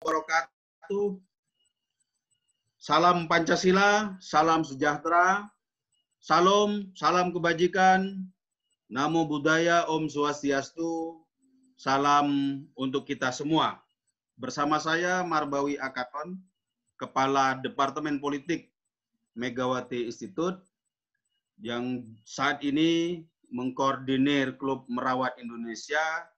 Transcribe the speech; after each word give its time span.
wabarakatuh. 0.00 1.20
Salam 2.76 3.26
Pancasila, 3.26 4.14
salam 4.22 4.62
sejahtera, 4.62 5.48
salam, 6.22 6.92
salam 6.94 7.34
kebajikan, 7.34 8.22
namo 8.86 9.26
buddhaya, 9.26 9.88
om 9.90 10.06
swastiastu, 10.06 11.18
salam 11.74 12.62
untuk 12.78 13.08
kita 13.08 13.34
semua. 13.34 13.82
Bersama 14.36 14.76
saya 14.78 15.24
Marbawi 15.24 15.80
Akaton, 15.80 16.38
Kepala 17.00 17.58
Departemen 17.58 18.20
Politik 18.22 18.70
Megawati 19.34 20.06
Institute, 20.06 20.60
yang 21.58 22.04
saat 22.22 22.60
ini 22.60 23.24
mengkoordinir 23.48 24.60
Klub 24.60 24.84
Merawat 24.92 25.40
Indonesia, 25.40 26.28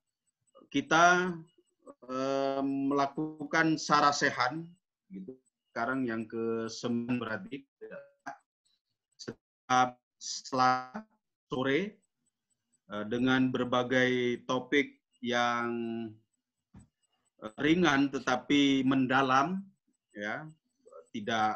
kita 0.71 1.35
eh, 2.09 2.63
melakukan 2.65 3.77
sarasehan 3.81 4.65
gitu. 5.13 5.37
Sekarang 5.69 6.03
yang 6.09 6.27
ke 6.27 6.67
sembilan 6.67 7.17
berarti 7.21 7.57
setiap 9.15 10.01
setelah 10.19 11.05
sore 11.47 11.97
eh, 12.91 13.05
dengan 13.07 13.53
berbagai 13.53 14.43
topik 14.45 14.99
yang 15.23 15.71
eh, 17.43 17.53
ringan 17.63 18.13
tetapi 18.13 18.83
mendalam 18.85 19.63
ya. 20.15 20.47
Tidak 21.09 21.53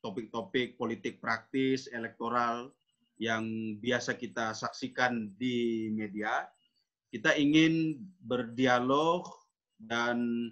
topik-topik 0.00 0.80
politik 0.80 1.20
praktis 1.20 1.92
elektoral 1.92 2.72
yang 3.20 3.76
biasa 3.82 4.16
kita 4.16 4.56
saksikan 4.56 5.34
di 5.36 5.90
media. 5.92 6.46
Kita 7.12 7.34
ingin 7.36 8.00
berdialog 8.24 9.28
dan 9.78 10.50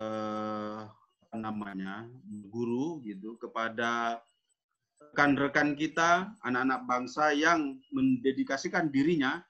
eh, 0.00 0.80
namanya 1.36 2.08
guru 2.48 3.04
gitu 3.04 3.36
kepada 3.36 4.20
rekan-rekan 5.12 5.76
kita 5.76 6.32
anak-anak 6.44 6.80
bangsa 6.88 7.32
yang 7.32 7.80
mendedikasikan 7.92 8.88
dirinya 8.92 9.44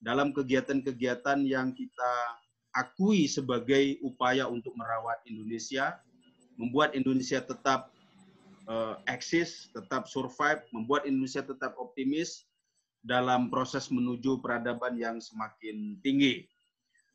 dalam 0.00 0.32
kegiatan-kegiatan 0.32 1.44
yang 1.44 1.76
kita 1.76 2.12
akui 2.72 3.28
sebagai 3.28 4.00
upaya 4.00 4.48
untuk 4.48 4.72
merawat 4.78 5.20
Indonesia, 5.28 6.00
membuat 6.56 6.96
Indonesia 6.96 7.42
tetap 7.42 7.92
uh, 8.70 8.96
eksis, 9.10 9.68
tetap 9.76 10.08
survive, 10.08 10.64
membuat 10.72 11.04
Indonesia 11.04 11.44
tetap 11.44 11.76
optimis 11.76 12.48
dalam 13.04 13.48
proses 13.48 13.88
menuju 13.88 14.40
peradaban 14.44 14.96
yang 14.96 15.20
semakin 15.20 16.00
tinggi. 16.04 16.48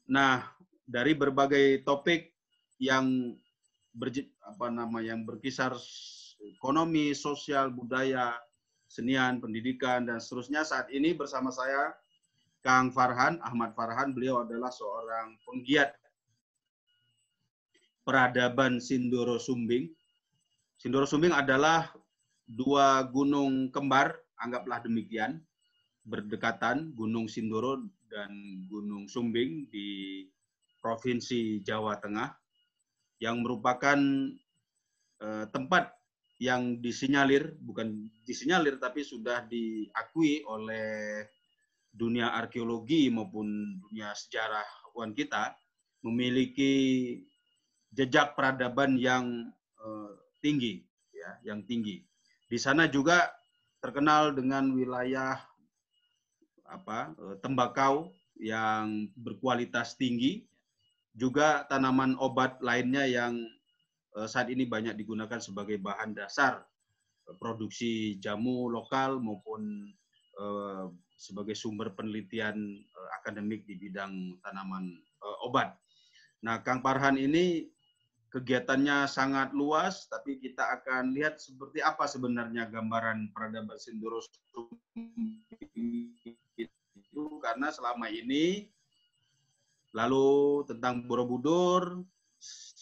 Nah, 0.06 0.46
dari 0.86 1.18
berbagai 1.18 1.82
topik 1.82 2.34
yang 2.78 3.34
ber, 3.94 4.14
apa 4.46 4.70
nama 4.70 5.02
yang 5.02 5.26
berkisar 5.26 5.74
ekonomi, 6.46 7.12
sosial, 7.18 7.74
budaya, 7.74 8.38
senian, 8.86 9.42
pendidikan 9.42 10.06
dan 10.06 10.22
seterusnya. 10.22 10.62
Saat 10.62 10.94
ini 10.94 11.18
bersama 11.18 11.50
saya 11.50 11.94
Kang 12.62 12.94
Farhan, 12.94 13.42
Ahmad 13.42 13.74
Farhan, 13.74 14.14
beliau 14.14 14.46
adalah 14.46 14.70
seorang 14.70 15.38
penggiat 15.46 15.98
peradaban 18.06 18.78
Sindoro 18.78 19.42
Sumbing. 19.42 19.90
Sindoro 20.78 21.10
Sumbing 21.10 21.34
adalah 21.34 21.90
dua 22.46 23.06
gunung 23.10 23.74
kembar, 23.74 24.14
anggaplah 24.38 24.82
demikian, 24.86 25.42
berdekatan, 26.06 26.94
Gunung 26.94 27.26
Sindoro 27.26 27.82
dan 28.10 28.62
Gunung 28.70 29.10
Sumbing 29.10 29.66
di 29.74 30.22
Provinsi 30.86 31.66
Jawa 31.66 31.98
Tengah 31.98 32.30
yang 33.18 33.42
merupakan 33.42 33.98
uh, 35.18 35.50
tempat 35.50 35.90
yang 36.38 36.78
disinyalir, 36.78 37.58
bukan 37.58 38.06
disinyalir 38.22 38.78
tapi 38.78 39.02
sudah 39.02 39.50
diakui 39.50 40.46
oleh 40.46 41.26
dunia 41.90 42.38
arkeologi 42.38 43.10
maupun 43.10 43.82
dunia 43.82 44.14
sejarah 44.14 44.94
wan 44.94 45.18
kita 45.18 45.58
memiliki 46.06 46.74
jejak 47.90 48.38
peradaban 48.38 49.00
yang 49.02 49.50
uh, 49.82 50.14
tinggi 50.38 50.86
ya, 51.10 51.56
yang 51.56 51.66
tinggi. 51.66 52.06
Di 52.46 52.62
sana 52.62 52.86
juga 52.86 53.34
terkenal 53.82 54.38
dengan 54.38 54.70
wilayah 54.70 55.42
apa 56.70 57.16
uh, 57.18 57.36
tembakau 57.42 58.14
yang 58.38 59.10
berkualitas 59.16 59.98
tinggi 59.98 60.46
juga 61.16 61.64
tanaman 61.72 62.20
obat 62.20 62.60
lainnya 62.60 63.08
yang 63.08 63.40
eh, 64.20 64.28
saat 64.28 64.52
ini 64.52 64.68
banyak 64.68 65.00
digunakan 65.00 65.40
sebagai 65.40 65.80
bahan 65.80 66.12
dasar 66.12 66.60
eh, 67.32 67.36
produksi 67.40 68.20
jamu 68.20 68.68
lokal 68.68 69.24
maupun 69.24 69.88
eh, 70.36 70.86
sebagai 71.16 71.56
sumber 71.56 71.96
penelitian 71.96 72.84
akademik 73.24 73.64
di 73.64 73.80
bidang 73.80 74.36
tanaman 74.44 75.00
obat. 75.48 75.80
Nah, 76.44 76.60
Kang 76.60 76.84
Parhan 76.84 77.16
ini 77.16 77.72
kegiatannya 78.36 79.08
sangat 79.08 79.56
luas, 79.56 80.12
tapi 80.12 80.44
kita 80.44 80.76
akan 80.76 81.16
lihat 81.16 81.40
seperti 81.40 81.80
apa 81.80 82.04
sebenarnya 82.04 82.68
gambaran 82.68 83.32
peradaban 83.32 83.80
Sindoro 83.80 84.20
itu 85.72 87.24
karena 87.40 87.72
selama 87.72 88.12
ini 88.12 88.75
lalu 89.96 90.62
tentang 90.68 91.08
Borobudur, 91.08 92.04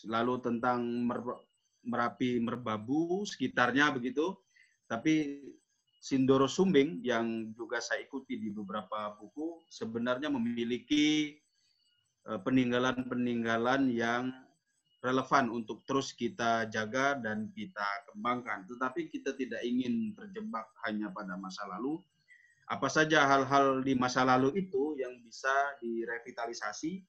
lalu 0.10 0.36
tentang 0.42 0.82
Merapi 1.86 2.42
Merbabu, 2.42 3.22
sekitarnya 3.24 3.94
begitu. 3.94 4.34
Tapi 4.90 5.46
Sindoro 6.04 6.52
Sumbing 6.52 7.00
yang 7.06 7.56
juga 7.56 7.80
saya 7.80 8.04
ikuti 8.04 8.36
di 8.36 8.52
beberapa 8.52 9.16
buku 9.16 9.64
sebenarnya 9.72 10.28
memiliki 10.28 11.38
eh, 12.28 12.40
peninggalan-peninggalan 12.44 13.88
yang 13.94 14.34
relevan 15.04 15.52
untuk 15.52 15.84
terus 15.88 16.16
kita 16.16 16.68
jaga 16.72 17.20
dan 17.20 17.52
kita 17.56 17.88
kembangkan. 18.12 18.68
Tetapi 18.68 19.12
kita 19.12 19.36
tidak 19.36 19.64
ingin 19.64 20.16
terjebak 20.16 20.68
hanya 20.88 21.12
pada 21.12 21.36
masa 21.36 21.68
lalu, 21.72 22.00
apa 22.68 22.88
saja 22.88 23.28
hal-hal 23.28 23.84
di 23.84 23.92
masa 23.98 24.24
lalu 24.24 24.64
itu 24.64 24.96
yang 24.96 25.20
bisa 25.20 25.52
direvitalisasi 25.84 27.04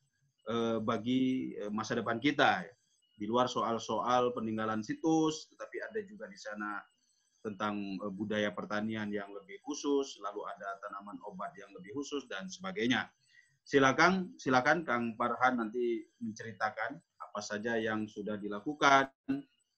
eh, 0.50 0.78
bagi 0.82 1.54
eh, 1.54 1.70
masa 1.70 1.94
depan 1.94 2.19
kita? 2.19 2.66
Di 3.15 3.31
luar 3.31 3.47
soal-soal 3.47 4.34
peninggalan 4.34 4.82
situs 4.82 5.47
tetapi 5.54 5.76
ada 5.87 6.00
juga 6.03 6.26
di 6.26 6.34
sana 6.34 6.82
tentang 7.38 7.78
eh, 8.03 8.10
budaya 8.10 8.50
pertanian 8.50 9.06
yang 9.14 9.31
lebih 9.31 9.62
khusus 9.62 10.19
lalu 10.19 10.43
ada 10.50 10.82
tanaman 10.82 11.22
obat 11.31 11.54
yang 11.54 11.70
lebih 11.78 11.94
khusus 11.94 12.26
dan 12.26 12.50
sebagainya. 12.50 13.06
Silakan 13.64 14.34
silakan 14.37 14.84
Kang 14.84 15.14
Farhan 15.16 15.56
nanti 15.62 16.04
menceritakan 16.20 16.98
apa 16.98 17.41
saja 17.41 17.78
yang 17.78 18.04
sudah 18.10 18.37
dilakukan. 18.37 19.09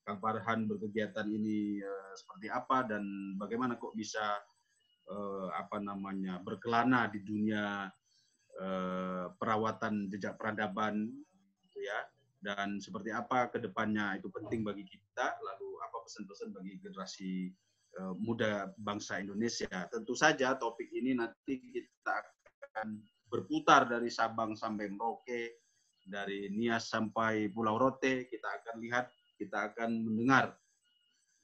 Kang 0.03 0.19
Farhan 0.19 0.67
berkegiatan 0.67 1.27
ini 1.29 1.79
seperti 2.15 2.51
apa 2.51 2.83
dan 2.83 3.03
bagaimana 3.39 3.79
kok 3.79 3.95
bisa 3.95 4.43
eh, 5.07 5.47
apa 5.55 5.79
namanya 5.79 6.39
berkelana 6.43 7.07
di 7.07 7.23
dunia 7.23 7.87
eh, 8.59 9.25
perawatan 9.35 10.11
jejak 10.11 10.35
peradaban 10.35 11.07
gitu 11.67 11.79
ya. 11.83 11.99
Dan 12.37 12.77
seperti 12.77 13.09
apa 13.09 13.49
ke 13.49 13.57
depannya 13.57 14.19
itu 14.21 14.29
penting 14.29 14.61
bagi 14.61 14.85
kita. 14.85 15.41
Lalu 15.41 15.69
apa 15.81 15.97
pesan-pesan 16.05 16.53
bagi 16.53 16.77
generasi 16.83 17.49
eh, 17.97 18.13
muda 18.19 18.71
bangsa 18.77 19.19
Indonesia? 19.23 19.87
Tentu 19.89 20.13
saja 20.13 20.53
topik 20.55 20.91
ini 20.93 21.17
nanti 21.17 21.57
kita 21.57 22.15
akan 22.71 23.01
berputar 23.27 23.89
dari 23.89 24.07
Sabang 24.07 24.55
sampai 24.55 24.87
Merauke 24.87 25.67
dari 26.07 26.47
Nias 26.53 26.87
sampai 26.87 27.51
Pulau 27.51 27.75
Rote. 27.75 28.29
Kita 28.31 28.47
akan 28.63 28.75
lihat 28.79 29.11
kita 29.35 29.73
akan 29.73 29.89
mendengar 30.01 30.55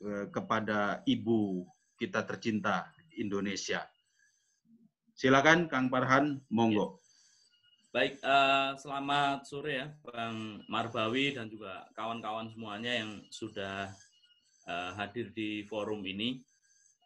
eh, 0.01 0.27
kepada 0.31 1.03
ibu 1.05 1.67
kita 1.99 2.25
tercinta 2.25 2.89
Indonesia. 3.17 3.85
Silakan 5.13 5.69
Kang 5.69 5.87
Farhan, 5.93 6.41
monggo. 6.49 7.03
Baik, 7.93 8.17
uh, 8.25 8.73
selamat 8.73 9.45
sore 9.45 9.77
ya 9.77 9.87
Bang 10.01 10.65
Marbawi 10.65 11.37
dan 11.37 11.45
juga 11.45 11.85
kawan-kawan 11.93 12.49
semuanya 12.49 13.05
yang 13.05 13.21
sudah 13.29 13.93
uh, 14.65 14.91
hadir 14.97 15.29
di 15.29 15.61
forum 15.69 16.01
ini. 16.01 16.41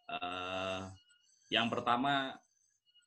Uh, 0.08 0.88
yang 1.52 1.68
pertama, 1.68 2.40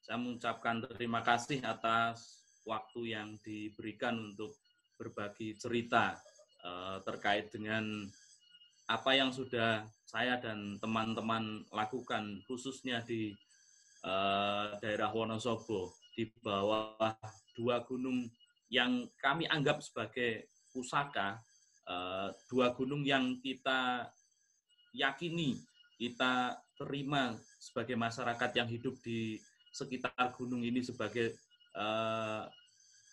saya 0.05 0.21
mengucapkan 0.21 0.85
terima 0.93 1.25
kasih 1.25 1.65
atas 1.65 2.45
waktu 2.69 3.17
yang 3.17 3.41
diberikan 3.41 4.17
untuk 4.29 4.53
berbagi 5.01 5.57
cerita 5.57 6.21
uh, 6.61 7.01
terkait 7.01 7.49
dengan 7.49 8.05
apa 8.91 9.15
yang 9.15 9.31
sudah 9.31 9.87
saya 10.03 10.35
dan 10.43 10.75
teman-teman 10.83 11.63
lakukan 11.71 12.43
khususnya 12.51 12.99
di 13.07 13.31
uh, 14.03 14.75
daerah 14.83 15.15
Wonosobo 15.15 15.95
di 16.19 16.27
bawah 16.43 17.15
dua 17.55 17.87
gunung 17.87 18.27
yang 18.67 19.07
kami 19.23 19.47
anggap 19.47 19.79
sebagai 19.79 20.51
pusaka 20.75 21.39
uh, 21.87 22.35
dua 22.51 22.75
gunung 22.75 23.07
yang 23.07 23.39
kita 23.39 24.11
yakini, 24.91 25.55
kita 25.95 26.59
terima 26.75 27.39
sebagai 27.63 27.95
masyarakat 27.95 28.51
yang 28.59 28.67
hidup 28.67 28.99
di 29.07 29.39
sekitar 29.71 30.35
gunung 30.35 30.67
ini 30.67 30.83
sebagai 30.83 31.39
uh, 31.79 32.43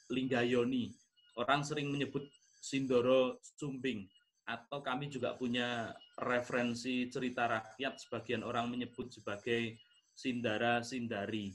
Linggayoni. 0.10 0.90
Orang 1.38 1.62
sering 1.62 1.94
menyebut 1.94 2.26
Sindoro 2.58 3.38
Sumbing 3.62 4.10
atau 4.48 4.80
kami 4.80 5.12
juga 5.12 5.36
punya 5.36 5.92
referensi 6.24 7.12
cerita 7.12 7.52
rakyat 7.52 8.00
sebagian 8.00 8.48
orang 8.48 8.72
menyebut 8.72 9.12
sebagai 9.12 9.76
Sindara 10.16 10.80
Sindari 10.82 11.52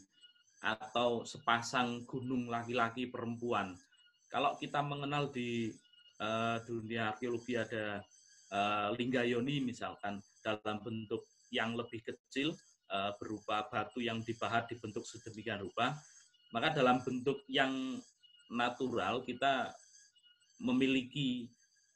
atau 0.63 1.25
sepasang 1.27 2.05
gunung 2.07 2.47
laki-laki 2.47 3.11
perempuan. 3.11 3.75
Kalau 4.31 4.55
kita 4.61 4.85
mengenal 4.85 5.33
di 5.33 5.73
uh, 6.23 6.61
dunia 6.63 7.17
arkeologi 7.17 7.59
ada 7.59 8.05
uh, 8.53 8.89
Linggayoni 8.95 9.65
misalkan 9.65 10.23
dalam 10.45 10.79
bentuk 10.85 11.27
yang 11.51 11.75
lebih 11.75 12.05
kecil 12.07 12.55
uh, 12.93 13.17
berupa 13.19 13.67
batu 13.67 13.99
yang 14.05 14.23
dipahat 14.23 14.71
dibentuk 14.71 15.03
sedemikian 15.09 15.65
rupa, 15.65 15.97
maka 16.55 16.77
dalam 16.77 17.01
bentuk 17.03 17.43
yang 17.49 17.99
natural 18.53 19.25
kita 19.25 19.73
memiliki 20.63 21.51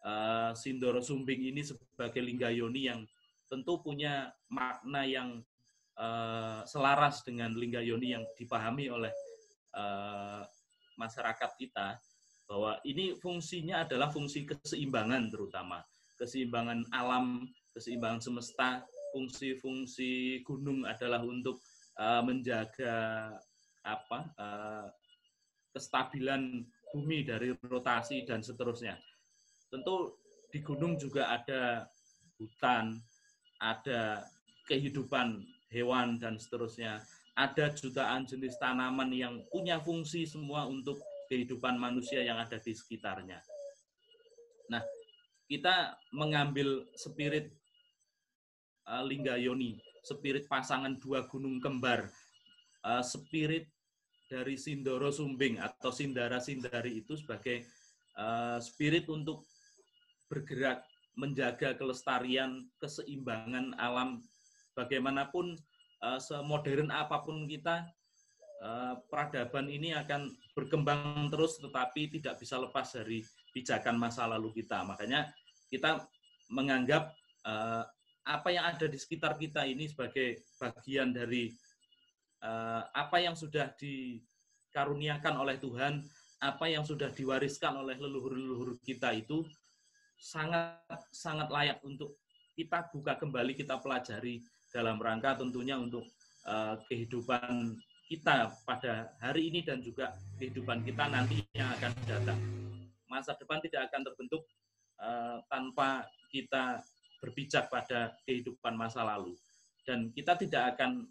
uh, 0.06 0.55
Sindoro 0.55 1.03
Sumbing 1.03 1.50
ini 1.50 1.67
sebagai 1.67 2.23
Linggayoni 2.23 2.82
yang 2.87 3.03
tentu 3.50 3.82
punya 3.82 4.31
makna 4.47 5.03
yang 5.03 5.43
uh, 5.99 6.62
selaras 6.62 7.26
dengan 7.26 7.55
Linggayoni 7.58 8.14
yang 8.14 8.25
dipahami 8.38 8.87
oleh 8.87 9.11
uh, 9.75 10.47
masyarakat 10.94 11.50
kita 11.58 11.99
bahwa 12.47 12.79
ini 12.87 13.19
fungsinya 13.19 13.82
adalah 13.82 14.06
fungsi 14.06 14.47
keseimbangan 14.47 15.35
terutama 15.35 15.82
keseimbangan 16.17 16.88
alam, 16.97 17.44
keseimbangan 17.76 18.23
semesta, 18.25 18.81
fungsi-fungsi 19.12 20.41
gunung 20.49 20.88
adalah 20.88 21.20
untuk 21.20 21.61
menjaga 21.97 23.32
apa 23.85 24.32
kestabilan 25.76 26.64
bumi 26.93 27.25
dari 27.25 27.53
rotasi 27.61 28.25
dan 28.25 28.41
seterusnya. 28.41 28.97
Tentu 29.76 30.17
di 30.49 30.64
gunung 30.64 30.96
juga 30.96 31.28
ada 31.37 31.84
hutan, 32.40 32.96
ada 33.61 34.25
kehidupan 34.64 35.44
hewan 35.69 36.17
dan 36.17 36.40
seterusnya. 36.40 37.05
Ada 37.37 37.76
jutaan 37.76 38.25
jenis 38.25 38.56
tanaman 38.56 39.12
yang 39.12 39.44
punya 39.52 39.76
fungsi 39.76 40.25
semua 40.25 40.64
untuk 40.64 40.96
kehidupan 41.28 41.76
manusia 41.76 42.25
yang 42.25 42.40
ada 42.40 42.56
di 42.56 42.73
sekitarnya. 42.73 43.44
Nah, 44.73 44.81
kita 45.44 46.00
mengambil 46.17 46.88
spirit 46.96 47.52
uh, 48.88 49.05
Linggayoni, 49.05 49.76
spirit 50.00 50.49
pasangan 50.49 50.96
dua 50.96 51.29
gunung 51.29 51.61
kembar, 51.61 52.08
uh, 52.81 53.05
spirit 53.05 53.69
dari 54.32 54.56
Sindoro 54.56 55.12
Sumbing 55.12 55.61
atau 55.61 55.93
Sindara 55.93 56.40
Sindari 56.40 57.05
itu 57.05 57.20
sebagai 57.20 57.69
uh, 58.17 58.56
spirit 58.58 59.06
untuk 59.12 59.44
bergerak 60.26 60.84
menjaga 61.17 61.73
kelestarian, 61.75 62.69
keseimbangan 62.76 63.73
alam 63.81 64.20
bagaimanapun 64.76 65.56
uh, 66.05 66.20
semodern 66.20 66.93
apa 66.93 67.25
pun 67.25 67.49
kita 67.49 67.88
uh, 68.61 69.00
peradaban 69.08 69.73
ini 69.73 69.96
akan 69.96 70.28
berkembang 70.52 71.32
terus 71.32 71.56
tetapi 71.56 72.20
tidak 72.20 72.37
bisa 72.37 72.61
lepas 72.61 72.84
dari 72.93 73.25
pijakan 73.56 73.96
masa 73.96 74.28
lalu 74.28 74.52
kita. 74.61 74.84
Makanya 74.84 75.32
kita 75.73 76.05
menganggap 76.52 77.17
uh, 77.49 77.88
apa 78.26 78.49
yang 78.52 78.69
ada 78.69 78.84
di 78.84 78.99
sekitar 79.00 79.40
kita 79.40 79.64
ini 79.64 79.88
sebagai 79.88 80.44
bagian 80.61 81.14
dari 81.14 81.55
apa 82.94 83.19
yang 83.19 83.34
sudah 83.34 83.75
dikaruniakan 83.75 85.34
oleh 85.40 85.58
Tuhan 85.58 85.99
apa 86.40 86.69
yang 86.69 86.84
sudah 86.84 87.08
diwariskan 87.11 87.81
oleh 87.81 87.96
leluhur-leluhur 87.96 88.76
kita 88.84 89.11
itu 89.17 89.43
sangat 90.16 90.80
sangat 91.12 91.48
layak 91.52 91.78
untuk 91.84 92.16
kita 92.56 92.88
buka 92.88 93.20
kembali 93.20 93.52
kita 93.52 93.76
pelajari 93.78 94.40
dalam 94.72 94.96
rangka 94.96 95.36
tentunya 95.36 95.76
untuk 95.76 96.08
uh, 96.48 96.80
kehidupan 96.88 97.76
kita 98.06 98.48
pada 98.64 99.12
hari 99.18 99.50
ini 99.50 99.60
dan 99.66 99.82
juga 99.82 100.14
kehidupan 100.38 100.86
kita 100.86 101.10
nanti 101.10 101.42
yang 101.52 101.68
akan 101.76 101.92
datang. 102.06 102.38
Masa 103.10 103.36
depan 103.36 103.60
tidak 103.60 103.92
akan 103.92 104.02
terbentuk 104.06 104.42
uh, 105.02 105.42
tanpa 105.50 106.06
kita 106.30 106.80
berpijak 107.20 107.69
pada 107.72 108.14
kehidupan 108.28 108.76
masa 108.76 109.02
lalu 109.02 109.34
dan 109.88 110.12
kita 110.12 110.36
tidak 110.36 110.76
akan 110.76 111.06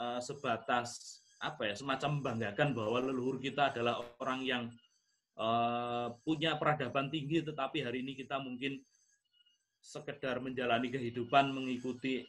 uh, 0.00 0.18
sebatas 0.18 1.20
apa 1.42 1.70
ya 1.70 1.74
semacam 1.74 2.18
membanggakan 2.18 2.68
bahwa 2.72 2.98
leluhur 3.02 3.42
kita 3.42 3.74
adalah 3.74 3.98
orang 4.22 4.40
yang 4.46 4.62
uh, 5.38 6.12
punya 6.26 6.56
peradaban 6.56 7.08
tinggi 7.08 7.44
tetapi 7.44 7.84
hari 7.84 8.04
ini 8.04 8.18
kita 8.18 8.40
mungkin 8.42 8.80
sekedar 9.82 10.38
menjalani 10.38 10.88
kehidupan 10.88 11.50
mengikuti 11.50 12.22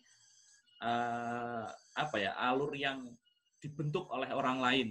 uh, 0.82 1.70
apa 1.94 2.16
ya 2.18 2.34
alur 2.36 2.74
yang 2.74 3.14
dibentuk 3.62 4.10
oleh 4.12 4.28
orang 4.34 4.60
lain. 4.60 4.88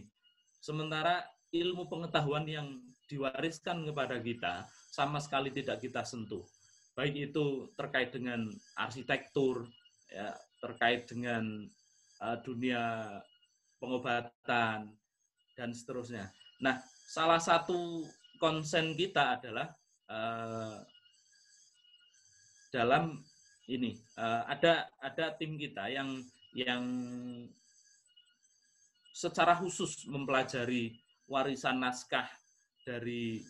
Sementara 0.63 1.27
ilmu 1.53 1.91
pengetahuan 1.91 2.49
yang 2.49 2.81
diwariskan 3.11 3.85
kepada 3.85 4.17
kita 4.23 4.65
sama 4.89 5.21
sekali 5.21 5.53
tidak 5.53 5.85
kita 5.85 6.07
sentuh. 6.07 6.47
Baik 6.97 7.33
itu 7.33 7.69
terkait 7.77 8.13
dengan 8.13 8.49
arsitektur, 8.77 9.69
ya, 10.09 10.33
terkait 10.61 11.05
dengan 11.09 11.67
uh, 12.21 12.37
dunia 12.41 13.09
pengobatan 13.81 14.93
dan 15.57 15.71
seterusnya. 15.73 16.31
Nah, 16.63 16.79
salah 17.13 17.37
satu 17.37 18.09
konsen 18.41 18.97
kita 18.97 19.37
adalah 19.37 19.69
uh, 20.09 20.81
dalam 22.73 23.21
ini 23.69 24.01
uh, 24.17 24.49
ada 24.49 24.89
ada 24.97 25.37
tim 25.37 25.61
kita 25.61 25.93
yang 25.93 26.25
yang 26.57 26.81
secara 29.13 29.53
khusus 29.61 30.09
mempelajari 30.09 30.97
warisan 31.29 31.85
naskah 31.85 32.25
dari 32.81 33.45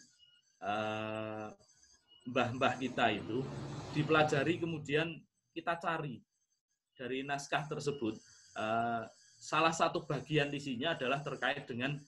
uh, 0.58 1.47
mbah-mbah 2.26 2.82
kita 2.82 3.15
itu 3.15 3.47
dipelajari 3.94 4.58
kemudian 4.58 5.22
kita 5.55 5.79
cari 5.79 6.19
dari 6.98 7.22
naskah 7.22 7.70
tersebut 7.70 8.19
uh, 8.58 9.06
salah 9.39 9.70
satu 9.70 10.03
bagian 10.03 10.51
isinya 10.51 10.98
adalah 10.98 11.22
terkait 11.22 11.63
dengan 11.63 12.03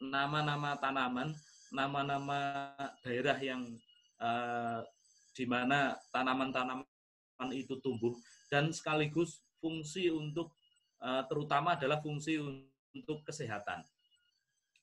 nama-nama 0.00 0.74
tanaman 0.80 1.36
nama-nama 1.70 2.72
daerah 3.06 3.38
yang 3.38 3.62
uh, 4.18 4.82
di 5.30 5.46
mana 5.46 5.94
tanaman-tanaman 6.10 7.50
itu 7.54 7.78
tumbuh 7.78 8.12
dan 8.50 8.74
sekaligus 8.74 9.38
fungsi 9.62 10.10
untuk 10.10 10.50
uh, 10.98 11.22
terutama 11.30 11.78
adalah 11.78 12.02
fungsi 12.02 12.42
untuk 12.90 13.22
kesehatan. 13.22 13.86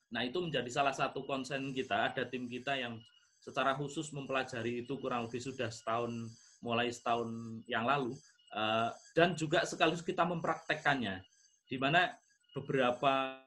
Nah, 0.08 0.24
itu 0.24 0.40
menjadi 0.40 0.72
salah 0.72 0.96
satu 0.96 1.28
konsen 1.28 1.76
kita, 1.76 2.08
ada 2.08 2.24
tim 2.24 2.48
kita 2.48 2.80
yang 2.80 2.96
secara 3.44 3.76
khusus 3.76 4.08
mempelajari 4.16 4.88
itu 4.88 4.96
kurang 5.04 5.28
lebih 5.28 5.44
sudah 5.44 5.68
setahun 5.68 6.32
mulai 6.64 6.90
setahun 6.90 7.28
yang 7.68 7.84
lalu 7.84 8.16
uh, 8.56 8.90
dan 9.14 9.36
juga 9.38 9.68
sekaligus 9.68 10.02
kita 10.02 10.26
mempraktekkannya 10.26 11.22
di 11.68 11.78
mana 11.78 12.12
beberapa 12.56 13.44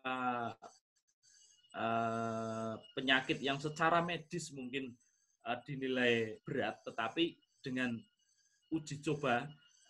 uh, 1.74 2.74
penyakit 2.96 3.38
yang 3.38 3.58
secara 3.60 4.02
medis 4.02 4.50
mungkin 4.54 4.90
uh, 5.46 5.58
dinilai 5.62 6.40
berat 6.42 6.82
tetapi 6.82 7.36
dengan 7.60 7.94
uji 8.70 9.02
coba 9.02 9.46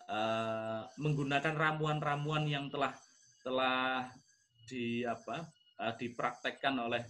uh, 0.08 0.82
menggunakan 1.00 1.54
ramuan-ramuan 1.56 2.44
yang 2.48 2.66
telah 2.68 2.92
telah 3.40 4.04
di 4.68 5.00
apa 5.02 5.48
dipraktekkan 5.96 6.76
oleh 6.76 7.00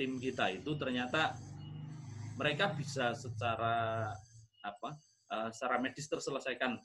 tim 0.00 0.16
kita 0.16 0.48
itu 0.48 0.72
ternyata 0.72 1.36
mereka 2.40 2.72
bisa 2.72 3.12
secara 3.12 4.08
apa 4.64 4.96
secara 5.52 5.76
medis 5.76 6.08
terselesaikan. 6.08 6.80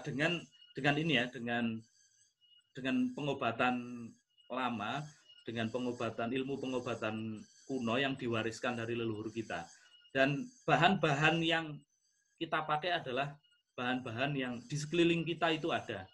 Dengan 0.00 0.40
dengan 0.72 0.94
ini 0.96 1.20
ya 1.20 1.28
dengan 1.28 1.76
dengan 2.72 3.12
pengobatan 3.12 4.08
lama 4.48 5.04
dengan 5.48 5.72
pengobatan 5.72 6.28
ilmu 6.28 6.60
pengobatan 6.60 7.40
kuno 7.64 7.96
yang 7.96 8.12
diwariskan 8.20 8.76
dari 8.76 8.92
leluhur 8.92 9.32
kita 9.32 9.64
dan 10.12 10.44
bahan-bahan 10.68 11.40
yang 11.40 11.80
kita 12.36 12.68
pakai 12.68 13.00
adalah 13.00 13.32
bahan-bahan 13.72 14.36
yang 14.36 14.54
di 14.68 14.76
sekeliling 14.76 15.24
kita 15.24 15.48
itu 15.56 15.72
ada. 15.72 16.04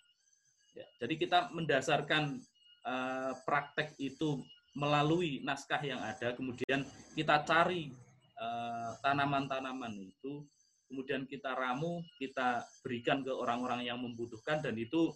Ya, 0.75 0.87
jadi 1.03 1.15
kita 1.19 1.51
mendasarkan 1.51 2.39
uh, 2.87 3.33
praktek 3.43 3.95
itu 3.99 4.43
melalui 4.75 5.43
naskah 5.43 5.83
yang 5.83 6.03
ada, 6.03 6.35
kemudian 6.35 6.83
kita 7.15 7.47
cari 7.47 7.95
eh, 8.35 8.91
tanaman-tanaman 9.07 9.95
itu 10.03 10.43
kemudian 10.91 11.27
kita 11.31 11.55
ramu, 11.55 12.03
kita 12.19 12.63
berikan 12.83 13.23
ke 13.23 13.31
orang-orang 13.31 13.87
yang 13.87 13.99
membutuhkan 14.03 14.61
dan 14.63 14.75
itu 14.75 15.15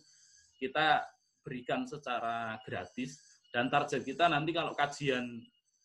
kita 0.58 1.06
berikan 1.42 1.86
secara 1.86 2.58
gratis 2.66 3.18
dan 3.52 3.72
target 3.72 4.04
kita 4.04 4.28
nanti 4.28 4.52
kalau 4.52 4.76
kajian 4.76 5.40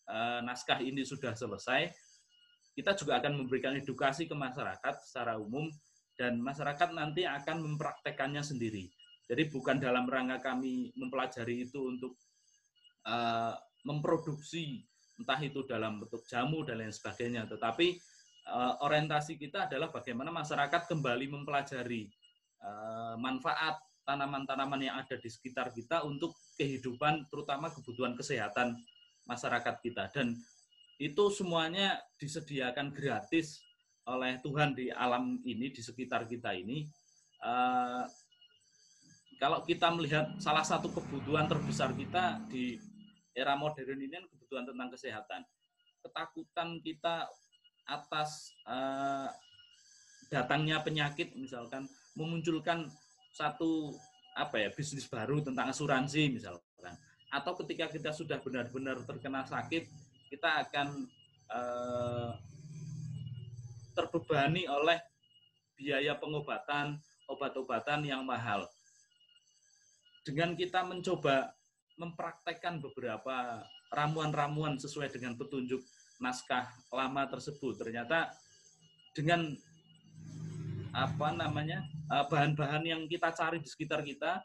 eh, 0.08 0.40
naskah 0.44 0.80
ini 0.84 1.02
sudah 1.02 1.32
selesai 1.32 1.88
kita 2.74 2.98
juga 2.98 3.22
akan 3.22 3.46
memberikan 3.46 3.72
edukasi 3.78 4.26
ke 4.26 4.34
masyarakat 4.34 4.94
secara 5.06 5.38
umum 5.38 5.70
dan 6.18 6.42
masyarakat 6.42 6.90
nanti 6.94 7.22
akan 7.22 7.62
mempraktekannya 7.62 8.42
sendiri. 8.42 8.90
Jadi 9.24 9.48
bukan 9.48 9.78
dalam 9.78 10.04
rangka 10.10 10.52
kami 10.52 10.92
mempelajari 10.98 11.64
itu 11.64 11.80
untuk 11.90 12.18
uh, 13.08 13.54
memproduksi 13.86 14.84
entah 15.14 15.38
itu 15.38 15.62
dalam 15.64 16.02
bentuk 16.02 16.26
jamu 16.26 16.66
dan 16.66 16.82
lain 16.82 16.90
sebagainya, 16.90 17.46
tetapi 17.46 17.94
uh, 18.50 18.82
orientasi 18.84 19.38
kita 19.38 19.70
adalah 19.70 19.88
bagaimana 19.94 20.34
masyarakat 20.34 20.90
kembali 20.90 21.30
mempelajari 21.30 22.10
uh, 22.60 23.14
manfaat 23.16 23.78
tanaman-tanaman 24.04 24.80
yang 24.84 24.96
ada 25.00 25.16
di 25.16 25.28
sekitar 25.28 25.72
kita 25.72 26.04
untuk 26.04 26.36
kehidupan 26.60 27.28
terutama 27.32 27.72
kebutuhan 27.72 28.14
kesehatan 28.14 28.76
masyarakat 29.24 29.80
kita 29.80 30.12
dan 30.12 30.36
itu 31.00 31.24
semuanya 31.32 31.98
disediakan 32.20 32.94
gratis 32.94 33.64
oleh 34.04 34.38
Tuhan 34.44 34.76
di 34.76 34.92
alam 34.92 35.40
ini, 35.42 35.72
di 35.72 35.82
sekitar 35.82 36.28
kita 36.28 36.52
ini. 36.54 36.84
Uh, 37.40 38.04
kalau 39.40 39.64
kita 39.66 39.90
melihat 39.90 40.30
salah 40.38 40.62
satu 40.62 40.92
kebutuhan 40.92 41.50
terbesar 41.50 41.90
kita 41.92 42.40
di 42.46 42.78
era 43.34 43.58
modern 43.58 43.98
ini 43.98 44.12
kan 44.12 44.24
kebutuhan 44.30 44.64
tentang 44.70 44.88
kesehatan. 44.94 45.42
Ketakutan 46.04 46.78
kita 46.84 47.26
atas 47.84 48.54
uh, 48.64 49.28
datangnya 50.30 50.80
penyakit 50.80 51.34
misalkan 51.36 51.90
memunculkan 52.16 52.88
satu 53.34 53.90
apa 54.38 54.62
ya 54.62 54.68
bisnis 54.70 55.10
baru 55.10 55.42
tentang 55.42 55.70
asuransi 55.70 56.30
misalkan 56.30 56.94
atau 57.34 57.52
ketika 57.62 57.90
kita 57.90 58.14
sudah 58.14 58.38
benar-benar 58.38 59.02
terkena 59.02 59.42
sakit 59.42 59.90
kita 60.30 60.66
akan 60.66 61.06
uh, 61.50 62.34
terbebani 63.94 64.66
oleh 64.66 64.98
biaya 65.78 66.18
pengobatan, 66.18 66.98
obat-obatan 67.30 68.02
yang 68.02 68.26
mahal. 68.26 68.66
Dengan 70.26 70.58
kita 70.58 70.82
mencoba 70.82 71.54
mempraktekkan 71.94 72.82
beberapa 72.82 73.62
ramuan-ramuan 73.94 74.74
sesuai 74.82 75.14
dengan 75.14 75.38
petunjuk 75.38 75.78
naskah 76.18 76.66
lama 76.90 77.22
tersebut, 77.30 77.78
ternyata 77.78 78.34
dengan 79.14 79.54
apa 80.94 81.28
namanya 81.34 81.82
eh, 81.82 81.93
bahan-bahan 82.08 82.84
yang 82.84 83.02
kita 83.08 83.32
cari 83.32 83.60
di 83.60 83.68
sekitar 83.68 84.04
kita 84.04 84.42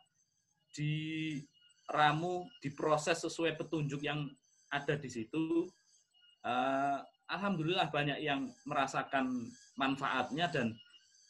diramu, 0.72 2.48
diproses 2.64 3.20
sesuai 3.26 3.58
petunjuk 3.60 4.00
yang 4.06 4.30
ada 4.70 4.96
di 4.96 5.10
situ, 5.10 5.66
uh, 6.46 7.02
alhamdulillah 7.30 7.90
banyak 7.90 8.22
yang 8.22 8.50
merasakan 8.66 9.50
manfaatnya 9.78 10.50
dan 10.50 10.68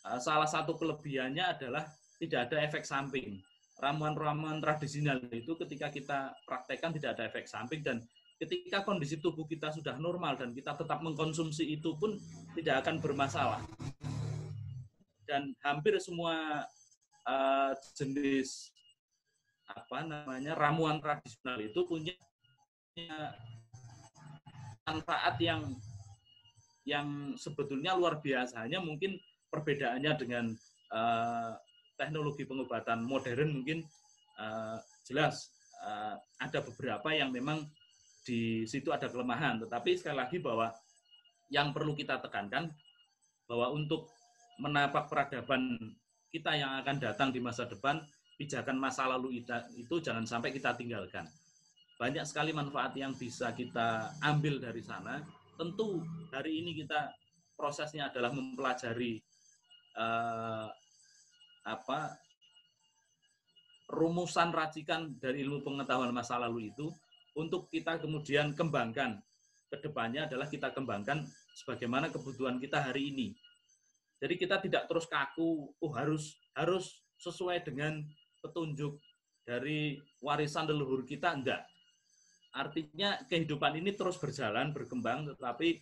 uh, 0.05 0.19
salah 0.19 0.48
satu 0.48 0.75
kelebihannya 0.75 1.43
adalah 1.43 1.88
tidak 2.19 2.51
ada 2.51 2.57
efek 2.67 2.83
samping. 2.83 3.39
Ramuan-ramuan 3.79 4.59
tradisional 4.59 5.24
itu 5.31 5.55
ketika 5.55 5.88
kita 5.88 6.36
praktekkan 6.43 6.91
tidak 6.91 7.15
ada 7.15 7.31
efek 7.31 7.48
samping 7.48 7.79
dan 7.79 8.03
ketika 8.36 8.83
kondisi 8.83 9.24
tubuh 9.24 9.48
kita 9.48 9.71
sudah 9.71 9.95
normal 9.95 10.36
dan 10.36 10.51
kita 10.51 10.75
tetap 10.75 11.00
mengkonsumsi 11.00 11.79
itu 11.79 11.95
pun 11.95 12.19
tidak 12.59 12.83
akan 12.83 13.00
bermasalah. 13.00 13.63
Dan 15.29 15.53
hampir 15.62 15.93
semua 16.01 16.65
uh, 17.29 17.71
jenis 17.93 18.74
apa 19.69 20.01
namanya 20.01 20.57
ramuan 20.57 20.98
tradisional 20.98 21.62
itu 21.62 21.86
punya 21.86 22.17
manfaat 24.89 25.38
yang 25.38 25.77
yang 26.89 27.38
sebetulnya 27.38 27.93
luar 27.93 28.17
biasa. 28.17 28.65
Hanya 28.65 28.81
mungkin 28.81 29.21
perbedaannya 29.53 30.12
dengan 30.17 30.45
uh, 30.89 31.53
teknologi 31.93 32.50
pengobatan 32.50 33.05
modern 33.05 33.62
mungkin 33.62 33.86
uh, 34.41 34.81
jelas 35.05 35.53
uh, 35.86 36.17
ada 36.41 36.65
beberapa 36.65 37.13
yang 37.13 37.29
memang 37.29 37.69
di 38.25 38.65
situ 38.65 38.89
ada 38.89 39.05
kelemahan. 39.05 39.62
Tetapi 39.62 40.01
sekali 40.01 40.17
lagi 40.17 40.41
bahwa 40.41 40.74
yang 41.53 41.69
perlu 41.69 41.93
kita 41.93 42.17
tekankan 42.21 42.74
bahwa 43.50 43.74
untuk 43.74 44.09
menapak 44.60 45.08
peradaban 45.08 45.80
kita 46.30 46.54
yang 46.54 46.78
akan 46.84 47.01
datang 47.01 47.34
di 47.34 47.42
masa 47.42 47.66
depan, 47.66 48.04
pijakan 48.38 48.78
masa 48.78 49.10
lalu 49.10 49.42
itu 49.75 49.96
jangan 50.04 50.28
sampai 50.28 50.54
kita 50.54 50.75
tinggalkan 50.78 51.25
banyak 52.00 52.24
sekali 52.24 52.56
manfaat 52.56 52.96
yang 52.96 53.12
bisa 53.12 53.51
kita 53.51 54.16
ambil 54.24 54.56
dari 54.56 54.80
sana. 54.80 55.20
Tentu 55.60 56.00
hari 56.32 56.63
ini 56.63 56.72
kita 56.80 57.12
prosesnya 57.60 58.08
adalah 58.08 58.32
mempelajari 58.32 59.20
eh, 60.00 60.68
apa 61.68 62.00
rumusan 63.92 64.56
racikan 64.56 65.12
dari 65.20 65.44
ilmu 65.44 65.60
pengetahuan 65.60 66.16
masa 66.16 66.39
lalu 66.39 66.72
itu 66.72 66.88
untuk 67.36 67.68
kita 67.68 68.00
kemudian 68.00 68.56
kembangkan 68.56 69.20
ke 69.68 69.78
depannya 69.84 70.32
adalah 70.32 70.48
kita 70.48 70.72
kembangkan 70.72 71.28
sebagaimana 71.51 72.08
kebutuhan 72.08 72.63
kita 72.63 72.80
hari 72.80 73.12
ini. 73.12 73.36
Jadi 74.19 74.33
kita 74.35 74.59
tidak 74.59 74.83
terus 74.91 75.07
kaku, 75.07 75.71
oh 75.79 75.91
harus 75.95 76.35
harus 76.51 76.99
sesuai 77.19 77.63
dengan 77.63 78.03
petunjuk 78.43 78.99
dari 79.47 79.99
warisan 80.19 80.67
leluhur 80.67 81.07
kita. 81.07 81.31
Enggak. 81.31 81.63
Artinya 82.51 83.23
kehidupan 83.29 83.79
ini 83.79 83.95
terus 83.95 84.19
berjalan, 84.19 84.75
berkembang, 84.75 85.31
tetapi 85.35 85.79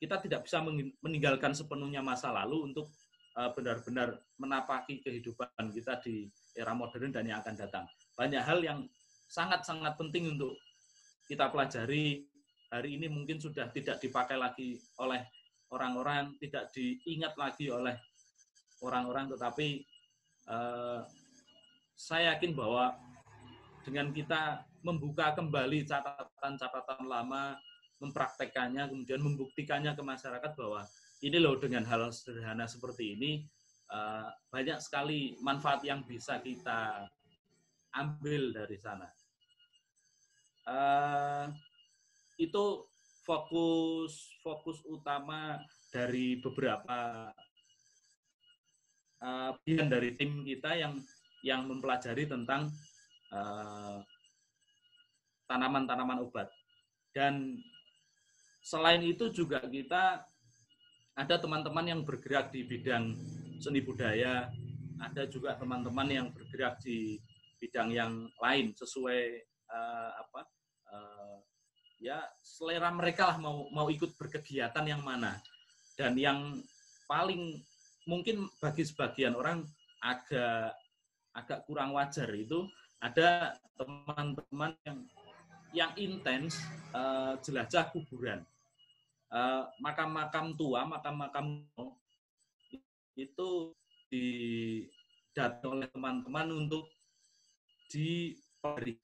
kita 0.00 0.20
tidak 0.24 0.48
bisa 0.48 0.60
meninggalkan 1.00 1.52
sepenuhnya 1.52 2.00
masa 2.00 2.32
lalu 2.32 2.72
untuk 2.72 2.88
eh, 3.36 3.50
benar-benar 3.52 4.16
menapaki 4.40 5.04
kehidupan 5.04 5.72
kita 5.72 6.00
di 6.00 6.28
era 6.56 6.72
modern 6.72 7.12
dan 7.12 7.28
yang 7.28 7.44
akan 7.44 7.56
datang. 7.58 7.84
Banyak 8.14 8.42
hal 8.42 8.62
yang 8.62 8.78
sangat-sangat 9.28 9.98
penting 9.98 10.32
untuk 10.38 10.54
kita 11.26 11.50
pelajari. 11.50 12.24
Hari 12.74 12.98
ini 12.98 13.06
mungkin 13.06 13.38
sudah 13.38 13.70
tidak 13.70 14.02
dipakai 14.02 14.34
lagi 14.34 14.74
oleh 14.98 15.22
orang-orang, 15.74 16.38
tidak 16.38 16.70
diingat 16.70 17.34
lagi 17.34 17.66
oleh 17.74 17.98
orang-orang, 18.80 19.34
tetapi 19.34 19.82
eh, 20.46 21.00
saya 21.94 22.34
yakin 22.34 22.54
bahwa 22.54 22.94
dengan 23.84 24.10
kita 24.14 24.64
membuka 24.80 25.36
kembali 25.36 25.84
catatan-catatan 25.84 27.04
lama, 27.04 27.58
mempraktekannya, 28.00 28.90
kemudian 28.90 29.20
membuktikannya 29.22 29.96
ke 29.96 30.02
masyarakat 30.02 30.52
bahwa 30.56 30.82
ini 31.24 31.40
loh 31.40 31.56
dengan 31.56 31.86
hal 31.88 32.12
sederhana 32.12 32.68
seperti 32.68 33.16
ini 33.16 33.32
uh, 33.88 34.28
banyak 34.52 34.76
sekali 34.82 35.38
manfaat 35.40 35.80
yang 35.86 36.04
bisa 36.04 36.36
kita 36.44 37.08
ambil 37.96 38.52
dari 38.52 38.76
sana. 38.76 39.08
Uh, 40.64 41.48
itu 42.40 42.88
fokus 43.24 44.36
fokus 44.44 44.78
utama 44.84 45.56
dari 45.88 46.38
beberapa 46.38 47.32
uh, 49.24 49.52
dari 49.64 50.14
tim 50.14 50.44
kita 50.44 50.76
yang 50.76 50.94
yang 51.44 51.68
mempelajari 51.68 52.28
tentang 52.28 52.72
uh, 53.32 54.00
tanaman-tanaman 55.48 56.24
obat. 56.24 56.48
Dan 57.12 57.60
selain 58.64 59.04
itu 59.04 59.28
juga 59.32 59.60
kita 59.64 60.24
ada 61.14 61.36
teman-teman 61.38 61.86
yang 61.86 62.00
bergerak 62.02 62.50
di 62.50 62.66
bidang 62.66 63.14
seni 63.62 63.84
budaya, 63.84 64.50
ada 64.98 65.22
juga 65.30 65.54
teman-teman 65.54 66.08
yang 66.10 66.26
bergerak 66.34 66.80
di 66.82 67.20
bidang 67.62 67.94
yang 67.94 68.12
lain 68.42 68.74
sesuai 68.74 69.40
uh, 69.70 70.10
apa 70.20 70.40
uh, 70.90 71.33
ya 72.04 72.20
selera 72.44 72.92
mereka 72.92 73.32
lah 73.32 73.40
mau 73.40 73.64
mau 73.72 73.88
ikut 73.88 74.12
berkegiatan 74.20 74.84
yang 74.84 75.00
mana 75.00 75.40
dan 75.96 76.12
yang 76.20 76.60
paling 77.08 77.64
mungkin 78.04 78.44
bagi 78.60 78.84
sebagian 78.84 79.32
orang 79.32 79.64
agak 80.04 80.76
agak 81.32 81.64
kurang 81.64 81.96
wajar 81.96 82.28
itu 82.36 82.68
ada 83.00 83.56
teman-teman 83.80 84.76
yang 84.84 84.98
yang 85.74 85.92
intens 85.98 86.62
uh, 86.94 87.34
jelajah 87.42 87.90
kuburan. 87.90 88.46
Uh, 89.26 89.66
makam-makam 89.82 90.54
tua, 90.54 90.86
makam-makam 90.86 91.66
itu 93.18 93.74
didatang 94.06 95.82
oleh 95.82 95.90
teman-teman 95.90 96.46
untuk 96.54 96.86
diberi. 97.90 98.94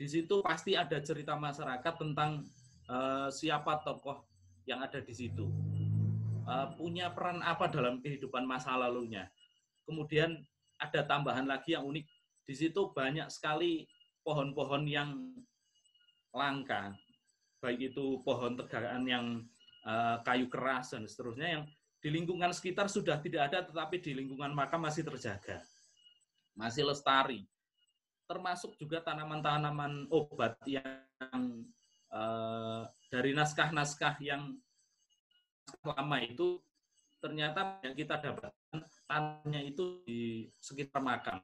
Di 0.00 0.08
situ 0.08 0.40
pasti 0.40 0.72
ada 0.72 0.96
cerita 1.04 1.36
masyarakat 1.36 1.94
tentang 2.00 2.48
uh, 2.88 3.28
siapa 3.28 3.84
tokoh 3.84 4.24
yang 4.64 4.80
ada 4.80 4.96
di 5.04 5.12
situ 5.12 5.44
uh, 6.48 6.72
punya 6.72 7.12
peran 7.12 7.44
apa 7.44 7.68
dalam 7.68 8.00
kehidupan 8.00 8.48
masa 8.48 8.80
lalunya. 8.80 9.28
Kemudian 9.84 10.40
ada 10.80 11.04
tambahan 11.04 11.44
lagi 11.44 11.76
yang 11.76 11.84
unik 11.84 12.08
di 12.48 12.54
situ 12.56 12.90
banyak 12.96 13.28
sekali 13.28 13.84
pohon-pohon 14.24 14.88
yang 14.88 15.14
langka, 16.32 16.96
baik 17.60 17.92
itu 17.92 18.18
pohon 18.24 18.56
tegakan 18.56 19.04
yang 19.04 19.26
uh, 19.84 20.18
kayu 20.24 20.48
keras 20.48 20.96
dan 20.96 21.04
seterusnya 21.04 21.60
yang 21.60 21.64
di 22.00 22.08
lingkungan 22.08 22.48
sekitar 22.56 22.88
sudah 22.88 23.20
tidak 23.20 23.52
ada, 23.52 23.60
tetapi 23.68 24.00
di 24.00 24.16
lingkungan 24.16 24.56
makam 24.56 24.80
masih 24.80 25.04
terjaga, 25.04 25.60
masih 26.56 26.88
lestari. 26.88 27.44
Termasuk 28.30 28.78
juga 28.78 29.02
tanaman-tanaman 29.02 30.06
obat 30.06 30.54
yang 30.62 31.66
uh, 32.14 32.86
dari 33.10 33.34
naskah-naskah 33.34 34.22
yang 34.22 34.54
lama 35.82 36.18
itu 36.22 36.62
ternyata 37.18 37.82
yang 37.82 37.98
kita 37.98 38.22
dapatkan 38.22 38.86
tanahnya 39.10 39.66
itu 39.66 40.06
di 40.06 40.46
sekitar 40.62 41.02
makam. 41.02 41.42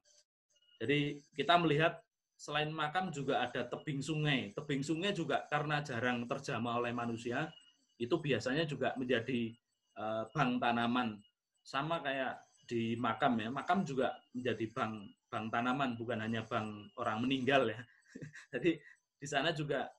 Jadi 0.79 1.27
kita 1.35 1.59
melihat 1.59 1.99
selain 2.39 2.71
makam 2.71 3.11
juga 3.11 3.43
ada 3.43 3.67
tebing 3.67 3.99
sungai. 3.99 4.55
Tebing 4.55 4.87
sungai 4.87 5.11
juga 5.11 5.43
karena 5.51 5.83
jarang 5.83 6.23
terjamah 6.29 6.79
oleh 6.79 6.95
manusia, 6.95 7.51
itu 7.99 8.15
biasanya 8.21 8.63
juga 8.63 8.95
menjadi 8.95 9.51
uh, 9.99 10.31
bank 10.31 10.63
tanaman. 10.63 11.19
Sama 11.67 11.99
kayak 11.99 12.47
di 12.71 12.95
makam 12.95 13.41
ya. 13.43 13.49
Makam 13.51 13.83
juga 13.83 14.15
menjadi 14.31 14.65
bank 14.71 14.95
bank 15.27 15.53
tanaman, 15.53 15.99
bukan 15.99 16.19
hanya 16.23 16.47
bank 16.47 16.91
orang 16.99 17.23
meninggal 17.23 17.67
ya. 17.69 17.81
Jadi 18.53 18.79
di 19.17 19.27
sana 19.27 19.51
juga 19.53 19.91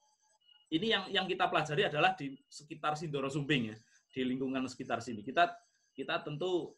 ini 0.74 0.92
yang 0.92 1.08
yang 1.12 1.26
kita 1.28 1.48
pelajari 1.48 1.88
adalah 1.88 2.14
di 2.16 2.36
sekitar 2.48 3.00
Sindoro 3.00 3.32
Sumbing 3.32 3.72
ya, 3.72 3.78
di 4.12 4.22
lingkungan 4.24 4.68
sekitar 4.68 5.00
sini. 5.00 5.24
Kita 5.24 5.48
kita 5.96 6.22
tentu 6.22 6.76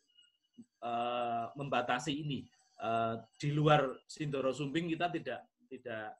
uh, 0.81 1.45
membatasi 1.55 2.13
ini 2.15 2.47
Eh, 2.79 3.15
di 3.35 3.51
luar 3.51 3.91
Sindoro 4.07 4.55
Sumbing 4.55 4.95
kita 4.95 5.11
tidak 5.11 5.43
tidak 5.67 6.15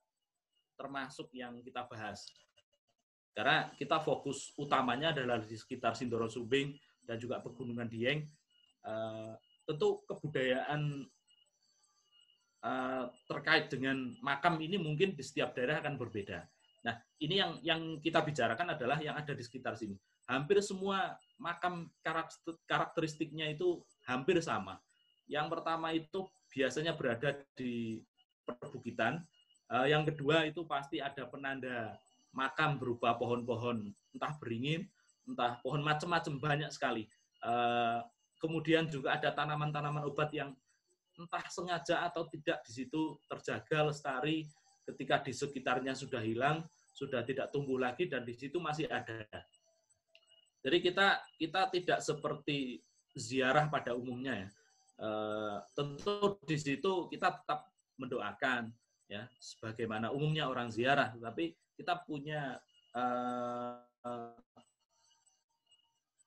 termasuk 0.75 1.31
yang 1.31 1.63
kita 1.63 1.87
bahas. 1.87 2.27
Karena 3.31 3.71
kita 3.79 4.03
fokus 4.03 4.51
utamanya 4.59 5.15
adalah 5.15 5.39
di 5.39 5.55
sekitar 5.55 5.95
Sindoro 5.95 6.27
Sumbing 6.27 6.75
dan 7.07 7.15
juga 7.15 7.39
Pegunungan 7.39 7.87
Dieng. 7.87 8.27
Uh, 8.79 9.35
tentu 9.67 10.03
kebudayaan 10.07 11.03
uh, 11.03 11.18
terkait 13.25 13.71
dengan 13.71 14.11
makam 14.19 14.59
ini 14.59 14.75
mungkin 14.75 15.15
di 15.15 15.23
setiap 15.23 15.55
daerah 15.55 15.79
akan 15.79 15.95
berbeda. 15.95 16.43
Nah, 16.83 16.95
ini 17.19 17.39
yang 17.39 17.51
yang 17.63 17.81
kita 17.99 18.23
bicarakan 18.23 18.75
adalah 18.75 18.99
yang 18.99 19.15
ada 19.15 19.31
di 19.35 19.43
sekitar 19.43 19.75
sini. 19.75 19.95
Hampir 20.27 20.61
semua 20.63 21.17
makam 21.39 21.89
karakteristiknya 22.67 23.49
itu 23.51 23.81
hampir 24.05 24.39
sama. 24.43 24.79
Yang 25.25 25.47
pertama 25.57 25.91
itu 25.95 26.27
biasanya 26.53 26.93
berada 26.93 27.37
di 27.55 28.03
perbukitan. 28.45 29.23
Uh, 29.69 29.85
yang 29.85 30.01
kedua 30.01 30.49
itu 30.49 30.65
pasti 30.65 30.97
ada 30.97 31.29
penanda 31.29 31.93
makam 32.33 32.77
berupa 32.81 33.13
pohon-pohon 33.17 33.93
entah 34.13 34.33
beringin, 34.41 34.89
entah 35.29 35.61
pohon 35.61 35.81
macam-macam 35.85 36.33
banyak 36.41 36.71
sekali. 36.73 37.05
Uh, 37.39 38.01
kemudian 38.41 38.89
juga 38.89 39.13
ada 39.17 39.29
tanaman-tanaman 39.29 40.05
obat 40.09 40.33
yang 40.33 40.57
entah 41.19 41.43
sengaja 41.51 42.07
atau 42.07 42.23
tidak 42.31 42.63
di 42.63 42.71
situ 42.71 43.19
terjaga 43.27 43.91
lestari 43.91 44.47
ketika 44.87 45.19
di 45.19 45.35
sekitarnya 45.35 45.93
sudah 45.93 46.23
hilang, 46.23 46.63
sudah 46.95 47.21
tidak 47.27 47.51
tumbuh 47.51 47.77
lagi 47.77 48.07
dan 48.07 48.23
di 48.23 48.33
situ 48.33 48.57
masih 48.63 48.87
ada. 48.87 49.27
Jadi 50.63 50.77
kita 50.79 51.19
kita 51.35 51.61
tidak 51.75 51.99
seperti 51.99 52.79
ziarah 53.13 53.67
pada 53.67 53.93
umumnya 53.93 54.47
ya. 54.47 54.49
Eh, 54.99 55.57
tentu 55.75 56.35
di 56.43 56.59
situ 56.59 57.07
kita 57.07 57.31
tetap 57.31 57.71
mendoakan 57.95 58.67
ya 59.07 59.23
sebagaimana 59.39 60.11
umumnya 60.11 60.51
orang 60.51 60.67
ziarah 60.67 61.15
tapi 61.15 61.55
kita 61.79 62.03
punya 62.03 62.59
uh, 62.91 63.79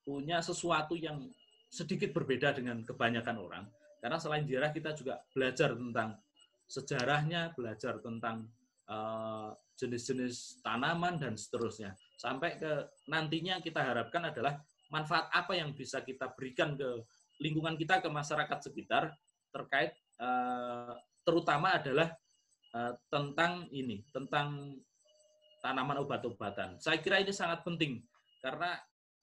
punya 0.03 0.41
sesuatu 0.41 0.97
yang 0.97 1.29
sedikit 1.69 2.17
berbeda 2.17 2.57
dengan 2.57 2.81
kebanyakan 2.81 3.37
orang 3.39 3.65
karena 4.03 4.19
selain 4.19 4.43
ziarah 4.43 4.75
kita 4.75 4.99
juga 4.99 5.23
belajar 5.31 5.79
tentang 5.79 6.19
sejarahnya 6.67 7.55
belajar 7.55 8.03
tentang 8.03 8.51
uh, 8.91 9.55
jenis-jenis 9.79 10.61
tanaman 10.67 11.23
dan 11.23 11.39
seterusnya 11.39 11.95
sampai 12.19 12.59
ke 12.59 12.91
nantinya 13.07 13.63
kita 13.63 13.79
harapkan 13.79 14.27
adalah 14.27 14.59
manfaat 14.91 15.31
apa 15.31 15.55
yang 15.55 15.71
bisa 15.73 16.03
kita 16.03 16.35
berikan 16.35 16.75
ke 16.75 17.07
lingkungan 17.41 17.79
kita 17.79 18.03
ke 18.03 18.11
masyarakat 18.11 18.59
sekitar 18.59 19.15
terkait 19.55 19.95
uh, 20.19 20.93
terutama 21.23 21.79
adalah 21.79 22.13
uh, 22.75 22.93
tentang 23.09 23.69
ini, 23.71 24.03
tentang 24.11 24.77
tanaman 25.63 26.03
obat-obatan. 26.03 26.79
Saya 26.83 26.99
kira 26.99 27.23
ini 27.23 27.31
sangat 27.31 27.63
penting 27.63 28.03
karena 28.43 28.75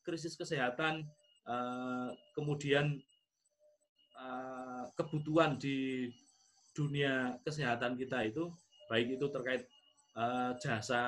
krisis 0.07 0.39
kesehatan 0.39 1.03
uh, 1.43 2.09
kemudian 2.31 2.97
uh, 4.19 4.83
kebutuhan 4.99 5.55
di 5.55 6.09
dunia 6.75 7.39
kesehatan 7.43 7.95
kita 7.95 8.27
itu 8.27 8.51
baik 8.91 9.19
itu 9.19 9.25
terkait 9.31 9.65
uh, 10.15 10.53
jasa 10.59 11.01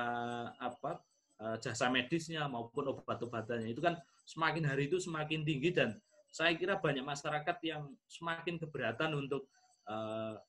apa 0.57 0.99
uh, 1.39 1.57
jasa 1.59 1.87
medisnya 1.91 2.47
maupun 2.47 2.91
obat-obatannya 2.95 3.71
itu 3.71 3.81
kan 3.83 3.99
semakin 4.23 4.63
hari 4.67 4.87
itu 4.87 4.97
semakin 4.97 5.43
tinggi 5.43 5.75
dan 5.75 5.99
saya 6.31 6.55
kira 6.55 6.79
banyak 6.79 7.03
masyarakat 7.03 7.57
yang 7.67 7.91
semakin 8.07 8.55
keberatan 8.55 9.19
untuk 9.19 9.51
uh, 9.91 10.39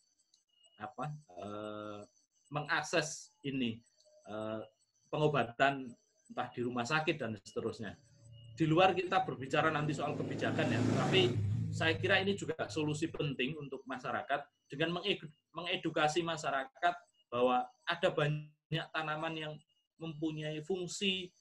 apa 0.79 1.11
uh, 1.39 2.07
mengakses 2.51 3.35
ini 3.43 3.83
uh, 4.31 4.63
pengobatan 5.11 5.91
entah 6.33 6.49
di 6.49 6.61
rumah 6.65 6.87
sakit 6.87 7.17
dan 7.19 7.37
seterusnya. 7.45 7.93
Di 8.57 8.65
luar 8.65 8.97
kita 8.97 9.21
berbicara 9.25 9.69
nanti 9.69 9.93
soal 9.93 10.17
kebijakan 10.17 10.67
ya, 10.71 10.81
tapi 10.97 11.52
saya 11.73 11.97
kira 11.97 12.21
ini 12.21 12.37
juga 12.37 12.55
solusi 12.69 13.09
penting 13.09 13.57
untuk 13.57 13.81
masyarakat 13.89 14.45
dengan 14.69 15.01
mengedukasi 15.57 16.21
masyarakat 16.21 16.95
bahwa 17.33 17.65
ada 17.89 18.09
banyak 18.13 18.87
tanaman 18.93 19.35
yang 19.35 19.53
mempunyai 19.97 20.61
fungsi 20.63 21.33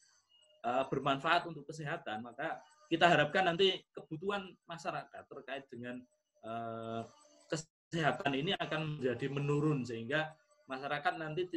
uh, 0.63 0.87
bermanfaat 0.87 1.47
untuk 1.51 1.67
kesehatan, 1.67 2.23
maka 2.23 2.63
kita 2.87 3.07
harapkan 3.07 3.47
nanti 3.47 3.83
kebutuhan 3.91 4.51
masyarakat 4.67 5.23
terkait 5.27 5.65
dengan 5.71 5.99
uh, 6.47 7.03
kesehatan 7.47 8.31
ini 8.35 8.51
akan 8.55 8.99
menjadi 8.99 9.27
menurun 9.31 9.83
sehingga 9.83 10.31
masyarakat 10.67 11.13
nanti 11.19 11.47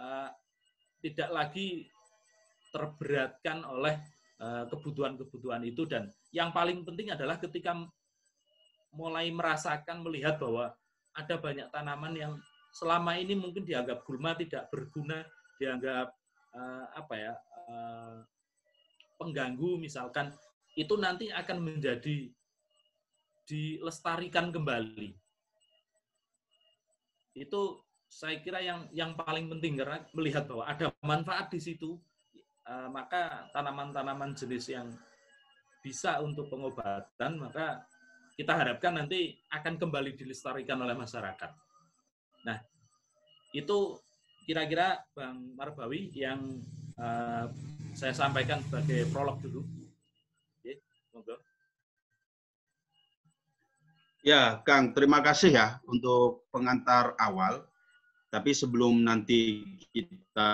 uh, 0.00 0.28
tidak 1.04 1.30
lagi 1.32 1.88
terberatkan 2.74 3.62
oleh 3.62 3.94
eh, 3.94 4.13
kebutuhan-kebutuhan 4.40 5.62
uh, 5.62 5.70
itu. 5.70 5.86
Dan 5.86 6.10
yang 6.34 6.50
paling 6.50 6.82
penting 6.82 7.14
adalah 7.14 7.38
ketika 7.38 7.74
mulai 8.94 9.30
merasakan 9.30 10.02
melihat 10.06 10.38
bahwa 10.38 10.74
ada 11.14 11.34
banyak 11.38 11.70
tanaman 11.70 12.14
yang 12.14 12.32
selama 12.74 13.14
ini 13.14 13.38
mungkin 13.38 13.62
dianggap 13.62 14.02
gulma 14.02 14.34
tidak 14.34 14.66
berguna 14.70 15.22
dianggap 15.62 16.10
uh, 16.54 16.84
apa 16.94 17.14
ya 17.14 17.32
uh, 17.70 18.18
pengganggu. 19.18 19.78
Misalkan 19.78 20.34
itu 20.74 20.94
nanti 20.98 21.30
akan 21.30 21.58
menjadi 21.62 22.30
dilestarikan 23.46 24.50
kembali. 24.50 25.14
Itu 27.34 27.82
saya 28.10 28.38
kira 28.42 28.62
yang 28.62 28.86
yang 28.94 29.14
paling 29.18 29.50
penting 29.50 29.78
karena 29.78 30.02
melihat 30.14 30.46
bahwa 30.46 30.64
ada 30.66 30.90
manfaat 31.02 31.50
di 31.50 31.58
situ, 31.58 31.98
eh, 32.68 32.88
maka 32.88 33.48
tanaman-tanaman 33.52 34.32
jenis 34.36 34.72
yang 34.72 34.88
bisa 35.84 36.20
untuk 36.24 36.48
pengobatan, 36.48 37.36
maka 37.36 37.84
kita 38.34 38.56
harapkan 38.56 38.96
nanti 38.96 39.36
akan 39.52 39.76
kembali 39.76 40.16
dilestarikan 40.16 40.80
oleh 40.80 40.96
masyarakat. 40.96 41.50
Nah, 42.48 42.58
itu 43.54 44.00
kira-kira 44.44 45.00
Bang 45.14 45.54
Marbawi 45.54 46.10
yang 46.12 46.60
uh, 46.98 47.46
saya 47.94 48.12
sampaikan 48.12 48.60
sebagai 48.64 49.06
prolog 49.12 49.38
dulu. 49.40 49.62
Ya, 54.24 54.64
Kang, 54.64 54.96
terima 54.96 55.20
kasih 55.20 55.52
ya 55.52 55.68
untuk 55.84 56.48
pengantar 56.48 57.12
awal. 57.20 57.60
Tapi 58.32 58.56
sebelum 58.56 59.04
nanti 59.04 59.60
kita 59.92 60.48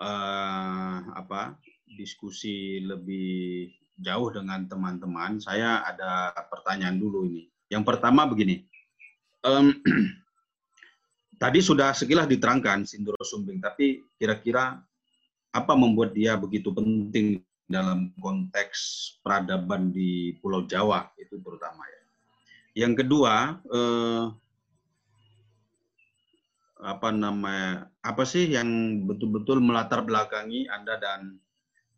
uh, 0.00 0.96
apa 1.14 1.60
diskusi 1.86 2.80
lebih 2.80 3.68
jauh 4.00 4.32
dengan 4.32 4.64
teman-teman, 4.64 5.38
saya 5.38 5.84
ada 5.84 6.32
pertanyaan 6.48 6.96
dulu 6.96 7.28
ini. 7.28 7.44
Yang 7.68 7.84
pertama 7.86 8.24
begini, 8.24 8.64
um, 9.44 9.76
tadi 11.42 11.60
sudah 11.60 11.92
sekilas 11.92 12.26
diterangkan 12.26 12.88
sindrom 12.88 13.20
sumbing, 13.20 13.60
tapi 13.60 14.00
kira-kira 14.16 14.80
apa 15.50 15.72
membuat 15.76 16.16
dia 16.16 16.38
begitu 16.40 16.72
penting 16.72 17.42
dalam 17.70 18.10
konteks 18.18 19.14
peradaban 19.22 19.94
di 19.94 20.34
Pulau 20.42 20.66
Jawa 20.66 21.06
itu 21.20 21.38
terutama 21.38 21.86
ya. 21.86 22.00
Yang 22.86 23.06
kedua, 23.06 23.58
eh, 23.66 24.24
apa 26.80 27.12
namanya 27.12 27.92
apa 28.00 28.24
sih 28.24 28.48
yang 28.48 29.02
betul-betul 29.04 29.60
melatar 29.60 30.00
belakangi 30.00 30.64
Anda 30.72 30.96
dan 30.96 31.36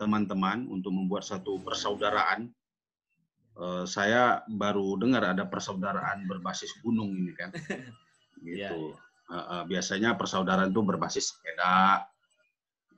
teman-teman 0.03 0.67
untuk 0.67 0.91
membuat 0.91 1.23
satu 1.23 1.63
persaudaraan. 1.63 2.51
Uh, 3.53 3.85
saya 3.85 4.43
baru 4.49 4.97
dengar 4.97 5.23
ada 5.23 5.45
persaudaraan 5.45 6.25
berbasis 6.25 6.73
gunung 6.81 7.13
ini 7.15 7.37
kan, 7.37 7.53
gitu. 8.43 8.97
Yeah. 8.97 9.31
Uh, 9.31 9.37
uh, 9.37 9.63
biasanya 9.69 10.19
persaudaraan 10.19 10.73
itu 10.73 10.83
berbasis 10.83 11.37
sepeda, 11.37 12.09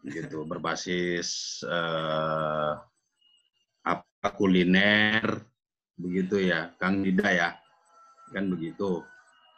gitu, 0.07 0.47
berbasis 0.47 1.61
uh, 1.67 2.79
apa 3.83 4.29
kuliner, 4.39 5.43
begitu 5.99 6.39
ya, 6.49 6.71
Kang 6.79 7.03
Dida 7.03 7.29
ya, 7.35 7.51
kan 8.31 8.47
begitu. 8.47 9.03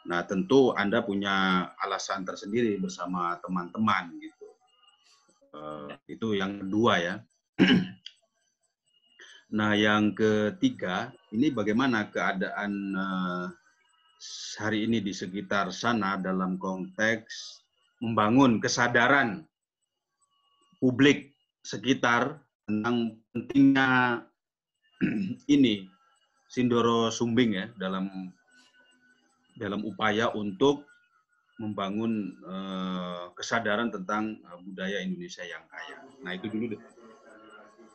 Nah 0.07 0.23
tentu 0.23 0.71
Anda 0.71 1.03
punya 1.03 1.67
alasan 1.83 2.23
tersendiri 2.23 2.79
bersama 2.79 3.35
teman-teman 3.43 4.15
gitu. 4.23 4.47
Uh, 5.51 5.91
itu 6.07 6.39
yang 6.39 6.63
kedua 6.63 6.93
ya. 6.99 7.15
nah, 9.57 9.73
yang 9.73 10.13
ketiga, 10.13 11.11
ini 11.33 11.49
bagaimana 11.51 12.07
keadaan 12.07 12.71
uh, 12.95 13.47
hari 14.57 14.87
ini 14.87 15.03
di 15.03 15.11
sekitar 15.11 15.69
sana 15.75 16.15
dalam 16.17 16.55
konteks 16.57 17.61
membangun 18.01 18.61
kesadaran 18.61 19.45
publik 20.77 21.33
sekitar 21.65 22.37
tentang 22.69 23.17
pentingnya 23.33 24.21
ini 25.55 25.89
Sindoro 26.47 27.09
Sumbing 27.11 27.51
ya 27.57 27.65
dalam 27.75 28.31
dalam 29.57 29.81
upaya 29.83 30.29
untuk 30.33 30.85
membangun 31.57 32.37
uh, 32.45 33.33
kesadaran 33.33 33.89
tentang 33.89 34.37
uh, 34.45 34.61
budaya 34.61 35.01
Indonesia 35.01 35.41
yang 35.41 35.65
kaya. 35.65 35.97
Nah 36.21 36.31
itu 36.37 36.47
dulu 36.53 36.77
deh. 36.77 36.81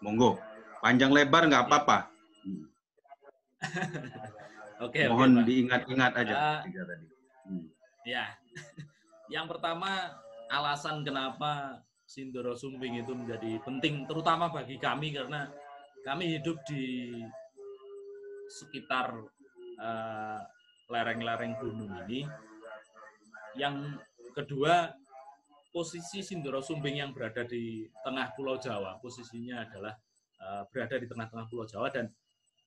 Monggo. 0.02 0.42
Panjang 0.82 1.14
lebar 1.14 1.46
nggak 1.46 1.70
apa-apa. 1.70 1.98
Hmm. 2.42 2.64
Oke. 4.86 5.06
Mohon 5.06 5.42
okay, 5.42 5.46
diingat-ingat 5.46 6.12
aja 6.18 6.34
uh, 6.34 6.60
tiga 6.66 6.82
tadi. 6.82 7.06
Hmm. 7.46 7.66
Ya. 8.02 8.26
Yang 9.34 9.46
pertama 9.56 10.10
alasan 10.50 11.06
kenapa 11.06 11.80
Sindoro 12.02 12.58
Sumbing 12.58 13.00
itu 13.00 13.14
menjadi 13.14 13.62
penting, 13.64 14.04
terutama 14.04 14.52
bagi 14.52 14.76
kami 14.76 15.14
karena 15.14 15.48
kami 16.04 16.36
hidup 16.36 16.60
di 16.66 17.14
sekitar 18.50 19.16
uh, 19.80 20.40
lereng-lereng 20.92 21.56
gunung 21.56 21.88
ini. 22.04 22.28
Yang 23.56 23.96
kedua, 24.36 24.92
posisi 25.72 26.20
Sindoro 26.20 26.60
Sumbing 26.60 27.00
yang 27.00 27.16
berada 27.16 27.48
di 27.48 27.88
tengah 28.04 28.36
Pulau 28.36 28.60
Jawa, 28.60 29.00
posisinya 29.00 29.64
adalah 29.64 29.96
uh, 30.44 30.62
berada 30.68 31.00
di 31.00 31.08
tengah-tengah 31.08 31.48
Pulau 31.48 31.64
Jawa 31.64 31.88
dan 31.88 32.12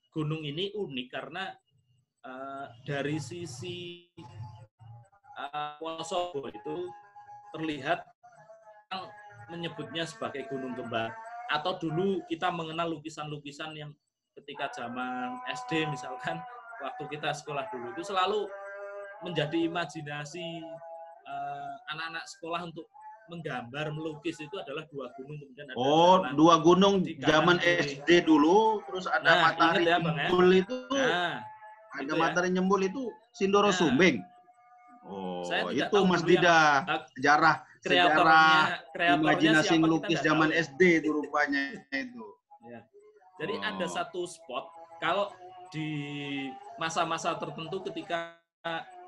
gunung 0.10 0.42
ini 0.42 0.74
unik 0.74 1.08
karena 1.14 1.54
uh, 2.26 2.66
dari 2.82 3.22
sisi 3.22 4.10
uh, 5.38 5.78
Wonosobo 5.78 6.50
itu 6.50 6.90
terlihat 7.54 8.02
menyebutnya 9.52 10.08
sebagai 10.08 10.48
gunung 10.50 10.74
kembar 10.74 11.14
atau 11.52 11.78
dulu 11.78 12.26
kita 12.26 12.50
mengenal 12.50 12.90
lukisan-lukisan 12.98 13.78
yang 13.78 13.92
ketika 14.34 14.72
zaman 14.74 15.38
SD 15.52 15.86
misalkan 15.88 16.42
waktu 16.84 17.04
kita 17.12 17.32
sekolah 17.32 17.68
dulu 17.72 17.94
itu 17.96 18.04
selalu 18.04 18.50
menjadi 19.24 19.70
imajinasi 19.70 20.62
anak-anak 21.90 22.24
uh, 22.26 22.30
sekolah 22.30 22.62
untuk 22.68 22.86
menggambar 23.26 23.90
melukis 23.90 24.38
itu 24.38 24.54
adalah 24.62 24.86
dua 24.94 25.10
gunung 25.18 25.38
kemudian 25.42 25.66
ada 25.74 25.78
oh 25.78 26.22
dua 26.38 26.62
gunung 26.62 27.02
zaman 27.26 27.58
SD 27.62 28.26
dulu 28.26 28.86
terus 28.86 29.10
ada 29.10 29.26
nah, 29.26 29.38
matahari 29.50 29.90
ya, 29.90 29.98
nyembul 29.98 30.48
ya? 30.54 30.62
itu 30.62 30.78
nah, 30.94 31.36
ada 31.98 32.02
gitu 32.06 32.14
ya. 32.14 32.22
matahari 32.22 32.50
ya. 32.50 32.54
nyembul 32.54 32.82
itu 32.86 33.04
Sindoro 33.34 33.74
nah, 33.74 33.78
Sumbing 33.78 34.22
oh 35.10 35.42
Saya 35.46 35.74
itu 35.74 35.98
Mas 36.06 36.22
Dida 36.22 36.86
sejarah 37.18 37.66
sejarah 37.82 38.82
imajinasi 38.98 39.78
melukis 39.82 40.22
zaman 40.22 40.54
tahu. 40.54 40.62
SD 40.62 40.82
itu 41.02 41.10
rupanya 41.10 41.62
itu 41.94 42.26
ya. 42.72 42.80
jadi 43.42 43.54
oh. 43.58 43.70
ada 43.74 43.86
satu 43.90 44.30
spot 44.30 44.70
kalau 45.02 45.34
di 45.74 45.90
masa-masa 46.78 47.34
tertentu 47.38 47.82
ketika 47.90 48.38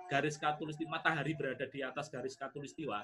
garis 0.08 0.39
katulistiwa 0.39 0.98
matahari 0.98 1.34
berada 1.36 1.65
di 1.67 1.84
atas 1.84 2.08
garis 2.08 2.38
katulistiwa 2.38 3.04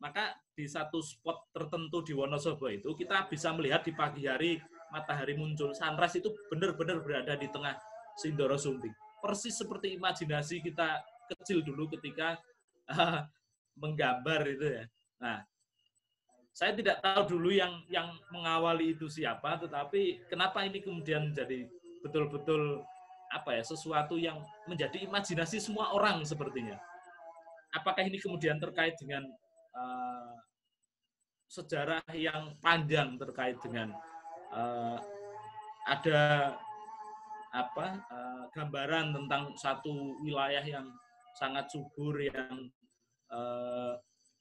maka 0.00 0.32
di 0.56 0.64
satu 0.64 1.04
spot 1.04 1.52
tertentu 1.52 2.00
di 2.00 2.16
Wonosobo 2.16 2.72
itu 2.72 2.96
kita 2.96 3.28
bisa 3.28 3.52
melihat 3.52 3.84
di 3.84 3.92
pagi 3.92 4.24
hari 4.24 4.56
matahari 4.88 5.36
muncul 5.36 5.76
sunrise 5.76 6.18
itu 6.18 6.32
benar-benar 6.48 7.04
berada 7.04 7.36
di 7.36 7.46
tengah 7.52 7.76
Sindoro 8.16 8.56
Sumbing. 8.56 8.92
Persis 9.20 9.60
seperti 9.60 10.00
imajinasi 10.00 10.64
kita 10.64 11.04
kecil 11.30 11.60
dulu 11.60 11.92
ketika 11.92 12.40
uh, 12.88 13.28
menggambar 13.76 14.40
itu 14.48 14.66
ya. 14.80 14.84
Nah, 15.20 15.38
saya 16.50 16.72
tidak 16.72 17.04
tahu 17.04 17.36
dulu 17.36 17.52
yang 17.52 17.84
yang 17.92 18.08
mengawali 18.32 18.96
itu 18.96 19.06
siapa, 19.06 19.60
tetapi 19.60 20.26
kenapa 20.32 20.64
ini 20.64 20.80
kemudian 20.80 21.30
menjadi 21.30 21.68
betul-betul 22.00 22.84
apa 23.30 23.54
ya 23.54 23.62
sesuatu 23.62 24.18
yang 24.18 24.42
menjadi 24.66 25.06
imajinasi 25.06 25.62
semua 25.62 25.94
orang 25.94 26.26
sepertinya. 26.26 26.74
Apakah 27.70 28.02
ini 28.02 28.18
kemudian 28.18 28.58
terkait 28.58 28.98
dengan 28.98 29.22
uh, 29.78 30.34
sejarah 31.46 32.02
yang 32.14 32.58
panjang 32.58 33.14
terkait 33.14 33.54
dengan 33.62 33.94
uh, 34.50 34.98
ada 35.86 36.54
apa 37.50 37.86
uh, 38.10 38.44
gambaran 38.54 39.14
tentang 39.14 39.54
satu 39.58 40.18
wilayah 40.22 40.62
yang 40.62 40.86
sangat 41.34 41.70
subur 41.70 42.18
yang 42.18 42.70
uh, 43.30 43.94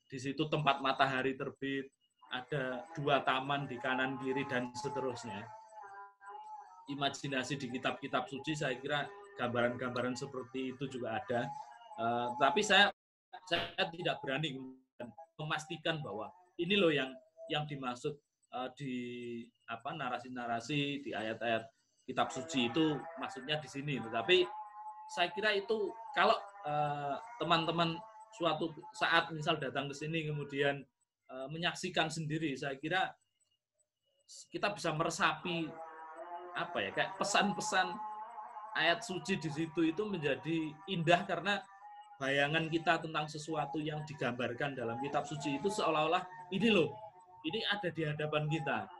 di 0.09 0.17
situ 0.17 0.45
tempat 0.49 0.81
matahari 0.81 1.37
terbit 1.37 1.89
ada 2.29 2.85
dua 2.93 3.21
taman 3.25 3.65
di 3.65 3.77
kanan 3.81 4.17
kiri 4.21 4.45
dan 4.45 4.69
seterusnya 4.77 5.45
imajinasi 6.89 7.55
di 7.61 7.67
kitab-kitab 7.69 8.25
suci 8.27 8.57
saya 8.57 8.75
kira 8.77 9.05
gambaran-gambaran 9.37 10.17
seperti 10.17 10.75
itu 10.75 10.89
juga 10.89 11.21
ada 11.21 11.47
uh, 12.01 12.33
tapi 12.41 12.65
saya 12.65 12.91
saya 13.45 13.85
tidak 13.89 14.21
berani 14.21 14.57
memastikan 15.39 16.03
bahwa 16.03 16.29
ini 16.59 16.75
loh 16.75 16.91
yang 16.91 17.09
yang 17.49 17.63
dimaksud 17.65 18.13
uh, 18.53 18.69
di 18.75 19.41
apa 19.65 19.95
narasi-narasi 19.95 21.01
di 21.01 21.11
ayat-ayat 21.15 21.65
kitab 22.05 22.29
suci 22.29 22.69
itu 22.69 22.97
maksudnya 23.17 23.57
di 23.57 23.69
sini. 23.69 23.97
Tetapi 24.01 24.43
saya 25.09 25.29
kira 25.33 25.55
itu 25.55 25.89
kalau 26.13 26.37
uh, 26.67 27.17
teman-teman 27.41 27.97
suatu 28.33 28.69
saat 28.93 29.29
misal 29.33 29.57
datang 29.57 29.89
ke 29.89 29.95
sini 29.97 30.29
kemudian 30.29 30.85
uh, 31.29 31.47
menyaksikan 31.49 32.09
sendiri, 32.11 32.53
saya 32.53 32.77
kira 32.77 33.09
kita 34.53 34.69
bisa 34.73 34.93
meresapi 34.93 35.65
apa 36.55 36.77
ya 36.81 36.89
kayak 36.93 37.17
pesan-pesan 37.17 37.93
ayat 38.77 39.01
suci 39.01 39.41
di 39.41 39.49
situ 39.49 39.81
itu 39.85 40.03
menjadi 40.05 40.73
indah 40.87 41.25
karena 41.25 41.59
bayangan 42.19 42.67
kita 42.67 42.99
tentang 42.99 43.25
sesuatu 43.31 43.79
yang 43.79 44.03
digambarkan 44.03 44.75
dalam 44.75 44.99
kitab 44.99 45.23
suci 45.23 45.55
itu 45.55 45.71
seolah-olah 45.71 46.21
ini 46.51 46.67
loh, 46.67 46.91
ini 47.47 47.63
ada 47.63 47.87
di 47.87 48.03
hadapan 48.03 48.43
kita. 48.51 48.91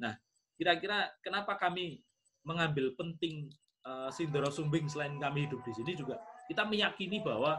Nah, 0.00 0.16
kira-kira 0.56 1.12
kenapa 1.20 1.60
kami 1.60 2.00
mengambil 2.46 2.96
penting 2.96 3.52
uh, 3.84 4.08
Sindoro 4.08 4.48
Sumbing 4.48 4.88
selain 4.88 5.20
kami 5.20 5.44
hidup 5.44 5.60
di 5.66 5.72
sini 5.76 5.92
juga 5.92 6.16
kita 6.46 6.62
meyakini 6.62 7.20
bahwa 7.20 7.58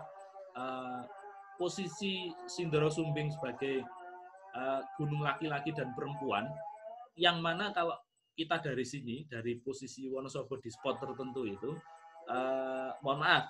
uh, 0.55 1.03
posisi 1.59 2.31
Sindoro 2.47 2.87
Sumbing 2.87 3.29
sebagai 3.29 3.83
uh, 4.55 4.81
gunung 4.95 5.21
laki-laki 5.21 5.75
dan 5.75 5.91
perempuan 5.93 6.47
yang 7.19 7.43
mana 7.43 7.75
kalau 7.75 7.93
kita 8.37 8.61
dari 8.61 8.85
sini 8.85 9.25
dari 9.25 9.57
posisi 9.57 10.05
Wonosobo 10.05 10.61
di 10.61 10.69
spot 10.69 11.01
tertentu 11.01 11.41
itu 11.49 11.73
uh, 12.29 12.93
mohon 13.01 13.25
maaf 13.25 13.49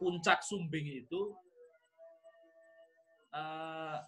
puncak 0.00 0.40
Sumbing 0.40 1.04
itu 1.04 1.34
uh, 3.34 3.98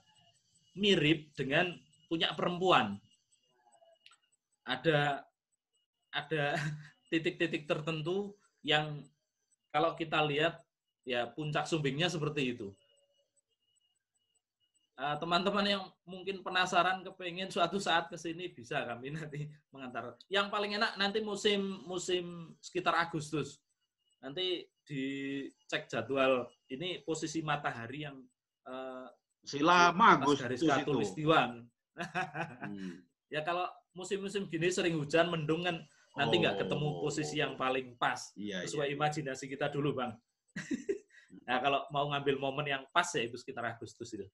mirip 0.78 1.34
dengan 1.34 1.74
punya 2.06 2.32
perempuan. 2.32 2.96
Ada 4.64 5.26
ada 6.14 6.44
titik-titik 7.10 7.66
tertentu 7.66 8.38
yang 8.62 9.02
kalau 9.74 9.94
kita 9.98 10.22
lihat 10.24 10.62
ya 11.02 11.26
puncak 11.28 11.66
Sumbingnya 11.66 12.06
seperti 12.08 12.54
itu. 12.54 12.72
Uh, 15.00 15.16
teman-teman 15.16 15.64
yang 15.64 15.82
mungkin 16.04 16.44
penasaran 16.44 17.00
kepengen 17.00 17.48
suatu 17.48 17.80
saat 17.80 18.12
ke 18.12 18.20
sini 18.20 18.52
bisa 18.52 18.84
kami 18.84 19.16
nanti 19.16 19.48
mengantar. 19.72 20.20
Yang 20.28 20.46
paling 20.52 20.76
enak 20.76 20.92
nanti 21.00 21.24
musim 21.24 21.80
musim 21.88 22.54
sekitar 22.60 22.92
Agustus. 23.00 23.64
Nanti 24.20 24.68
dicek 24.84 25.88
jadwal 25.88 26.44
ini 26.68 27.00
posisi 27.00 27.40
matahari 27.40 28.04
yang 28.04 28.20
uh, 28.68 29.08
selama 29.40 30.20
Agustus 30.20 30.44
garis 30.44 30.60
katulistiwa. 30.60 31.40
hmm. 31.96 32.94
ya 33.34 33.40
kalau 33.40 33.64
musim-musim 33.96 34.46
gini 34.46 34.68
sering 34.68 35.00
hujan 35.00 35.32
mendung 35.32 35.64
kan 35.64 35.80
nanti 36.14 36.42
nggak 36.42 36.58
oh. 36.58 36.60
ketemu 36.66 36.88
posisi 37.00 37.34
yang 37.38 37.54
paling 37.54 37.94
pas 37.94 38.34
iya, 38.34 38.66
sesuai 38.66 38.92
iya. 38.92 38.94
imajinasi 38.98 39.48
kita 39.48 39.72
dulu 39.72 39.96
bang. 40.02 40.12
nah 41.46 41.62
kalau 41.62 41.86
mau 41.94 42.10
ngambil 42.10 42.36
momen 42.42 42.66
yang 42.66 42.82
pas 42.90 43.06
ya 43.14 43.24
itu 43.24 43.38
sekitar 43.38 43.64
Agustus 43.64 44.10
itu. 44.12 44.26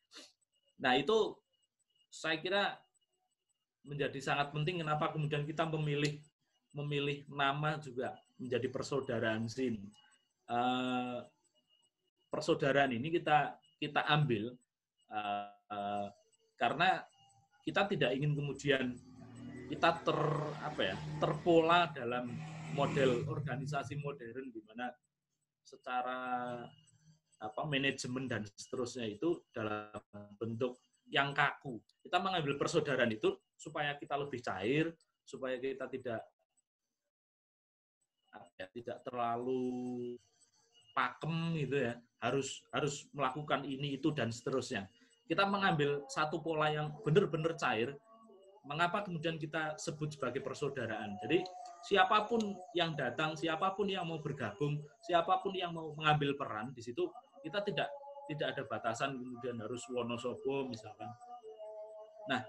Nah 0.80 0.96
itu 0.96 1.36
saya 2.12 2.36
kira 2.40 2.76
menjadi 3.86 4.18
sangat 4.18 4.50
penting 4.50 4.82
kenapa 4.82 5.14
kemudian 5.14 5.46
kita 5.46 5.68
memilih 5.70 6.18
memilih 6.74 7.24
nama 7.30 7.78
juga 7.80 8.18
menjadi 8.36 8.68
persaudaraan 8.68 9.48
Zin. 9.48 9.80
Uh, 10.46 11.24
persaudaraan 12.28 12.92
ini 12.92 13.08
kita 13.08 13.56
kita 13.80 14.04
ambil 14.06 14.54
uh, 15.10 15.50
uh, 15.72 16.08
karena 16.60 17.02
kita 17.64 17.88
tidak 17.90 18.10
ingin 18.14 18.36
kemudian 18.36 18.94
kita 19.66 19.98
ter 20.06 20.20
apa 20.62 20.80
ya 20.94 20.96
terpola 21.18 21.90
dalam 21.90 22.30
model 22.76 23.26
organisasi 23.26 23.98
modern 23.98 24.52
di 24.54 24.60
mana 24.62 24.94
secara 25.66 26.18
apa 27.36 27.68
manajemen 27.68 28.24
dan 28.24 28.42
seterusnya 28.56 29.06
itu 29.12 29.44
dalam 29.52 29.92
bentuk 30.40 30.80
yang 31.12 31.36
kaku. 31.36 31.78
Kita 32.00 32.18
mengambil 32.18 32.56
persaudaraan 32.56 33.12
itu 33.12 33.36
supaya 33.54 33.94
kita 33.94 34.16
lebih 34.16 34.40
cair, 34.42 34.90
supaya 35.22 35.60
kita 35.60 35.86
tidak 35.92 36.22
ya, 38.56 38.66
tidak 38.72 38.98
terlalu 39.04 40.16
pakem 40.96 41.54
gitu 41.60 41.76
ya. 41.92 41.94
Harus 42.24 42.64
harus 42.72 43.06
melakukan 43.12 43.62
ini 43.68 44.00
itu 44.00 44.10
dan 44.16 44.32
seterusnya. 44.32 44.88
Kita 45.26 45.44
mengambil 45.44 46.06
satu 46.06 46.40
pola 46.40 46.70
yang 46.70 46.94
benar-benar 47.02 47.58
cair 47.58 47.94
mengapa 48.66 49.06
kemudian 49.06 49.38
kita 49.38 49.78
sebut 49.78 50.18
sebagai 50.18 50.42
persaudaraan. 50.42 51.14
Jadi 51.22 51.46
siapa 51.86 52.26
pun 52.26 52.42
yang 52.74 52.98
datang, 52.98 53.38
siapa 53.38 53.72
pun 53.78 53.86
yang 53.86 54.10
mau 54.10 54.18
bergabung, 54.18 54.82
siapa 55.06 55.38
pun 55.38 55.54
yang 55.54 55.70
mau 55.70 55.94
mengambil 55.94 56.34
peran 56.34 56.74
di 56.74 56.82
situ, 56.82 57.06
kita 57.46 57.62
tidak 57.62 57.88
tidak 58.26 58.58
ada 58.58 58.62
batasan 58.66 59.14
kemudian 59.14 59.62
harus 59.62 59.86
Wonosobo 59.86 60.66
misalkan. 60.66 61.06
Nah, 62.26 62.42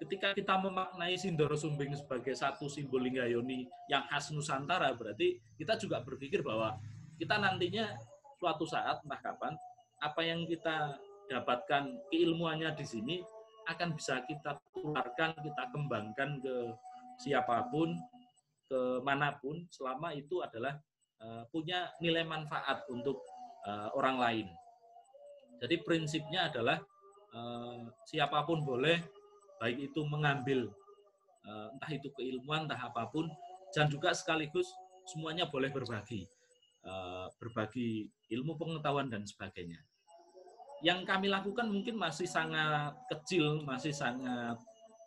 ketika 0.00 0.32
kita 0.32 0.56
memaknai 0.56 1.20
Sindoro 1.20 1.52
Sumbing 1.52 1.92
sebagai 1.92 2.32
satu 2.32 2.64
simbol 2.64 3.04
Linggayoni 3.04 3.68
yang 3.92 4.08
khas 4.08 4.32
Nusantara, 4.32 4.96
berarti 4.96 5.36
kita 5.60 5.76
juga 5.76 6.00
berpikir 6.00 6.40
bahwa 6.40 6.80
kita 7.20 7.36
nantinya 7.36 7.92
suatu 8.40 8.64
saat, 8.64 9.04
entah 9.04 9.20
kapan, 9.20 9.52
apa 10.00 10.20
yang 10.24 10.48
kita 10.48 10.96
dapatkan 11.28 11.92
keilmuannya 12.10 12.72
di 12.74 12.82
sini 12.88 13.16
akan 13.70 13.94
bisa 13.94 14.24
kita 14.26 14.58
tularkan, 14.74 15.36
kita 15.38 15.62
kembangkan 15.70 16.42
ke 16.42 16.54
siapa 17.22 17.70
pun, 17.70 17.94
ke 18.66 18.98
mana 19.06 19.38
pun, 19.38 19.62
selama 19.70 20.10
itu 20.16 20.42
adalah 20.42 20.74
uh, 21.22 21.46
punya 21.54 21.94
nilai 22.02 22.26
manfaat 22.26 22.82
untuk 22.90 23.22
uh, 23.66 23.88
orang 23.94 24.16
lain. 24.18 24.46
Jadi 25.62 25.78
prinsipnya 25.82 26.50
adalah 26.50 26.82
uh, 27.34 27.86
siapa 28.06 28.42
pun 28.42 28.66
boleh, 28.66 28.98
baik 29.62 29.92
itu 29.92 30.02
mengambil 30.06 30.70
uh, 31.46 31.70
entah 31.74 31.90
itu 31.94 32.10
keilmuan, 32.18 32.66
entah 32.66 32.78
apa 32.78 33.06
pun, 33.06 33.30
dan 33.70 33.86
juga 33.86 34.10
sekaligus 34.12 34.66
semuanya 35.06 35.46
boleh 35.46 35.70
berbagi, 35.70 36.26
uh, 36.86 37.30
berbagi 37.38 38.10
ilmu 38.30 38.58
pengetahuan 38.58 39.06
dan 39.10 39.22
sebagainya 39.22 39.82
yang 40.82 41.06
kami 41.06 41.30
lakukan 41.30 41.70
mungkin 41.70 41.94
masih 41.94 42.26
sangat 42.26 42.90
kecil, 43.06 43.62
masih 43.62 43.94
sangat 43.94 44.58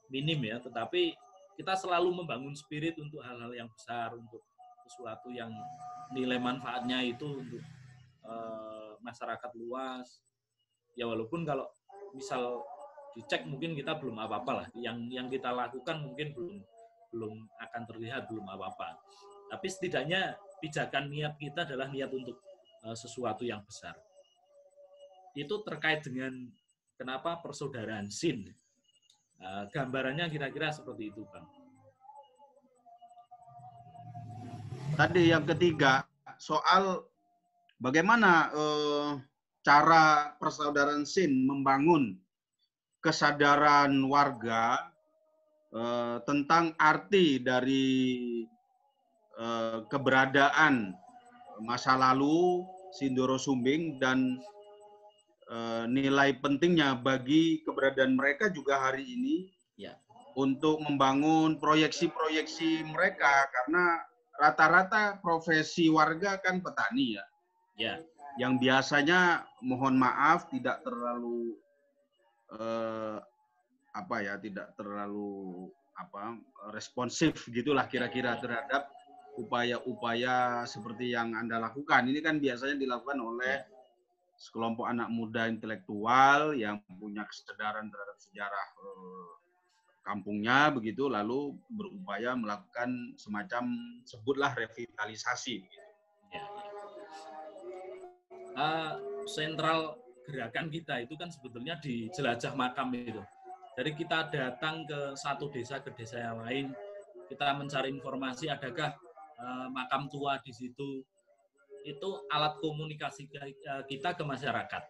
minim 0.07 0.39
ya, 0.39 0.57
tetapi 0.63 1.11
kita 1.59 1.75
selalu 1.75 2.23
membangun 2.23 2.55
spirit 2.55 2.95
untuk 2.95 3.19
hal-hal 3.19 3.51
yang 3.51 3.67
besar, 3.67 4.15
untuk 4.15 4.39
sesuatu 4.87 5.27
yang 5.27 5.51
nilai 6.15 6.39
manfaatnya 6.39 7.03
itu 7.03 7.43
untuk 7.43 7.59
uh, 8.25 8.97
masyarakat 9.01 9.51
luas. 9.57 10.21
Ya 10.97 11.05
walaupun 11.07 11.43
kalau 11.43 11.67
misal 12.15 12.63
dicek 13.15 13.47
mungkin 13.47 13.75
kita 13.75 13.95
belum 13.95 14.19
apa-apa 14.19 14.51
lah, 14.51 14.67
yang 14.75 15.07
yang 15.07 15.27
kita 15.31 15.51
lakukan 15.51 16.03
mungkin 16.03 16.35
belum 16.35 16.55
belum 17.15 17.33
akan 17.61 17.81
terlihat 17.87 18.27
belum 18.27 18.43
apa-apa. 18.43 18.99
Tapi 19.51 19.67
setidaknya 19.71 20.35
pijakan 20.59 21.07
niat 21.07 21.37
kita 21.39 21.63
adalah 21.63 21.87
niat 21.87 22.11
untuk 22.11 22.41
uh, 22.83 22.97
sesuatu 22.97 23.45
yang 23.45 23.63
besar 23.63 23.95
itu 25.35 25.55
terkait 25.67 25.99
dengan 26.01 26.31
kenapa 26.95 27.43
persaudaraan 27.43 28.07
sin. 28.07 28.55
Uh, 29.35 29.67
gambarannya 29.67 30.31
kira-kira 30.31 30.71
seperti 30.71 31.11
itu, 31.11 31.27
Bang. 31.27 31.43
Tadi 34.95 35.27
yang 35.27 35.43
ketiga 35.43 36.07
soal 36.39 37.03
bagaimana 37.81 38.51
uh, 38.53 39.09
cara 39.65 40.35
persaudaraan 40.37 41.03
sin 41.03 41.45
membangun 41.45 42.17
kesadaran 43.01 43.93
warga 44.09 44.91
uh, 45.73 46.17
tentang 46.25 46.73
arti 46.77 47.41
dari 47.41 47.87
uh, 49.37 49.85
keberadaan 49.89 50.93
masa 51.63 51.95
lalu 51.95 52.63
Sindoro 52.95 53.35
Sumbing 53.35 53.99
dan 53.99 54.39
Eh, 55.45 55.85
nilai 55.85 56.41
pentingnya 56.41 56.97
bagi 56.97 57.61
keberadaan 57.61 58.17
mereka 58.17 58.49
juga 58.49 58.81
hari 58.81 59.05
ini 59.05 59.45
ya. 59.77 59.93
untuk 60.33 60.81
membangun 60.81 61.61
proyeksi-proyeksi 61.61 62.81
mereka 62.89 63.45
karena 63.53 64.01
rata-rata 64.41 65.21
profesi 65.21 65.85
warga 65.85 66.41
kan 66.41 66.65
petani 66.65 67.21
ya. 67.21 67.25
Ya. 67.75 67.99
Yang 68.35 68.67
biasanya 68.67 69.47
mohon 69.63 69.95
maaf 69.95 70.51
tidak 70.51 70.83
terlalu 70.83 71.55
eh, 72.51 73.17
apa 73.95 74.15
ya, 74.19 74.35
tidak 74.39 74.75
terlalu 74.75 75.71
apa 75.95 76.35
responsif 76.75 77.47
gitulah 77.47 77.87
kira-kira 77.87 78.35
ya. 78.35 78.41
terhadap 78.43 78.91
upaya-upaya 79.39 80.67
seperti 80.67 81.15
yang 81.15 81.31
Anda 81.35 81.63
lakukan. 81.63 82.07
Ini 82.07 82.19
kan 82.19 82.43
biasanya 82.43 82.75
dilakukan 82.75 83.19
oleh 83.19 83.55
ya 83.63 83.75
sekelompok 84.35 84.85
anak 84.87 85.07
muda 85.11 85.47
intelektual 85.47 86.55
yang 86.55 86.83
punya 86.99 87.23
kesadaran 87.23 87.87
terhadap 87.87 88.17
sejarah 88.19 88.67
eh, 88.83 89.31
kampungnya 90.03 90.69
begitu 90.75 91.07
lalu 91.07 91.55
berupaya 91.71 92.35
melakukan 92.35 93.15
semacam 93.15 93.71
sebutlah 94.05 94.51
revitalisasi 94.53 95.65
Ya. 96.35 96.41
Uh, 98.55 98.95
sentral 99.27 99.99
gerakan 100.25 100.71
kita 100.71 101.03
itu 101.03 101.13
kan 101.19 101.27
sebetulnya 101.27 101.75
di 101.83 102.07
jelajah 102.15 102.55
makam 102.55 102.89
itu. 102.95 103.21
Jadi 103.75 103.91
kita 103.99 104.31
datang 104.31 104.87
ke 104.87 105.11
satu 105.19 105.51
desa 105.51 105.83
ke 105.83 105.91
desa 105.91 106.23
yang 106.23 106.39
lain, 106.39 106.71
kita 107.27 107.51
mencari 107.51 107.91
informasi 107.91 108.47
adakah 108.47 108.95
uh, 109.43 109.67
makam 109.67 110.07
tua 110.07 110.39
di 110.39 110.55
situ, 110.55 111.03
itu 111.85 112.09
alat 112.33 112.57
komunikasi 112.59 113.29
eh, 113.29 113.53
kita 113.85 114.17
ke 114.17 114.23
masyarakat. 114.25 114.83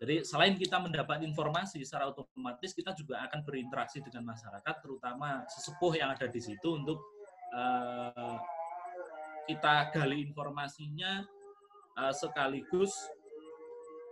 Jadi 0.00 0.24
selain 0.24 0.56
kita 0.56 0.80
mendapat 0.80 1.20
informasi 1.22 1.84
secara 1.84 2.08
otomatis, 2.08 2.72
kita 2.72 2.96
juga 2.96 3.20
akan 3.28 3.44
berinteraksi 3.44 4.00
dengan 4.00 4.32
masyarakat, 4.32 4.74
terutama 4.80 5.44
sesepuh 5.44 5.92
yang 5.92 6.16
ada 6.16 6.24
di 6.24 6.40
situ 6.40 6.68
untuk 6.72 7.04
uh, 7.52 8.40
kita 9.44 9.92
gali 9.92 10.24
informasinya, 10.24 11.20
uh, 11.98 12.14
sekaligus 12.14 12.92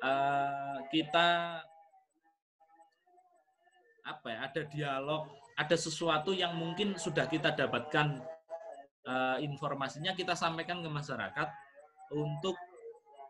uh, 0.02 0.78
kita 0.90 1.60
apa 4.08 4.26
ya, 4.32 4.38
ada 4.48 4.62
dialog, 4.72 5.28
ada 5.52 5.76
sesuatu 5.76 6.32
yang 6.32 6.56
mungkin 6.56 6.96
sudah 6.96 7.28
kita 7.28 7.52
dapatkan 7.52 8.24
uh, 9.04 9.36
informasinya 9.36 10.16
kita 10.16 10.32
sampaikan 10.32 10.80
ke 10.80 10.88
masyarakat 10.88 11.48
untuk 12.16 12.56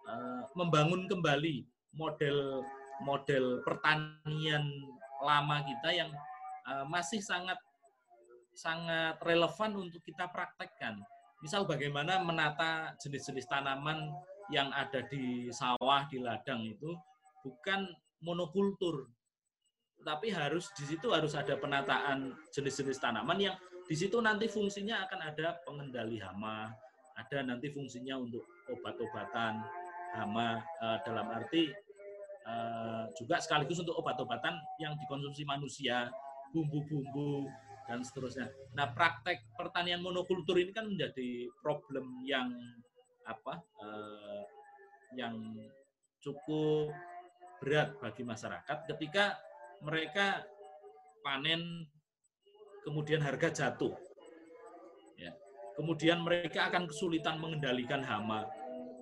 uh, 0.07 0.47
membangun 0.55 1.11
kembali 1.11 1.67
model 1.99 2.63
model 3.03 3.63
pertanian 3.67 4.65
lama 5.19 5.67
kita 5.67 5.91
yang 5.91 6.11
uh, 6.71 6.87
masih 6.87 7.19
sangat 7.19 7.59
sangat 8.55 9.19
relevan 9.23 9.87
untuk 9.87 10.03
kita 10.03 10.31
praktekkan. 10.31 10.99
Misal 11.39 11.63
bagaimana 11.63 12.19
menata 12.19 12.95
jenis-jenis 12.99 13.47
tanaman 13.47 14.11
yang 14.49 14.73
ada 14.73 15.05
di 15.07 15.53
sawah, 15.53 16.09
di 16.09 16.21
ladang 16.21 16.65
itu 16.65 16.97
bukan 17.45 17.89
monokultur. 18.25 19.09
Tapi 19.99 20.31
harus 20.31 20.71
di 20.79 20.85
situ 20.87 21.11
harus 21.11 21.35
ada 21.35 21.59
penataan 21.59 22.33
jenis-jenis 22.55 23.03
tanaman 23.03 23.39
yang 23.39 23.57
di 23.89 23.97
situ 23.97 24.21
nanti 24.21 24.47
fungsinya 24.47 25.09
akan 25.09 25.21
ada 25.33 25.59
pengendali 25.65 26.21
hama, 26.21 26.71
ada 27.17 27.39
nanti 27.41 27.73
fungsinya 27.73 28.21
untuk 28.21 28.47
obat-obatan 28.69 29.65
hama 30.15 30.61
uh, 30.81 30.99
dalam 31.03 31.27
arti 31.33 31.73
uh, 32.47 33.11
juga 33.17 33.41
sekaligus 33.41 33.81
untuk 33.81 33.97
obat-obatan 33.99 34.57
yang 34.81 34.95
dikonsumsi 34.97 35.43
manusia, 35.45 36.09
bumbu-bumbu 36.53 37.49
dan 37.89 38.05
seterusnya. 38.05 38.53
Nah, 38.77 38.93
praktek 38.93 39.57
pertanian 39.57 40.05
monokultur 40.05 40.61
ini 40.61 40.73
kan 40.77 40.85
menjadi 40.85 41.49
problem 41.65 42.23
yang 42.29 42.53
apa? 43.29 43.61
Uh, 43.85 44.43
yang 45.17 45.37
cukup 46.25 46.93
berat 47.61 47.95
bagi 48.01 48.23
masyarakat 48.23 48.79
ketika 48.95 49.37
mereka 49.83 50.47
panen 51.21 51.87
kemudian 52.87 53.21
harga 53.21 53.51
jatuh. 53.53 53.95
Ya. 55.19 55.35
Kemudian 55.77 56.23
mereka 56.23 56.71
akan 56.73 56.89
kesulitan 56.91 57.39
mengendalikan 57.39 58.03
hama, 58.03 58.47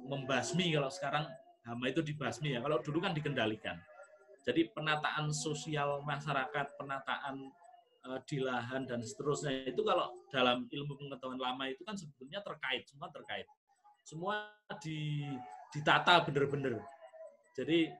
membasmi 0.09 0.73
kalau 0.75 0.91
sekarang 0.91 1.25
hama 1.65 1.85
itu 1.89 2.01
dibasmi 2.03 2.57
ya. 2.57 2.61
Kalau 2.61 2.81
dulu 2.81 2.99
kan 3.05 3.13
dikendalikan. 3.13 3.77
Jadi 4.47 4.71
penataan 4.71 5.35
sosial 5.35 6.07
masyarakat, 6.07 6.79
penataan 6.79 7.51
uh, 8.07 8.19
di 8.23 8.39
lahan 8.39 8.87
dan 8.87 9.03
seterusnya 9.03 9.67
itu 9.67 9.83
kalau 9.83 10.15
dalam 10.31 10.71
ilmu 10.71 10.95
pengetahuan 10.95 11.41
lama 11.41 11.67
itu 11.67 11.83
kan 11.83 11.99
sebetulnya 11.99 12.39
terkait, 12.47 12.87
semua 12.87 13.11
terkait. 13.11 13.47
Semua 14.07 14.47
di, 14.79 15.27
ditata 15.75 16.23
benar-benar. 16.23 16.79
Jadi 17.59 17.91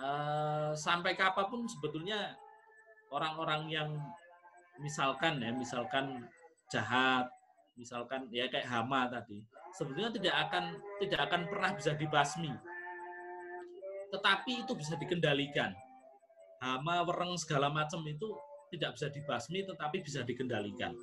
uh, 0.00 0.72
sampai 0.72 1.12
kapan 1.12 1.52
pun 1.52 1.68
sebetulnya 1.68 2.32
orang-orang 3.12 3.68
yang 3.68 3.90
misalkan 4.80 5.36
ya, 5.44 5.52
misalkan 5.52 6.24
jahat, 6.72 7.28
misalkan 7.76 8.24
ya 8.32 8.48
kayak 8.48 8.72
hama 8.72 9.04
tadi, 9.12 9.44
sebetulnya 9.76 10.16
tidak 10.16 10.48
akan 10.48 10.64
tidak 10.96 11.20
akan 11.28 11.40
pernah 11.44 11.70
bisa 11.76 11.92
dibasmi. 11.92 12.52
Tetapi 14.08 14.64
itu 14.64 14.72
bisa 14.72 14.96
dikendalikan. 14.96 15.76
Hama, 16.64 17.04
wereng 17.04 17.36
segala 17.36 17.68
macam 17.68 18.00
itu 18.08 18.32
tidak 18.72 18.96
bisa 18.96 19.12
dibasmi 19.12 19.68
tetapi 19.68 20.00
bisa 20.00 20.24
dikendalikan. 20.24 20.96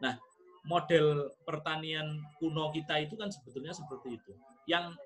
Nah, 0.00 0.16
model 0.64 1.32
pertanian 1.44 2.20
kuno 2.36 2.68
kita 2.74 3.00
itu 3.00 3.16
kan 3.16 3.32
sebetulnya 3.32 3.72
seperti 3.72 4.20
itu. 4.20 4.32
Yang 4.68 4.96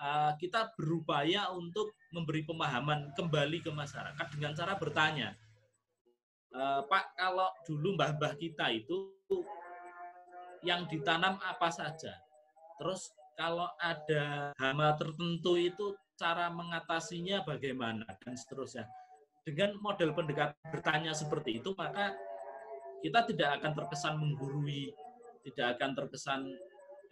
uh, 0.00 0.32
kita 0.36 0.74
berupaya 0.76 1.50
untuk 1.52 1.96
memberi 2.12 2.44
pemahaman 2.44 3.12
kembali 3.16 3.64
ke 3.64 3.70
masyarakat 3.72 4.26
dengan 4.36 4.52
cara 4.52 4.74
bertanya. 4.76 5.34
Uh, 6.54 6.86
Pak, 6.86 7.18
kalau 7.18 7.50
dulu 7.66 7.98
mbah-mbah 7.98 8.38
kita 8.38 8.70
itu 8.70 9.10
yang 10.62 10.86
ditanam 10.86 11.36
apa 11.42 11.68
saja. 11.68 12.14
Terus 12.78 13.10
kalau 13.34 13.66
ada 13.82 14.54
hama 14.56 14.94
tertentu 14.94 15.58
itu 15.58 15.94
cara 16.14 16.46
mengatasinya 16.50 17.42
bagaimana 17.42 18.06
dan 18.22 18.34
seterusnya. 18.38 18.86
Dengan 19.44 19.76
model 19.82 20.16
pendekat 20.16 20.56
bertanya 20.72 21.12
seperti 21.12 21.60
itu, 21.60 21.76
maka 21.76 22.16
kita 23.04 23.20
tidak 23.28 23.60
akan 23.60 23.72
terkesan 23.76 24.16
menggurui, 24.16 24.88
tidak 25.44 25.76
akan 25.76 25.90
terkesan 25.92 26.40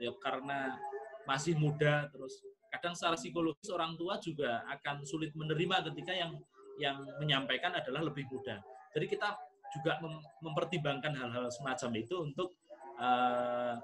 ya 0.00 0.08
karena 0.24 0.80
masih 1.28 1.52
muda 1.54 2.08
terus 2.08 2.40
kadang 2.72 2.96
secara 2.96 3.20
psikologis 3.20 3.68
orang 3.68 3.92
tua 4.00 4.16
juga 4.16 4.64
akan 4.72 5.04
sulit 5.04 5.36
menerima 5.36 5.92
ketika 5.92 6.16
yang 6.16 6.32
yang 6.80 6.96
menyampaikan 7.20 7.76
adalah 7.76 8.00
lebih 8.00 8.24
muda. 8.32 8.56
Jadi 8.96 9.06
kita 9.12 9.36
juga 9.76 10.00
mempertimbangkan 10.40 11.12
hal-hal 11.12 11.52
semacam 11.52 11.90
itu 12.00 12.14
untuk 12.24 12.56
uh, 12.96 13.76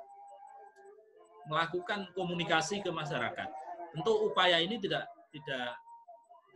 melakukan 1.49 2.09
komunikasi 2.17 2.81
ke 2.81 2.89
masyarakat. 2.89 3.49
Tentu 3.93 4.13
upaya 4.25 4.57
ini 4.61 4.81
tidak 4.81 5.05
tidak 5.29 5.77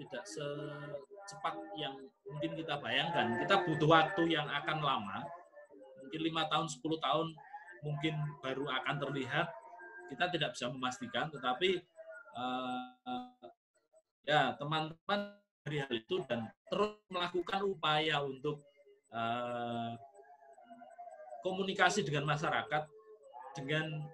tidak 0.00 0.24
secepat 0.24 1.54
yang 1.76 1.92
mungkin 2.24 2.56
kita 2.56 2.80
bayangkan. 2.80 3.36
Kita 3.40 3.64
butuh 3.68 3.88
waktu 3.88 4.22
yang 4.32 4.48
akan 4.48 4.78
lama, 4.80 5.24
mungkin 6.12 6.28
lima 6.28 6.44
tahun, 6.52 6.68
10 6.68 7.00
tahun 7.00 7.26
mungkin 7.80 8.14
baru 8.44 8.68
akan 8.68 8.96
terlihat. 9.00 9.48
Kita 10.12 10.28
tidak 10.28 10.52
bisa 10.52 10.68
memastikan, 10.68 11.32
tetapi 11.32 11.80
uh, 12.36 13.32
ya 14.28 14.52
teman-teman 14.60 15.40
dari 15.64 15.80
hal 15.80 15.88
itu 15.88 16.20
dan 16.28 16.52
terus 16.68 17.00
melakukan 17.08 17.64
upaya 17.64 18.20
untuk 18.20 18.60
uh, 19.08 19.96
komunikasi 21.40 22.04
dengan 22.04 22.28
masyarakat 22.28 22.84
dengan 23.56 24.04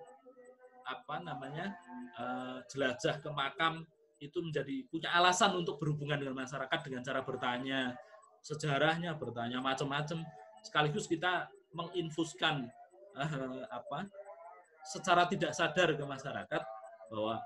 apa 0.87 1.19
namanya 1.19 1.75
uh, 2.15 2.63
jelajah 2.71 3.19
ke 3.19 3.27
makam 3.35 3.83
itu 4.23 4.39
menjadi 4.39 4.87
punya 4.87 5.11
alasan 5.19 5.51
untuk 5.59 5.83
berhubungan 5.83 6.23
dengan 6.23 6.47
masyarakat 6.47 6.79
dengan 6.87 7.03
cara 7.03 7.27
bertanya 7.27 7.99
sejarahnya 8.39 9.19
bertanya 9.19 9.59
macam-macam 9.59 10.23
sekaligus 10.63 11.11
kita 11.11 11.51
menginfuskan 11.75 12.69
uh, 13.17 13.65
apa 13.69 14.09
secara 14.85 15.29
tidak 15.29 15.53
sadar 15.53 15.93
ke 15.93 16.05
masyarakat 16.05 16.63
bahwa 17.13 17.37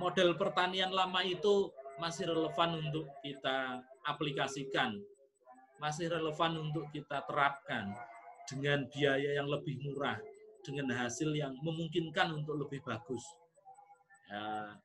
model 0.00 0.36
pertanian 0.40 0.92
lama 0.92 1.20
itu 1.20 1.68
masih 2.00 2.28
relevan 2.28 2.80
untuk 2.80 3.04
kita 3.20 3.84
aplikasikan 4.08 4.96
masih 5.82 6.06
relevan 6.06 6.62
untuk 6.62 6.86
kita 6.94 7.26
terapkan 7.26 7.90
dengan 8.46 8.86
biaya 8.86 9.42
yang 9.42 9.50
lebih 9.50 9.82
murah, 9.82 10.14
dengan 10.62 10.94
hasil 10.94 11.34
yang 11.34 11.58
memungkinkan 11.58 12.38
untuk 12.38 12.54
lebih 12.54 12.78
bagus. 12.86 13.26
Ya, 14.30 14.78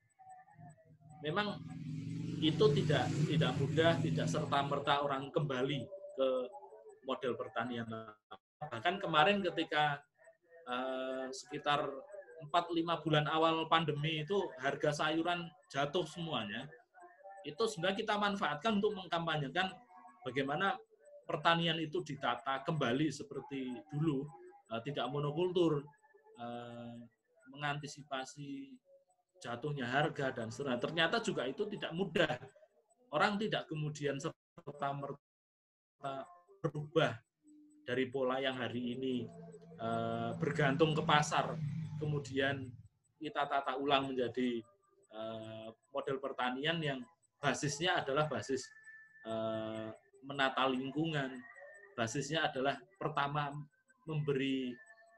memang 1.22 1.62
itu 2.42 2.66
tidak 2.82 3.14
tidak 3.30 3.52
mudah, 3.62 3.94
tidak 4.02 4.26
serta 4.26 4.66
merta 4.66 5.06
orang 5.06 5.30
kembali 5.30 5.86
ke 6.18 6.30
model 7.08 7.40
pertanian. 7.40 7.88
Bahkan 8.60 9.00
kemarin 9.00 9.40
ketika 9.40 10.04
uh, 10.68 11.32
sekitar 11.32 11.88
4-5 12.52 13.04
bulan 13.08 13.26
awal 13.32 13.66
pandemi 13.72 14.22
itu 14.28 14.38
harga 14.60 14.92
sayuran 14.92 15.48
jatuh 15.72 16.04
semuanya, 16.06 16.68
itu 17.48 17.64
sebenarnya 17.66 18.04
kita 18.04 18.20
manfaatkan 18.20 18.78
untuk 18.84 18.94
mengkampanyekan 19.00 19.72
bagaimana 20.28 20.76
pertanian 21.24 21.80
itu 21.80 22.04
ditata 22.04 22.62
kembali 22.68 23.08
seperti 23.08 23.72
dulu, 23.90 24.28
uh, 24.70 24.82
tidak 24.84 25.08
monokultur, 25.08 25.82
uh, 26.38 27.00
mengantisipasi 27.56 28.76
jatuhnya 29.40 29.88
harga 29.88 30.34
dan 30.34 30.52
seterusnya. 30.52 30.82
Ternyata 30.82 31.18
juga 31.24 31.48
itu 31.48 31.64
tidak 31.72 31.92
mudah. 31.94 32.36
Orang 33.14 33.40
tidak 33.40 33.70
kemudian 33.72 34.20
serta 34.20 34.90
merta 34.92 36.28
berubah 36.62 37.16
dari 37.88 38.06
pola 38.12 38.42
yang 38.44 38.60
hari 38.60 38.98
ini 38.98 39.16
uh, 39.80 40.36
bergantung 40.36 40.92
ke 40.92 41.04
pasar, 41.08 41.56
kemudian 42.02 42.68
kita 43.18 43.48
tata 43.48 43.80
ulang 43.80 44.12
menjadi 44.12 44.62
uh, 45.16 45.72
model 45.96 46.18
pertanian 46.20 46.78
yang 46.84 47.00
basisnya 47.40 48.02
adalah 48.04 48.28
basis 48.28 48.66
uh, 49.26 49.90
menata 50.26 50.68
lingkungan. 50.68 51.40
Basisnya 51.98 52.46
adalah 52.46 52.78
pertama 53.02 53.50
memberi 54.06 54.70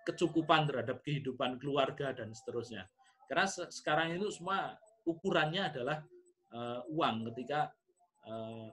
kecukupan 0.07 0.69
terhadap 0.69 1.03
kehidupan 1.03 1.59
keluarga 1.59 2.15
dan 2.15 2.31
seterusnya. 2.31 2.87
Karena 3.27 3.45
sekarang 3.49 4.15
itu 4.15 4.31
semua 4.31 4.73
ukurannya 5.05 5.69
adalah 5.69 6.01
uh, 6.55 6.81
uang 6.89 7.29
ketika 7.29 7.69
uh, 8.25 8.71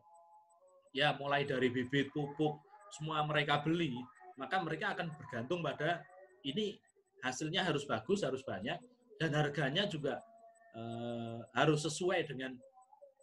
ya 0.96 1.12
mulai 1.20 1.44
dari 1.44 1.68
bibit, 1.68 2.08
pupuk, 2.16 2.56
semua 2.88 3.20
mereka 3.28 3.60
beli, 3.60 3.92
maka 4.40 4.56
mereka 4.64 4.96
akan 4.96 5.12
bergantung 5.12 5.60
pada 5.60 6.00
ini 6.40 6.80
hasilnya 7.20 7.68
harus 7.68 7.84
bagus, 7.84 8.24
harus 8.24 8.40
banyak, 8.40 8.80
dan 9.20 9.30
harganya 9.36 9.84
juga 9.84 10.24
uh, 10.72 11.44
harus 11.52 11.84
sesuai 11.84 12.24
dengan 12.32 12.56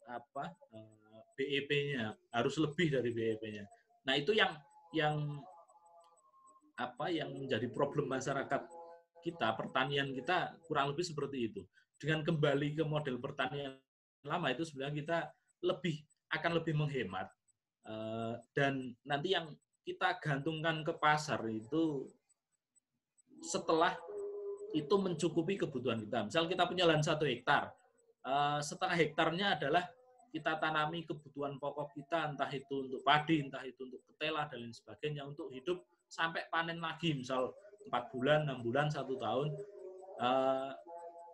apa 0.05 0.53
uh, 0.53 1.21
BEP-nya 1.33 2.13
harus 2.29 2.61
lebih 2.61 2.93
dari 2.93 3.09
BEP-nya. 3.09 3.65
Nah 4.05 4.13
itu 4.21 4.37
yang 4.37 4.53
yang 4.93 5.41
apa 6.77 7.09
yang 7.09 7.33
menjadi 7.33 7.69
problem 7.73 8.09
masyarakat 8.09 8.61
kita 9.23 9.55
pertanian 9.55 10.13
kita 10.13 10.53
kurang 10.69 10.93
lebih 10.93 11.05
seperti 11.05 11.49
itu. 11.49 11.61
Dengan 11.97 12.21
kembali 12.21 12.77
ke 12.77 12.83
model 12.83 13.17
pertanian 13.17 13.79
lama 14.27 14.51
itu 14.51 14.67
sebenarnya 14.67 14.95
kita 15.01 15.19
lebih 15.63 15.95
akan 16.33 16.51
lebih 16.59 16.73
menghemat 16.75 17.27
eh, 17.29 17.42
dan 18.55 18.95
nanti 19.03 19.35
yang 19.35 19.51
kita 19.83 20.15
gantungkan 20.23 20.79
ke 20.87 20.95
pasar 20.95 21.43
itu 21.51 22.07
setelah 23.43 23.91
itu 24.73 24.95
mencukupi 24.97 25.59
kebutuhan 25.59 26.01
kita. 26.01 26.25
Misal 26.25 26.49
kita 26.49 26.65
punya 26.65 26.89
lahan 26.89 27.05
satu 27.05 27.27
hektar, 27.29 27.69
eh, 28.25 28.59
setengah 28.63 28.97
hektarnya 28.97 29.47
adalah 29.59 29.85
kita 30.33 30.57
tanami 30.57 31.05
kebutuhan 31.05 31.61
pokok 31.61 31.93
kita, 31.93 32.33
entah 32.33 32.49
itu 32.49 32.89
untuk 32.89 33.05
padi, 33.05 33.45
entah 33.45 33.61
itu 33.61 33.85
untuk 33.85 34.01
ketela, 34.09 34.49
dan 34.49 34.65
lain 34.65 34.73
sebagainya, 34.73 35.29
untuk 35.29 35.53
hidup 35.53 35.85
sampai 36.09 36.49
panen 36.49 36.81
lagi, 36.81 37.13
misal 37.13 37.53
4 37.85 38.09
bulan, 38.09 38.49
6 38.49 38.65
bulan, 38.65 38.89
satu 38.89 39.13
tahun. 39.21 39.53
Uh, 40.17 40.73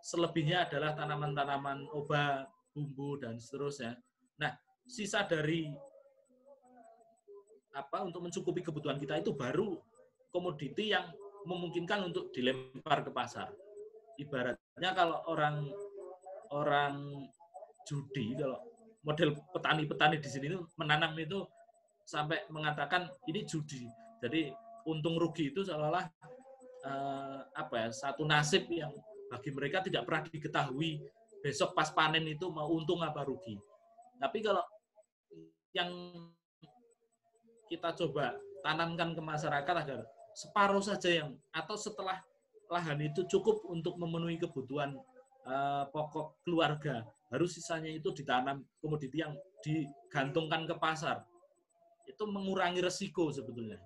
selebihnya 0.04 0.68
adalah 0.68 0.92
tanaman-tanaman 0.92 1.88
obat, 1.96 2.44
bumbu, 2.76 3.16
dan 3.16 3.40
seterusnya. 3.40 3.96
Nah, 4.36 4.52
sisa 4.84 5.24
dari 5.24 5.72
apa 7.74 8.02
untuk 8.02 8.26
mencukupi 8.26 8.66
kebutuhan 8.66 8.98
kita 8.98 9.22
itu 9.22 9.34
baru 9.34 9.78
komoditi 10.30 10.94
yang 10.94 11.10
memungkinkan 11.46 12.10
untuk 12.10 12.30
dilempar 12.34 13.06
ke 13.06 13.10
pasar. 13.10 13.50
Ibaratnya 14.20 14.90
kalau 14.92 15.24
orang 15.30 15.70
orang 16.52 17.24
judi 17.88 18.36
kalau 18.36 18.60
model 19.00 19.32
petani-petani 19.54 20.20
di 20.20 20.28
sini 20.28 20.46
itu 20.52 20.60
menanam 20.76 21.16
itu 21.16 21.46
sampai 22.04 22.44
mengatakan 22.52 23.08
ini 23.30 23.46
judi. 23.48 23.86
Jadi 24.20 24.52
untung 24.84 25.16
rugi 25.16 25.48
itu 25.54 25.64
seolah-olah 25.64 26.06
eh, 26.84 27.40
apa 27.56 27.74
ya 27.86 27.88
satu 27.88 28.28
nasib 28.28 28.68
yang 28.68 28.92
bagi 29.30 29.54
mereka 29.54 29.80
tidak 29.80 30.04
pernah 30.04 30.22
diketahui 30.26 31.00
besok 31.40 31.72
pas 31.72 31.88
panen 31.88 32.26
itu 32.28 32.50
mau 32.52 32.68
untung 32.68 33.00
apa 33.00 33.24
rugi. 33.24 33.56
Tapi 34.20 34.38
kalau 34.44 34.60
yang 35.72 35.88
kita 37.70 37.94
coba 37.94 38.34
tanamkan 38.66 39.14
ke 39.14 39.22
masyarakat 39.22 39.74
agar 39.86 40.02
separuh 40.34 40.82
saja 40.82 41.22
yang 41.22 41.38
atau 41.54 41.78
setelah 41.78 42.18
lahan 42.66 42.98
itu 43.06 43.22
cukup 43.30 43.62
untuk 43.70 43.94
memenuhi 43.98 44.38
kebutuhan 44.42 44.98
uh, 45.46 45.86
pokok 45.90 46.42
keluarga 46.42 47.06
harus 47.30 47.54
sisanya 47.54 47.90
itu 47.90 48.10
ditanam 48.10 48.66
komoditi 48.82 49.22
yang 49.22 49.38
digantungkan 49.62 50.66
ke 50.66 50.74
pasar. 50.78 51.22
Itu 52.02 52.26
mengurangi 52.26 52.82
resiko 52.82 53.30
sebetulnya. 53.30 53.78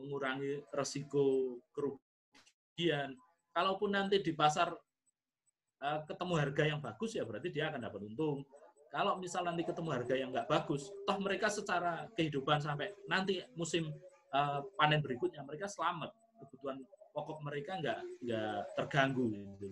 Mengurangi 0.00 0.64
resiko 0.72 1.56
kerugian. 1.76 3.12
Kalaupun 3.52 3.92
nanti 3.92 4.24
di 4.24 4.32
pasar 4.32 4.72
uh, 4.72 6.00
ketemu 6.08 6.34
harga 6.40 6.62
yang 6.64 6.80
bagus 6.80 7.12
ya 7.12 7.22
berarti 7.28 7.52
dia 7.52 7.68
akan 7.68 7.84
dapat 7.84 8.00
untung. 8.08 8.48
Kalau 8.88 9.20
misal 9.20 9.44
nanti 9.44 9.62
ketemu 9.68 9.88
harga 9.92 10.14
yang 10.16 10.32
nggak 10.32 10.48
bagus, 10.48 10.88
toh 11.04 11.18
mereka 11.20 11.52
secara 11.52 12.08
kehidupan 12.16 12.56
sampai 12.56 12.96
nanti 13.04 13.44
musim 13.52 13.92
uh, 14.32 14.64
panen 14.80 15.04
berikutnya 15.04 15.44
mereka 15.44 15.68
selamat, 15.68 16.08
kebutuhan 16.40 16.80
pokok 17.12 17.38
mereka 17.44 17.76
nggak 17.76 18.00
nggak 18.24 18.58
terganggu 18.80 19.28
gitu. 19.28 19.68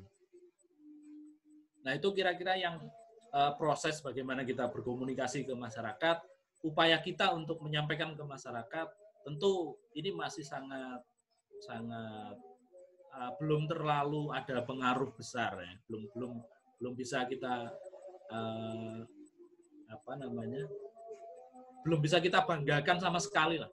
Nah, 1.87 1.95
itu 1.95 2.09
kira-kira 2.11 2.59
yang 2.59 2.83
uh, 3.31 3.53
proses 3.55 4.03
bagaimana 4.03 4.43
kita 4.43 4.67
berkomunikasi 4.69 5.47
ke 5.47 5.55
masyarakat, 5.55 6.19
upaya 6.67 6.99
kita 6.99 7.31
untuk 7.31 7.63
menyampaikan 7.63 8.13
ke 8.19 8.25
masyarakat, 8.27 8.89
tentu 9.23 9.79
ini 9.95 10.11
masih 10.11 10.43
sangat 10.43 11.01
sangat 11.63 12.37
uh, 13.15 13.33
belum 13.39 13.71
terlalu 13.71 14.35
ada 14.35 14.61
pengaruh 14.67 15.15
besar 15.15 15.57
ya. 15.63 15.75
Belum 15.87 16.03
belum 16.13 16.33
belum 16.83 16.95
bisa 16.99 17.25
kita 17.25 17.73
uh, 18.31 19.01
apa 19.91 20.13
namanya? 20.19 20.67
belum 21.87 22.03
bisa 22.03 22.19
kita 22.19 22.43
banggakan 22.43 22.99
sama 22.99 23.23
sekali 23.23 23.63
lah. 23.63 23.71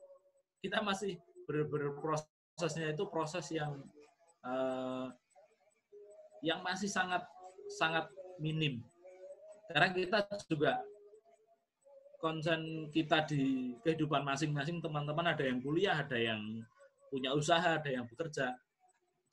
Kita 0.61 0.85
masih 0.85 1.17
ber, 1.49 1.65
berprosesnya 1.65 2.93
itu 2.93 3.09
proses 3.09 3.49
yang 3.49 3.81
uh, 4.45 5.09
yang 6.45 6.61
masih 6.61 6.85
sangat 6.85 7.25
sangat 7.73 8.05
minim. 8.37 8.85
Karena 9.65 9.89
kita 9.89 10.29
juga 10.45 10.77
konsen 12.21 12.93
kita 12.93 13.25
di 13.25 13.73
kehidupan 13.81 14.21
masing-masing 14.21 14.77
teman-teman 14.77 15.33
ada 15.33 15.43
yang 15.43 15.57
kuliah, 15.59 15.97
ada 15.97 16.15
yang 16.15 16.61
punya 17.09 17.33
usaha, 17.33 17.81
ada 17.81 17.89
yang 17.89 18.05
bekerja. 18.05 18.53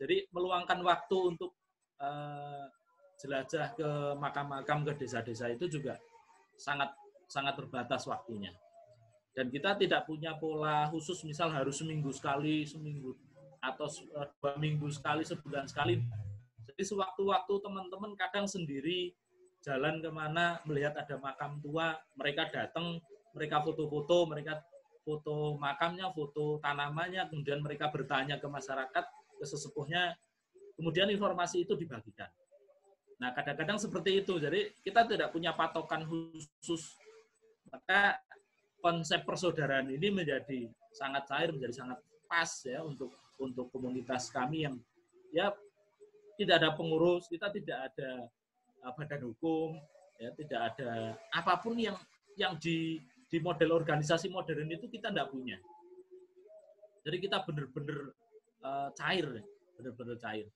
Jadi 0.00 0.24
meluangkan 0.32 0.80
waktu 0.80 1.16
untuk 1.36 1.52
uh, 2.00 2.64
jelajah 3.20 3.76
ke 3.76 3.88
makam-makam 4.16 4.88
ke 4.88 5.04
desa-desa 5.04 5.52
itu 5.52 5.68
juga 5.68 6.00
sangat 6.56 6.90
sangat 7.28 7.54
terbatas 7.60 8.08
waktunya. 8.08 8.50
Dan 9.30 9.52
kita 9.52 9.78
tidak 9.78 10.08
punya 10.08 10.34
pola 10.34 10.90
khusus 10.90 11.22
misal 11.22 11.52
harus 11.54 11.78
seminggu 11.78 12.10
sekali, 12.10 12.66
seminggu 12.66 13.14
atau 13.60 13.86
eh, 13.86 14.28
dua 14.40 14.56
minggu 14.56 14.88
sekali, 14.88 15.22
sebulan 15.22 15.68
sekali 15.68 16.00
jadi 16.80 16.96
sewaktu-waktu 16.96 17.60
teman-teman 17.60 18.16
kadang 18.16 18.48
sendiri 18.48 19.12
jalan 19.60 20.00
ke 20.00 20.08
mana 20.08 20.64
melihat 20.64 20.96
ada 20.96 21.20
makam 21.20 21.60
tua, 21.60 21.92
mereka 22.16 22.48
datang, 22.48 22.96
mereka 23.36 23.60
foto-foto, 23.60 24.24
mereka 24.24 24.64
foto 25.04 25.60
makamnya, 25.60 26.08
foto 26.16 26.56
tanamannya, 26.64 27.28
kemudian 27.28 27.60
mereka 27.60 27.92
bertanya 27.92 28.40
ke 28.40 28.48
masyarakat, 28.48 29.04
ke 29.12 29.44
sesepuhnya, 29.44 30.16
kemudian 30.80 31.12
informasi 31.12 31.68
itu 31.68 31.76
dibagikan. 31.76 32.32
Nah, 33.20 33.36
kadang-kadang 33.36 33.76
seperti 33.76 34.24
itu. 34.24 34.40
Jadi 34.40 34.72
kita 34.80 35.04
tidak 35.04 35.28
punya 35.30 35.52
patokan 35.52 36.08
khusus. 36.08 36.96
Maka 37.68 38.16
konsep 38.80 39.22
persaudaraan 39.28 39.92
ini 39.92 40.08
menjadi 40.08 40.66
sangat 40.96 41.28
cair, 41.28 41.52
menjadi 41.52 41.84
sangat 41.84 42.00
pas 42.26 42.50
ya 42.64 42.80
untuk 42.80 43.12
untuk 43.36 43.68
komunitas 43.68 44.32
kami 44.32 44.64
yang 44.64 44.76
ya 45.30 45.52
tidak 46.40 46.64
ada 46.64 46.70
pengurus, 46.72 47.28
kita 47.28 47.52
tidak 47.52 47.92
ada 47.92 48.24
uh, 48.80 48.92
badan 48.96 49.28
hukum, 49.28 49.76
ya, 50.16 50.32
tidak 50.40 50.60
ada 50.72 51.14
apa 51.36 51.60
pun 51.60 51.76
yang 51.76 51.96
yang 52.40 52.56
di 52.56 52.96
di 53.28 53.38
model 53.38 53.76
organisasi 53.76 54.32
modern 54.32 54.66
itu 54.72 54.88
kita 54.88 55.12
tidak 55.12 55.28
punya. 55.28 55.60
Jadi 57.04 57.16
kita 57.20 57.44
benar-benar 57.44 57.98
uh, 58.64 58.88
cair, 58.96 59.44
benar-benar 59.76 60.16
cair. 60.16 60.48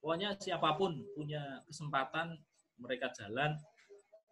Pokoknya 0.00 0.32
siapa 0.40 0.74
pun 0.80 0.96
punya 1.12 1.60
kesempatan 1.68 2.40
mereka 2.80 3.12
jalan. 3.12 3.56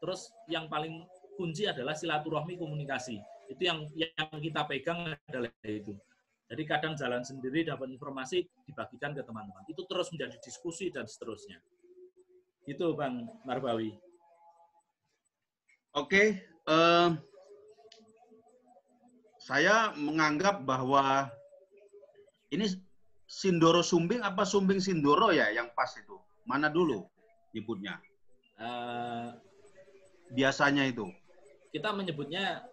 Terus 0.01 0.33
yang 0.49 0.67
paling 0.73 1.05
kunci 1.37 1.69
adalah 1.69 1.93
silaturahmi 1.93 2.57
komunikasi. 2.57 3.21
Itu 3.53 3.63
yang 3.63 3.85
yang 3.93 4.41
kita 4.41 4.65
pegang 4.65 5.13
adalah 5.29 5.53
itu. 5.65 5.93
Jadi 6.49 6.63
kadang 6.65 6.97
jalan 6.97 7.21
sendiri 7.21 7.61
dapat 7.69 7.93
informasi 7.93 8.49
dibagikan 8.65 9.13
ke 9.13 9.21
teman-teman. 9.21 9.69
Itu 9.69 9.85
terus 9.85 10.09
menjadi 10.09 10.41
diskusi 10.41 10.89
dan 10.89 11.05
seterusnya. 11.05 11.61
Itu 12.65 12.97
Bang 12.97 13.29
Marbawi. 13.45 13.93
Oke, 15.93 16.41
uh, 16.65 17.13
saya 19.41 19.93
menganggap 19.97 20.65
bahwa 20.65 21.29
ini 22.49 22.65
Sindoro 23.29 23.85
Sumbing 23.85 24.25
apa 24.25 24.49
Sumbing 24.49 24.81
Sindoro 24.81 25.29
ya 25.29 25.53
yang 25.53 25.69
pas 25.77 25.93
itu? 26.01 26.17
Mana 26.49 26.73
dulu 26.73 27.05
nyebutnya? 27.53 28.01
Uh, 28.57 29.37
Biasanya 30.33 30.89
itu. 30.89 31.09
Kita 31.69 31.93
menyebutnya 31.93 32.65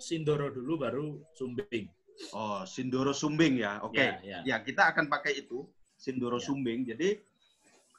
Sindoro 0.00 0.48
dulu 0.48 0.80
baru 0.80 1.06
Sumbing. 1.36 1.92
Oh, 2.32 2.64
Sindoro 2.64 3.12
Sumbing 3.12 3.60
ya. 3.60 3.84
Oke. 3.84 4.00
Okay. 4.00 4.08
Ya, 4.24 4.40
ya. 4.40 4.40
ya, 4.44 4.56
kita 4.64 4.88
akan 4.92 5.12
pakai 5.12 5.44
itu 5.44 5.68
Sindoro 6.00 6.40
ya. 6.40 6.44
Sumbing. 6.48 6.88
Jadi 6.88 7.20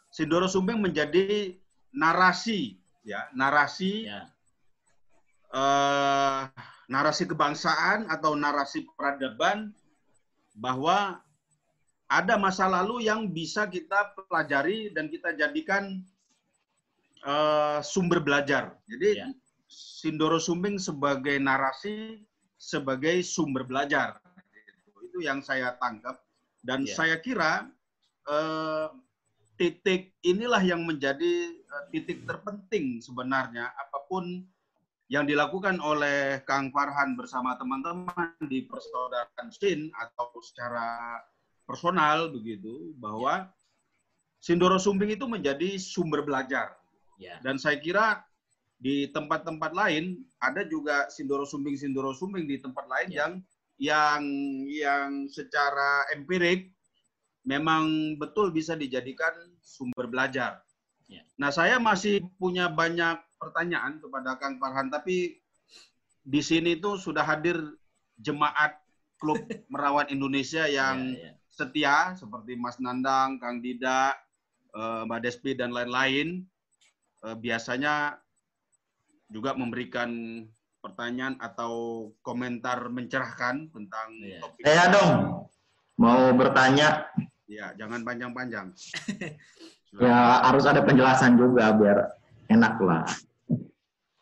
Sindoro 0.10 0.50
Sumbing 0.50 0.82
menjadi 0.82 1.54
narasi 1.94 2.78
ya, 3.06 3.30
narasi 3.38 4.10
ya. 4.10 4.26
Uh, 5.50 6.46
narasi 6.86 7.26
kebangsaan 7.26 8.06
atau 8.06 8.38
narasi 8.38 8.86
peradaban 8.94 9.74
bahwa 10.54 11.18
ada 12.10 12.36
masa 12.42 12.66
lalu 12.66 13.06
yang 13.06 13.30
bisa 13.30 13.70
kita 13.70 14.18
pelajari 14.18 14.90
dan 14.92 15.08
kita 15.14 15.38
jadikan 15.38 16.02
uh, 17.22 17.80
sumber 17.86 18.18
belajar. 18.20 18.74
Jadi 18.90 19.10
ya. 19.22 19.30
Sindoro 19.70 20.42
Sumbing 20.42 20.82
sebagai 20.82 21.38
narasi 21.38 22.26
sebagai 22.58 23.22
sumber 23.22 23.70
belajar. 23.70 24.18
Itu 25.06 25.22
yang 25.22 25.46
saya 25.46 25.78
tangkap 25.78 26.18
dan 26.66 26.84
yeah. 26.84 26.96
saya 26.96 27.16
kira 27.22 27.70
eh, 28.28 28.88
titik 29.56 30.16
inilah 30.24 30.60
yang 30.64 30.84
menjadi 30.84 31.56
eh, 31.56 31.86
titik 31.94 32.28
terpenting 32.28 33.00
sebenarnya 33.00 33.72
apa 33.76 34.00
pun 34.08 34.44
yang 35.10 35.26
dilakukan 35.26 35.82
oleh 35.82 36.46
Kang 36.46 36.70
Farhan 36.70 37.18
bersama 37.18 37.58
teman-teman 37.58 38.30
di 38.46 38.70
persaudaraan 38.70 39.50
SIN 39.50 39.90
atau 39.98 40.30
secara 40.38 41.18
personal 41.70 42.34
begitu 42.34 42.98
bahwa 42.98 43.46
Sindoro 44.42 44.82
Sumbing 44.82 45.14
itu 45.14 45.30
menjadi 45.30 45.78
sumber 45.78 46.26
belajar. 46.26 46.74
Yeah. 47.22 47.38
Dan 47.46 47.62
saya 47.62 47.78
kira 47.78 48.24
di 48.80 49.12
tempat-tempat 49.12 49.76
lain 49.76 50.24
ada 50.40 50.64
juga 50.64 51.12
sindoro 51.12 51.44
sumbing 51.44 51.76
sindoro 51.76 52.16
sumbing 52.16 52.48
di 52.48 52.64
tempat 52.64 52.88
lain 52.88 53.12
ya. 53.12 53.18
yang 53.20 53.32
yang 53.76 54.24
yang 54.72 55.10
secara 55.28 56.08
empirik 56.16 56.72
memang 57.44 58.16
betul 58.16 58.56
bisa 58.56 58.80
dijadikan 58.80 59.36
sumber 59.60 60.08
belajar. 60.08 60.64
Ya. 61.12 61.28
Nah, 61.36 61.52
saya 61.52 61.76
masih 61.76 62.24
punya 62.40 62.72
banyak 62.72 63.20
pertanyaan 63.36 64.00
kepada 64.00 64.40
Kang 64.40 64.60
Farhan, 64.60 64.88
tapi 64.88 65.40
di 66.24 66.42
sini 66.44 66.80
tuh 66.80 67.00
sudah 67.00 67.24
hadir 67.24 67.60
jemaat 68.20 68.80
klub 69.20 69.40
merawat 69.74 70.12
Indonesia 70.12 70.68
yang 70.68 71.16
Ya, 71.16 71.32
ya. 71.32 71.39
Setia 71.50 72.14
seperti 72.16 72.56
Mas 72.56 72.78
Nandang, 72.78 73.38
Kang 73.38 73.60
Dida, 73.60 74.14
eh, 74.74 75.02
Mbak 75.06 75.20
Despi 75.22 75.54
dan 75.54 75.74
lain-lain. 75.74 76.46
Eh, 77.26 77.36
Biasanya 77.36 78.16
juga 79.30 79.54
memberikan 79.54 80.10
pertanyaan 80.80 81.36
atau 81.44 82.08
komentar 82.24 82.88
mencerahkan 82.88 83.68
tentang 83.70 84.08
Iya. 84.24 84.40
topik. 84.40 84.64
Saya 84.64 84.86
dong 84.90 85.12
mau 86.00 86.32
bertanya 86.34 87.10
Ya, 87.50 87.74
jangan 87.74 88.06
panjang-panjang. 88.06 88.70
ya 90.06 90.46
harus 90.46 90.70
ada 90.70 90.86
penjelasan 90.86 91.34
juga 91.34 91.74
biar 91.74 92.14
enak 92.46 92.78
lah. 92.78 93.10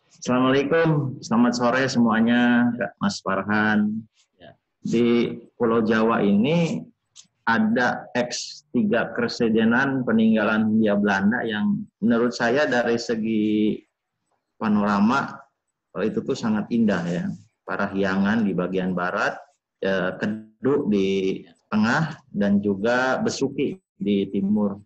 Assalamualaikum, 0.07 1.19
selamat 1.19 1.53
sore 1.59 1.83
semuanya, 1.91 2.71
Kak 2.71 2.91
Mas 3.03 3.19
Farhan. 3.19 3.99
Ya. 4.39 4.55
Di 4.79 5.35
Pulau 5.59 5.83
Jawa 5.83 6.23
ini 6.23 6.86
ada 7.47 8.11
X3 8.11 8.91
Kersedenan 9.15 10.03
peninggalan 10.03 10.67
Hindia 10.67 10.99
Belanda 10.99 11.39
yang 11.47 11.87
menurut 12.03 12.35
saya 12.35 12.67
dari 12.67 12.99
segi 12.99 13.79
panorama 14.59 15.31
eh, 15.95 16.11
itu 16.11 16.19
tuh 16.19 16.35
sangat 16.35 16.67
indah 16.75 17.03
ya. 17.07 17.25
Parahyangan 17.63 18.43
di 18.43 18.51
bagian 18.51 18.91
barat, 18.91 19.39
eh, 19.79 20.11
Keduk 20.19 20.91
di 20.91 21.39
tengah 21.71 22.19
dan 22.35 22.59
juga 22.59 23.23
Besuki 23.23 23.79
di 23.95 24.27
timur. 24.27 24.83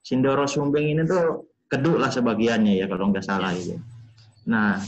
Sindoro 0.00 0.48
Sumbing 0.48 0.96
ini 0.96 1.04
tuh 1.04 1.52
keduk 1.68 2.00
lah 2.00 2.08
sebagiannya 2.08 2.80
ya 2.80 2.88
kalau 2.88 3.12
nggak 3.12 3.26
salah 3.28 3.52
itu. 3.52 3.76
Nah, 4.48 4.80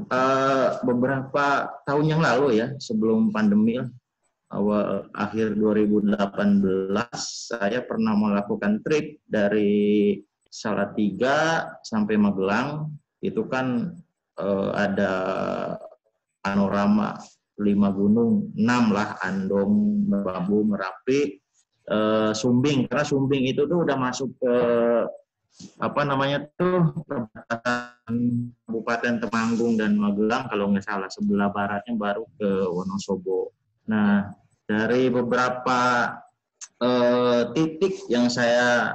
eh, 0.00 0.68
beberapa 0.80 1.68
tahun 1.84 2.06
yang 2.08 2.24
lalu 2.24 2.64
ya 2.64 2.72
sebelum 2.80 3.28
pandemi 3.28 3.76
awal 4.48 5.12
akhir 5.12 5.60
2018 5.60 6.16
saya 7.52 7.84
pernah 7.84 8.16
melakukan 8.16 8.80
trip 8.80 9.20
dari 9.28 10.16
Salatiga 10.48 11.68
sampai 11.84 12.16
Magelang 12.16 12.88
itu 13.20 13.44
kan 13.44 13.92
eh, 14.40 14.70
ada 14.72 15.12
panorama 16.40 17.20
lima 17.58 17.90
gunung 17.92 18.54
enam 18.54 18.94
lah 18.94 19.18
Andong, 19.20 20.06
Merbabu, 20.08 20.64
Merapi, 20.64 21.36
eh, 21.84 22.32
Sumbing 22.32 22.88
karena 22.88 23.04
Sumbing 23.04 23.44
itu 23.52 23.68
tuh 23.68 23.84
udah 23.84 23.96
masuk 24.00 24.32
ke 24.40 24.54
apa 25.82 26.06
namanya 26.06 26.46
tuh 26.54 26.94
perbatasan 27.02 28.14
Kabupaten 28.62 29.14
Temanggung 29.26 29.74
dan 29.74 29.98
Magelang 29.98 30.46
kalau 30.46 30.70
nggak 30.70 30.86
salah 30.86 31.10
sebelah 31.10 31.50
baratnya 31.50 31.98
baru 31.98 32.24
ke 32.38 32.48
Wonosobo. 32.70 33.57
Nah 33.88 34.32
dari 34.68 35.08
beberapa 35.08 36.12
eh, 36.80 37.42
titik 37.56 38.06
yang 38.12 38.28
saya 38.28 38.94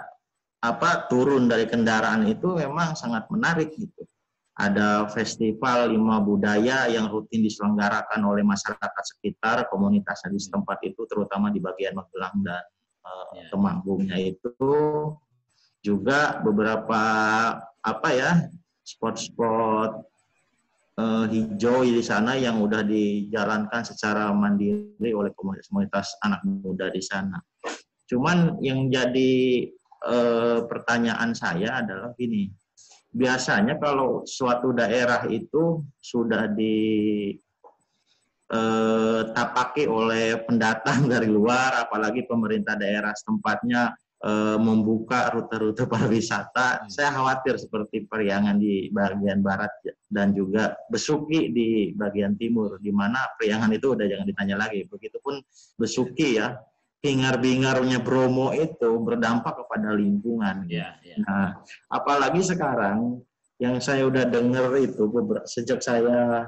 apa 0.64 1.12
turun 1.12 1.52
dari 1.52 1.68
kendaraan 1.68 2.24
itu 2.30 2.56
memang 2.56 2.96
sangat 2.96 3.28
menarik 3.28 3.76
gitu. 3.76 4.06
Ada 4.54 5.10
festival 5.10 5.92
lima 5.92 6.22
budaya 6.22 6.86
yang 6.86 7.10
rutin 7.10 7.42
diselenggarakan 7.42 8.22
oleh 8.22 8.46
masyarakat 8.46 9.04
sekitar 9.18 9.66
komunitas 9.68 10.22
di 10.30 10.38
setempat 10.38 10.78
itu 10.86 11.04
terutama 11.10 11.50
di 11.50 11.58
bagian 11.58 11.98
Magelang 11.98 12.38
dan 12.46 12.64
eh, 13.04 13.26
Ya. 13.34 13.50
Temanggungnya 13.50 14.18
itu 14.22 14.54
juga 15.82 16.38
beberapa 16.46 17.02
apa 17.82 18.10
ya 18.14 18.48
spot-spot 18.86 20.13
eh, 21.00 21.26
hijau 21.30 21.82
di 21.86 22.04
sana 22.04 22.38
yang 22.38 22.62
udah 22.62 22.86
dijalankan 22.86 23.82
secara 23.82 24.30
mandiri 24.34 25.12
oleh 25.14 25.32
komunitas-komunitas 25.34 26.20
anak 26.26 26.42
muda 26.46 26.90
di 26.94 27.02
sana. 27.02 27.38
Cuman 28.10 28.62
yang 28.62 28.92
jadi 28.92 29.66
eh, 30.06 30.60
pertanyaan 30.68 31.34
saya 31.34 31.82
adalah 31.82 32.14
gini, 32.14 32.52
biasanya 33.14 33.78
kalau 33.78 34.26
suatu 34.26 34.74
daerah 34.74 35.26
itu 35.30 35.82
sudah 35.98 36.50
di 36.52 36.78
eh, 38.54 39.22
tapaki 39.34 39.90
oleh 39.90 40.38
pendatang 40.46 41.08
dari 41.14 41.30
luar, 41.30 41.88
apalagi 41.88 42.26
pemerintah 42.30 42.78
daerah 42.78 43.14
setempatnya 43.16 43.94
eh, 44.24 44.58
membuka 44.58 45.30
rute-rute 45.36 45.84
pariwisata, 45.92 46.88
saya 46.88 47.12
khawatir 47.12 47.60
seperti 47.60 48.08
Periangan 48.08 48.58
di 48.58 48.88
bagian 48.90 49.44
barat 49.44 49.70
dan 50.08 50.32
juga 50.32 50.74
Besuki 50.88 51.52
di 51.52 51.92
bagian 51.94 52.40
timur, 52.40 52.80
di 52.80 52.90
mana 52.90 53.20
Periangan 53.36 53.70
itu 53.76 53.94
udah 53.94 54.06
jangan 54.08 54.28
ditanya 54.28 54.56
lagi. 54.64 54.88
Begitupun 54.88 55.44
Besuki 55.76 56.40
ya, 56.40 56.56
hingar-bingarnya 57.04 58.00
Bromo 58.00 58.56
itu 58.56 58.96
berdampak 59.04 59.60
kepada 59.60 59.92
lingkungan. 59.92 60.66
Ya, 60.72 60.96
ya. 61.04 61.20
Nah, 61.20 61.60
apalagi 61.92 62.40
sekarang 62.40 63.20
yang 63.60 63.78
saya 63.84 64.08
udah 64.08 64.24
dengar 64.28 64.72
itu 64.80 65.12
sejak 65.46 65.84
saya 65.84 66.48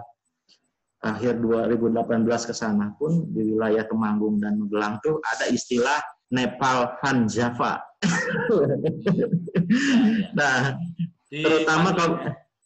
akhir 1.05 1.37
2018 1.37 2.49
ke 2.49 2.53
sana 2.55 2.95
pun 2.97 3.29
di 3.29 3.53
wilayah 3.53 3.85
Temanggung 3.85 4.41
dan 4.41 4.57
Magelang 4.57 4.97
tuh 5.05 5.21
ada 5.21 5.45
istilah 5.53 6.01
Nepal 6.35 6.99
Han 7.07 7.31
Java. 7.31 7.79
nah, 10.37 10.75
Di 11.31 11.41
terutama 11.41 11.95
kalau 11.95 12.15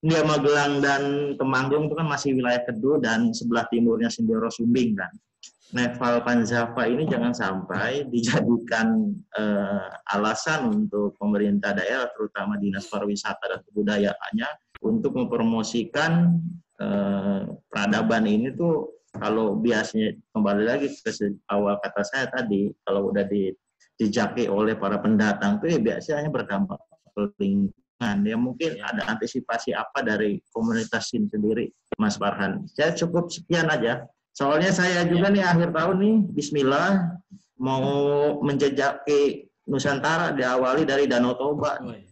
dia 0.02 0.22
Magelang 0.26 0.82
dan 0.82 1.04
Temanggung 1.38 1.88
itu 1.88 1.96
kan 1.96 2.08
masih 2.10 2.34
wilayah 2.34 2.66
Kedu 2.66 2.98
dan 3.04 3.30
sebelah 3.30 3.70
timurnya 3.70 4.10
Sindoro 4.10 4.50
Sumbing 4.50 4.98
kan. 4.98 5.14
Nepal 5.70 6.26
Panjava 6.26 6.90
ini 6.90 7.06
jangan 7.06 7.30
sampai 7.30 8.10
dijadikan 8.10 9.14
eh, 9.38 9.88
alasan 10.18 10.66
untuk 10.66 11.14
pemerintah 11.22 11.78
daerah, 11.78 12.10
terutama 12.10 12.58
dinas 12.58 12.90
pariwisata 12.90 13.46
dan 13.46 13.62
kebudayaannya, 13.70 14.50
untuk 14.82 15.14
mempromosikan 15.14 16.42
eh, 16.82 17.42
peradaban 17.70 18.26
ini 18.26 18.50
tuh 18.58 18.99
kalau 19.16 19.58
biasanya 19.58 20.14
kembali 20.32 20.64
lagi 20.70 20.88
ke 20.94 21.10
awal 21.50 21.82
kata 21.82 22.02
saya 22.06 22.26
tadi, 22.30 22.70
kalau 22.86 23.10
udah 23.10 23.26
di, 23.26 23.50
dijaki 23.98 24.46
oleh 24.46 24.78
para 24.78 25.02
pendatang 25.02 25.58
tuh 25.58 25.74
ya 25.74 25.80
biasanya 25.82 26.30
berdampak 26.30 26.78
ke 27.18 27.34
lingkungan. 27.42 28.18
Ya 28.24 28.38
mungkin 28.40 28.80
Ya. 28.80 28.88
ada 28.94 29.12
antisipasi 29.12 29.76
apa 29.76 30.06
dari 30.06 30.40
komunitas 30.54 31.12
ini 31.18 31.28
sendiri, 31.28 31.68
Mas 31.98 32.16
Farhan. 32.16 32.64
Saya 32.72 32.96
cukup 32.96 33.28
sekian 33.28 33.68
aja. 33.68 34.06
Soalnya 34.32 34.72
saya 34.72 35.04
juga 35.04 35.28
nih 35.28 35.44
akhir 35.44 35.76
tahun 35.76 35.98
nih, 36.00 36.16
Bismillah, 36.32 37.18
mau 37.60 37.84
menjejaki 38.40 39.52
Nusantara 39.68 40.32
diawali 40.34 40.88
dari 40.88 41.06
Danau 41.06 41.36
Toba. 41.36 41.78
Oh, 41.84 41.92
iya. 41.94 42.08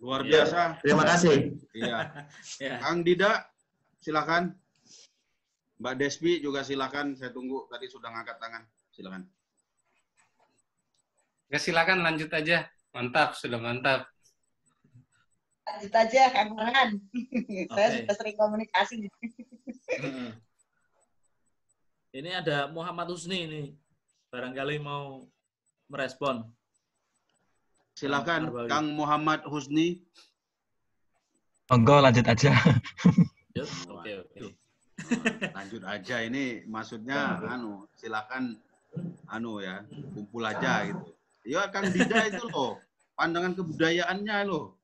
Luar 0.00 0.20
Iya. 0.26 0.44
biasa. 0.44 0.60
Terima 0.82 1.04
kasih. 1.06 1.36
Iya. 1.76 1.98
Ya. 2.64 2.74
Kang 2.82 3.00
Dida, 3.00 3.46
silakan. 4.02 4.56
Mbak 5.80 5.94
Despi 5.96 6.44
juga 6.44 6.60
silakan. 6.60 7.16
Saya 7.16 7.32
tunggu. 7.32 7.64
Tadi 7.72 7.88
sudah 7.88 8.12
ngangkat 8.12 8.36
tangan. 8.36 8.62
Silakan. 8.92 9.24
Ya 11.48 11.58
silakan 11.58 12.04
lanjut 12.04 12.30
aja. 12.30 12.68
Mantap, 12.92 13.34
sudah 13.38 13.58
mantap. 13.58 14.06
lanjut 15.70 15.94
aja 15.94 16.34
Kang 16.34 16.58
Farhan. 16.58 16.98
Saya 17.74 17.88
Oke. 17.88 17.96
sudah 18.02 18.14
sering 18.18 18.36
komunikasi. 18.36 19.06
Heeh. 19.86 20.30
Ini 22.10 22.42
ada 22.42 22.66
Muhammad 22.74 23.06
Husni 23.14 23.46
ini. 23.46 23.62
Barangkali 24.34 24.82
mau 24.82 25.30
merespon. 25.86 26.42
Silakan 27.94 28.50
Kang 28.66 28.90
Muhammad 28.98 29.46
Husni. 29.46 30.02
Monggo 31.70 32.02
lanjut 32.02 32.26
aja. 32.26 32.50
Oke, 33.90 34.14
oke. 34.16 34.59
Lanjut 35.54 35.82
aja 35.84 36.16
ini 36.24 36.64
maksudnya 36.68 37.40
anu 37.44 37.88
silakan 37.96 38.58
anu 39.30 39.62
ya 39.62 39.86
kumpul 40.14 40.42
aja 40.44 40.88
gitu. 40.88 41.14
Ya 41.46 41.68
Kang 41.72 41.88
Dida 41.88 42.28
itu 42.28 42.44
loh 42.52 42.76
pandangan 43.20 43.52
kebudayaannya 43.52 44.36
loh. 44.48 44.80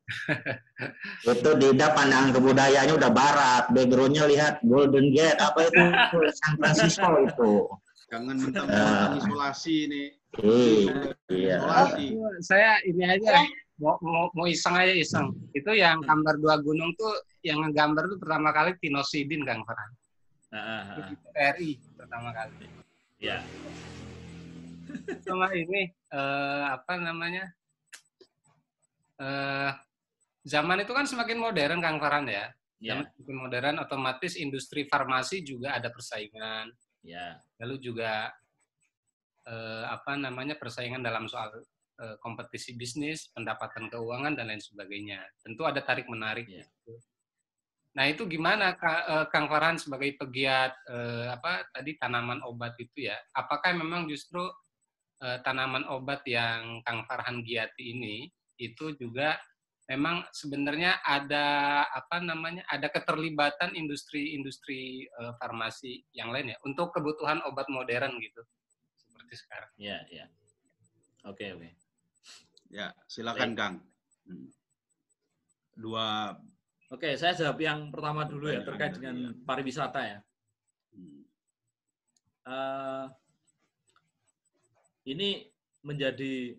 Itu 1.25 1.51
Dida 1.57 1.97
pandangan 1.97 2.31
kebudayaannya 2.37 2.95
udah 2.95 3.11
barat. 3.11 3.65
Backgroundnya 3.73 4.25
lihat 4.29 4.55
Golden 4.63 5.11
Gate, 5.11 5.41
apa 5.41 5.67
itu 5.67 5.83
San 6.37 6.55
Francisco 6.61 7.11
itu. 7.25 7.53
Jangan 8.07 8.37
mentang-mentang 8.39 9.19
isolasi 9.19 9.75
ini. 9.91 10.05
Iya. 10.39 11.11
Iya. 11.27 11.57
Isolasi. 11.59 12.07
Saya 12.45 12.79
ini 12.87 13.03
aja 13.03 13.43
mau, 13.83 13.99
mau, 13.99 14.31
mau 14.31 14.47
iseng 14.47 14.79
aja 14.79 14.95
iseng. 14.95 15.35
Itu 15.57 15.75
yang 15.75 16.05
gambar 16.07 16.39
dua 16.39 16.63
gunung 16.63 16.95
tuh 16.95 17.11
yang 17.43 17.67
ngegambar 17.67 18.07
tuh 18.07 18.19
pertama 18.23 18.55
kali 18.55 18.79
Tino 18.79 19.03
Sidin 19.03 19.43
Kang 19.43 19.67
Farhan. 19.67 19.91
Ah. 20.57 21.11
TRI 21.35 21.77
pertama 21.95 22.33
kali. 22.33 22.67
Ya. 23.21 23.41
Sama 25.25 25.51
ini 25.53 25.91
eh, 25.93 26.65
apa 26.73 26.97
namanya? 26.97 27.45
Eh 29.21 29.71
zaman 30.47 30.87
itu 30.87 30.93
kan 30.95 31.05
semakin 31.05 31.39
modern 31.43 31.79
Kang 31.83 31.99
Farhan 31.99 32.31
ya. 32.31 32.47
Zaman 32.77 33.09
semakin 33.17 33.37
modern 33.37 33.77
otomatis 33.81 34.37
industri 34.37 34.85
farmasi 34.87 35.43
juga 35.43 35.75
ada 35.75 35.89
persaingan. 35.89 36.71
ya, 37.03 37.41
Lalu 37.59 37.81
juga 37.81 38.31
eh, 39.49 39.85
apa 39.89 40.15
namanya 40.15 40.55
persaingan 40.61 41.01
dalam 41.01 41.27
soal 41.27 41.51
eh, 41.99 42.17
kompetisi 42.21 42.77
bisnis, 42.77 43.33
pendapatan 43.33 43.89
keuangan 43.89 44.37
dan 44.37 44.53
lain 44.53 44.61
sebagainya. 44.61 45.25
Tentu 45.41 45.65
ada 45.65 45.81
tarik 45.81 46.07
menarik. 46.07 46.47
Iya. 46.47 46.69
gitu. 46.69 46.95
Nah 47.97 48.05
itu 48.13 48.29
gimana 48.29 48.77
eh, 48.77 49.27
Kang 49.33 49.49
Farhan 49.49 49.81
sebagai 49.81 50.13
pegiat 50.21 50.77
eh, 50.93 51.33
apa 51.33 51.65
tadi 51.73 51.97
tanaman 51.97 52.45
obat 52.45 52.77
itu 52.77 53.09
ya? 53.09 53.17
Apakah 53.33 53.73
memang 53.73 54.05
justru 54.05 54.45
eh, 55.25 55.41
tanaman 55.41 55.89
obat 55.89 56.21
yang 56.29 56.85
Kang 56.85 57.09
Farhan 57.09 57.41
giati 57.41 57.97
ini 57.97 58.29
itu 58.61 58.93
juga 59.01 59.41
memang 59.89 60.27
sebenarnya 60.35 61.01
ada 61.07 61.87
apa 61.89 62.21
namanya 62.21 62.67
ada 62.69 62.93
keterlibatan 62.93 63.73
industri-industri 63.73 65.09
eh, 65.09 65.33
farmasi 65.41 66.05
yang 66.13 66.29
lain 66.37 66.53
ya 66.53 66.59
untuk 66.69 66.93
kebutuhan 66.93 67.41
obat 67.49 67.65
modern 67.73 68.21
gitu 68.21 68.45
seperti 68.93 69.35
sekarang. 69.41 69.71
ya, 69.81 69.99
ya. 70.13 70.29
Oke, 71.27 71.51
oke. 71.57 71.71
Ya, 72.71 72.93
silakan 73.09 73.57
Kang. 73.57 73.75
Hmm. 74.29 74.53
Dua 75.75 76.37
Oke, 76.87 77.19
saya 77.19 77.35
jawab 77.35 77.59
yang 77.59 77.91
pertama 77.91 78.23
dulu 78.23 78.47
ya 78.47 78.63
terkait 78.63 78.95
dengan 78.95 79.35
ya. 79.35 79.43
pariwisata 79.43 80.01
ya. 80.07 80.19
Eh, 82.47 83.05
ini 85.11 85.51
menjadi 85.83 86.55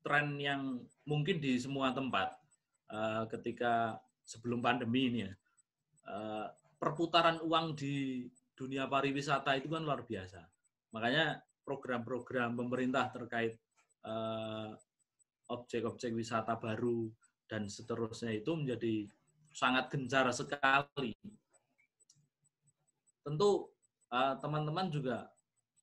tren 0.00 0.40
yang 0.40 0.80
mungkin 1.04 1.36
di 1.36 1.60
semua 1.60 1.92
tempat 1.92 2.32
eh, 2.88 3.28
ketika 3.28 4.00
sebelum 4.24 4.64
pandemi 4.64 5.12
ini 5.12 5.28
ya. 5.28 5.32
Eh, 6.08 6.46
perputaran 6.80 7.44
uang 7.44 7.76
di 7.76 8.24
dunia 8.56 8.88
pariwisata 8.88 9.52
itu 9.60 9.68
kan 9.68 9.84
luar 9.84 10.00
biasa. 10.00 10.40
Makanya 10.96 11.44
program-program 11.60 12.56
pemerintah 12.56 13.12
terkait 13.12 13.60
objek-objek 15.44 16.16
wisata 16.16 16.56
baru 16.56 17.12
dan 17.50 17.66
seterusnya 17.66 18.30
itu 18.30 18.54
menjadi 18.54 19.10
sangat 19.50 19.90
gencar 19.90 20.30
sekali. 20.30 21.10
Tentu 23.26 23.66
eh, 24.14 24.34
teman-teman 24.38 24.86
juga 24.86 25.26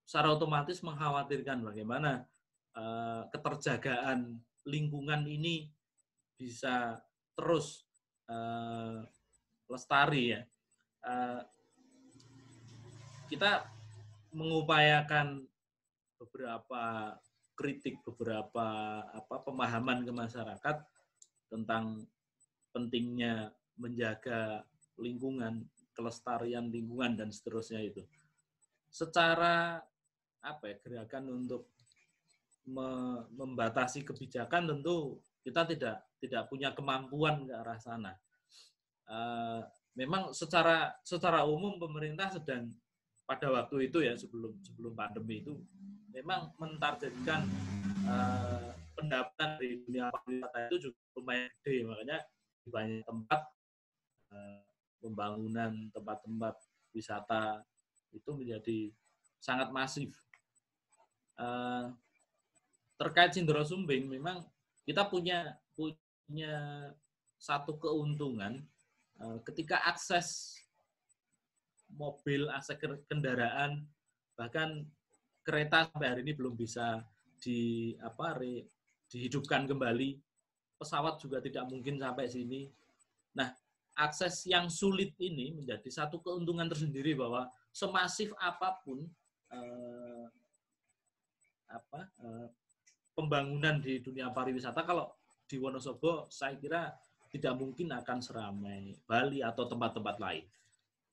secara 0.08 0.32
otomatis 0.32 0.80
mengkhawatirkan 0.80 1.60
bagaimana 1.68 2.24
eh, 2.72 3.22
keterjagaan 3.36 4.40
lingkungan 4.64 5.28
ini 5.28 5.68
bisa 6.40 6.96
terus 7.36 7.84
eh, 8.32 9.04
lestari 9.68 10.40
ya. 10.40 10.42
Eh, 11.04 11.42
kita 13.28 13.68
mengupayakan 14.32 15.44
beberapa 16.16 17.12
kritik, 17.58 18.00
beberapa 18.08 18.68
apa 19.04 19.36
pemahaman 19.44 20.08
ke 20.08 20.14
masyarakat 20.16 20.78
tentang 21.48 22.06
pentingnya 22.72 23.52
menjaga 23.78 24.66
lingkungan, 24.98 25.66
kelestarian 25.94 26.70
lingkungan 26.70 27.18
dan 27.18 27.30
seterusnya 27.30 27.82
itu. 27.82 28.04
Secara 28.90 29.82
apa 30.42 30.64
ya 30.70 30.76
gerakan 30.80 31.44
untuk 31.44 31.70
me- 32.68 33.26
membatasi 33.34 34.06
kebijakan 34.06 34.70
tentu 34.70 35.18
kita 35.42 35.64
tidak 35.66 35.98
tidak 36.20 36.44
punya 36.52 36.76
kemampuan 36.76 37.48
ke 37.48 37.54
arah 37.56 37.80
sana. 37.80 38.14
Eh, 39.08 39.62
memang 39.96 40.36
secara 40.36 40.92
secara 41.02 41.48
umum 41.48 41.80
pemerintah 41.80 42.28
sedang 42.30 42.70
pada 43.24 43.48
waktu 43.52 43.92
itu 43.92 44.04
ya 44.04 44.14
sebelum 44.20 44.56
sebelum 44.64 44.94
pandemi 44.94 45.40
itu 45.42 45.56
memang 46.12 46.52
mentargetkan 46.60 47.48
eh, 48.06 48.72
pendapatan 48.98 49.62
dari 49.62 49.78
dunia 49.86 50.10
pariwisata 50.10 50.58
itu 50.68 50.90
juga 50.90 50.98
lumayan 51.14 51.50
gede 51.62 51.78
makanya 51.86 52.18
di 52.66 52.70
banyak 52.74 53.02
tempat 53.06 53.42
eh, 54.34 54.62
pembangunan 54.98 55.72
tempat-tempat 55.94 56.56
wisata 56.92 57.62
itu 58.10 58.30
menjadi 58.34 58.90
sangat 59.38 59.70
masif. 59.70 60.10
Eh, 61.38 61.86
terkait 62.98 63.38
Sindro 63.38 63.62
Sumbing 63.62 64.10
memang 64.10 64.42
kita 64.82 65.06
punya 65.06 65.54
punya 65.78 66.90
satu 67.38 67.78
keuntungan 67.78 68.66
eh, 69.22 69.38
ketika 69.46 69.86
akses 69.86 70.58
mobil, 71.94 72.50
akses 72.52 72.76
ke- 72.82 73.06
kendaraan, 73.08 73.86
bahkan 74.36 74.84
kereta 75.46 75.88
sampai 75.88 76.08
hari 76.12 76.22
ini 76.28 76.36
belum 76.36 76.58
bisa 76.60 77.00
di 77.40 77.94
apa 78.04 78.36
re- 78.36 78.68
dihidupkan 79.12 79.68
kembali. 79.68 80.20
Pesawat 80.78 81.18
juga 81.18 81.42
tidak 81.42 81.66
mungkin 81.68 81.98
sampai 81.98 82.30
sini. 82.30 82.70
Nah, 83.34 83.50
akses 83.98 84.46
yang 84.46 84.70
sulit 84.70 85.18
ini 85.18 85.50
menjadi 85.50 85.90
satu 85.90 86.22
keuntungan 86.22 86.70
tersendiri 86.70 87.18
bahwa 87.18 87.50
semasif 87.74 88.30
apa 88.38 88.78
pun 88.86 89.10
eh, 89.50 90.26
apa 91.68 92.00
eh, 92.22 92.48
pembangunan 93.18 93.82
di 93.82 93.98
dunia 94.00 94.30
pariwisata 94.30 94.86
kalau 94.86 95.10
di 95.50 95.58
Wonosobo 95.58 96.30
saya 96.30 96.54
kira 96.62 96.94
tidak 97.34 97.58
mungkin 97.58 97.92
akan 97.92 98.22
seramai 98.22 98.94
Bali 99.04 99.42
atau 99.42 99.66
tempat-tempat 99.66 100.16
lain. 100.22 100.46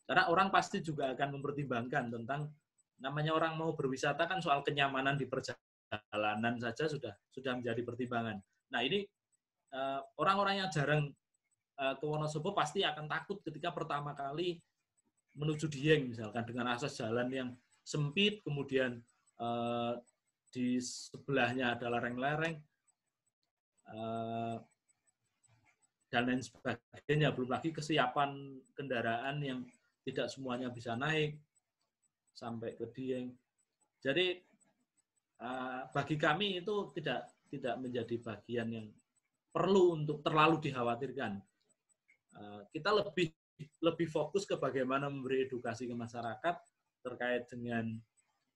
Karena 0.05 0.29
orang 0.29 0.53
pasti 0.53 0.85
juga 0.85 1.17
akan 1.17 1.41
mempertimbangkan 1.41 2.13
tentang 2.13 2.53
namanya 3.01 3.33
orang 3.35 3.57
mau 3.57 3.73
berwisata 3.73 4.29
kan 4.29 4.39
soal 4.39 4.61
kenyamanan 4.61 5.17
di 5.17 5.25
perjalanan 5.25 5.74
saja 6.63 6.85
sudah 6.89 7.13
sudah 7.31 7.53
menjadi 7.59 7.83
pertimbangan. 7.85 8.39
Nah 8.71 8.81
ini 8.83 9.05
eh, 9.75 10.01
orang-orang 10.19 10.65
yang 10.65 10.69
jarang 10.71 11.11
eh, 11.79 11.95
ke 11.99 12.05
Wonosobo 12.05 12.55
pasti 12.55 12.83
akan 12.83 13.07
takut 13.11 13.43
ketika 13.45 13.75
pertama 13.75 14.15
kali 14.15 14.59
menuju 15.35 15.67
Dieng 15.67 16.15
misalkan 16.15 16.47
dengan 16.47 16.71
akses 16.71 16.95
jalan 16.95 17.27
yang 17.31 17.51
sempit, 17.83 18.41
kemudian 18.47 19.03
eh, 19.39 19.95
di 20.55 20.79
sebelahnya 20.79 21.75
ada 21.75 21.91
lereng-lereng 21.91 22.57
dan 26.09 26.23
lain 26.31 26.41
sebagainya. 26.41 27.35
Belum 27.35 27.51
lagi 27.51 27.75
kesiapan 27.75 28.63
kendaraan 28.79 29.43
yang 29.43 29.61
tidak 30.07 30.31
semuanya 30.31 30.71
bisa 30.71 30.95
naik 30.95 31.43
sampai 32.31 32.79
ke 32.79 32.87
Dieng. 32.95 33.35
Jadi 33.99 34.39
eh, 35.45 35.83
bagi 35.93 36.17
kami 36.17 36.65
itu 36.65 36.89
tidak 36.97 37.29
tidak 37.53 37.75
menjadi 37.79 38.17
bagian 38.19 38.69
yang 38.73 38.87
perlu 39.55 39.95
untuk 39.95 40.25
terlalu 40.25 40.59
dikhawatirkan. 40.65 41.33
Eh, 42.35 42.61
Kita 42.73 42.91
lebih 42.91 43.31
lebih 43.87 44.09
fokus 44.11 44.43
ke 44.43 44.59
bagaimana 44.59 45.07
memberi 45.07 45.47
edukasi 45.47 45.87
ke 45.87 45.95
masyarakat 45.95 46.57
terkait 47.05 47.47
dengan 47.47 47.95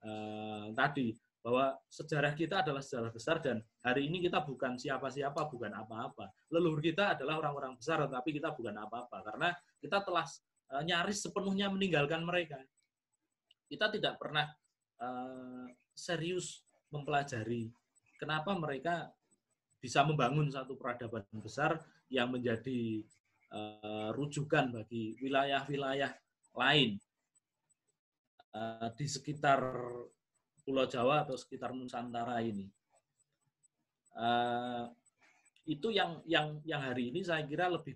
eh, 0.03 0.66
tadi 0.74 1.14
bahwa 1.39 1.78
sejarah 1.86 2.34
kita 2.34 2.66
adalah 2.66 2.82
sejarah 2.82 3.14
besar 3.14 3.39
dan 3.39 3.62
hari 3.86 4.11
ini 4.11 4.18
kita 4.26 4.43
bukan 4.43 4.74
siapa-siapa, 4.74 5.47
bukan 5.47 5.70
apa-apa. 5.70 6.34
Leluhur 6.51 6.82
kita 6.82 7.14
adalah 7.14 7.39
orang-orang 7.39 7.78
besar, 7.78 8.03
tapi 8.11 8.34
kita 8.34 8.51
bukan 8.53 8.74
apa-apa 8.74 9.22
karena 9.22 9.49
kita 9.78 10.03
telah 10.03 10.26
nyaris 10.82 11.24
sepenuhnya 11.24 11.72
meninggalkan 11.72 12.20
mereka. 12.26 12.59
Kita 13.70 13.89
tidak 13.89 14.18
pernah 14.18 14.51
eh, 14.99 15.66
serius 15.95 16.68
mempelajari 16.89 17.68
kenapa 18.18 18.53
mereka 18.59 19.12
bisa 19.78 20.03
membangun 20.03 20.51
satu 20.51 20.74
peradaban 20.74 21.22
besar 21.39 21.78
yang 22.11 22.34
menjadi 22.34 23.05
eh, 23.55 24.09
rujukan 24.12 24.74
bagi 24.74 25.14
wilayah-wilayah 25.22 26.12
lain 26.59 26.99
eh, 28.55 28.89
di 28.99 29.07
sekitar 29.07 29.62
Pulau 30.66 30.84
Jawa 30.84 31.24
atau 31.24 31.32
sekitar 31.39 31.72
Nusantara 31.72 32.43
ini. 32.45 32.68
Eh, 34.18 34.84
itu 35.68 35.95
yang 35.95 36.18
yang 36.26 36.59
yang 36.66 36.80
hari 36.82 37.12
ini 37.12 37.22
saya 37.22 37.47
kira 37.47 37.70
lebih 37.70 37.95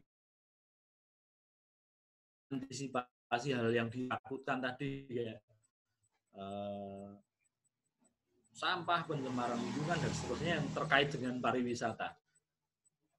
antisipasi 2.53 3.57
hal 3.57 3.73
yang 3.73 3.89
ditakutkan 3.89 4.61
tadi 4.61 5.09
ya 5.09 5.35
eh, 6.37 7.11
sampah 8.53 9.09
pencemaran 9.09 9.57
lingkungan 9.59 9.99
dan 9.99 10.13
seterusnya 10.13 10.53
yang 10.61 10.67
terkait 10.77 11.09
dengan 11.13 11.41
pariwisata. 11.41 12.13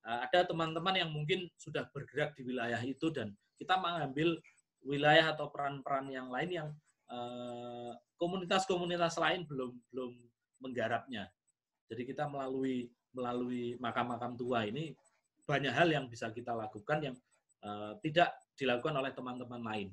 Eh, 0.03 0.19
ada 0.29 0.39
teman-teman 0.45 0.95
yang 0.95 1.09
mungkin 1.09 1.49
sudah 1.57 1.89
bergerak 1.89 2.38
di 2.38 2.45
wilayah 2.45 2.79
itu 2.86 3.09
dan 3.09 3.34
kita 3.57 3.77
mengambil 3.77 4.38
wilayah 4.84 5.34
atau 5.34 5.49
peran-peran 5.49 6.11
yang 6.11 6.29
lain 6.29 6.49
yang 6.49 6.69
eh, 7.09 7.91
komunitas-komunitas 8.21 9.17
lain 9.19 9.43
belum 9.49 9.71
belum 9.91 10.11
menggarapnya. 10.63 11.27
Jadi 11.91 12.07
kita 12.07 12.29
melalui 12.31 12.88
melalui 13.13 13.77
makam-makam 13.77 14.34
tua 14.34 14.65
ini 14.65 14.95
banyak 15.43 15.73
hal 15.75 15.91
yang 15.91 16.05
bisa 16.07 16.31
kita 16.31 16.55
lakukan 16.55 17.11
yang 17.11 17.15
uh, 17.61 17.93
tidak 17.99 18.34
dilakukan 18.57 18.95
oleh 18.95 19.11
teman-teman 19.11 19.61
lain. 19.61 19.89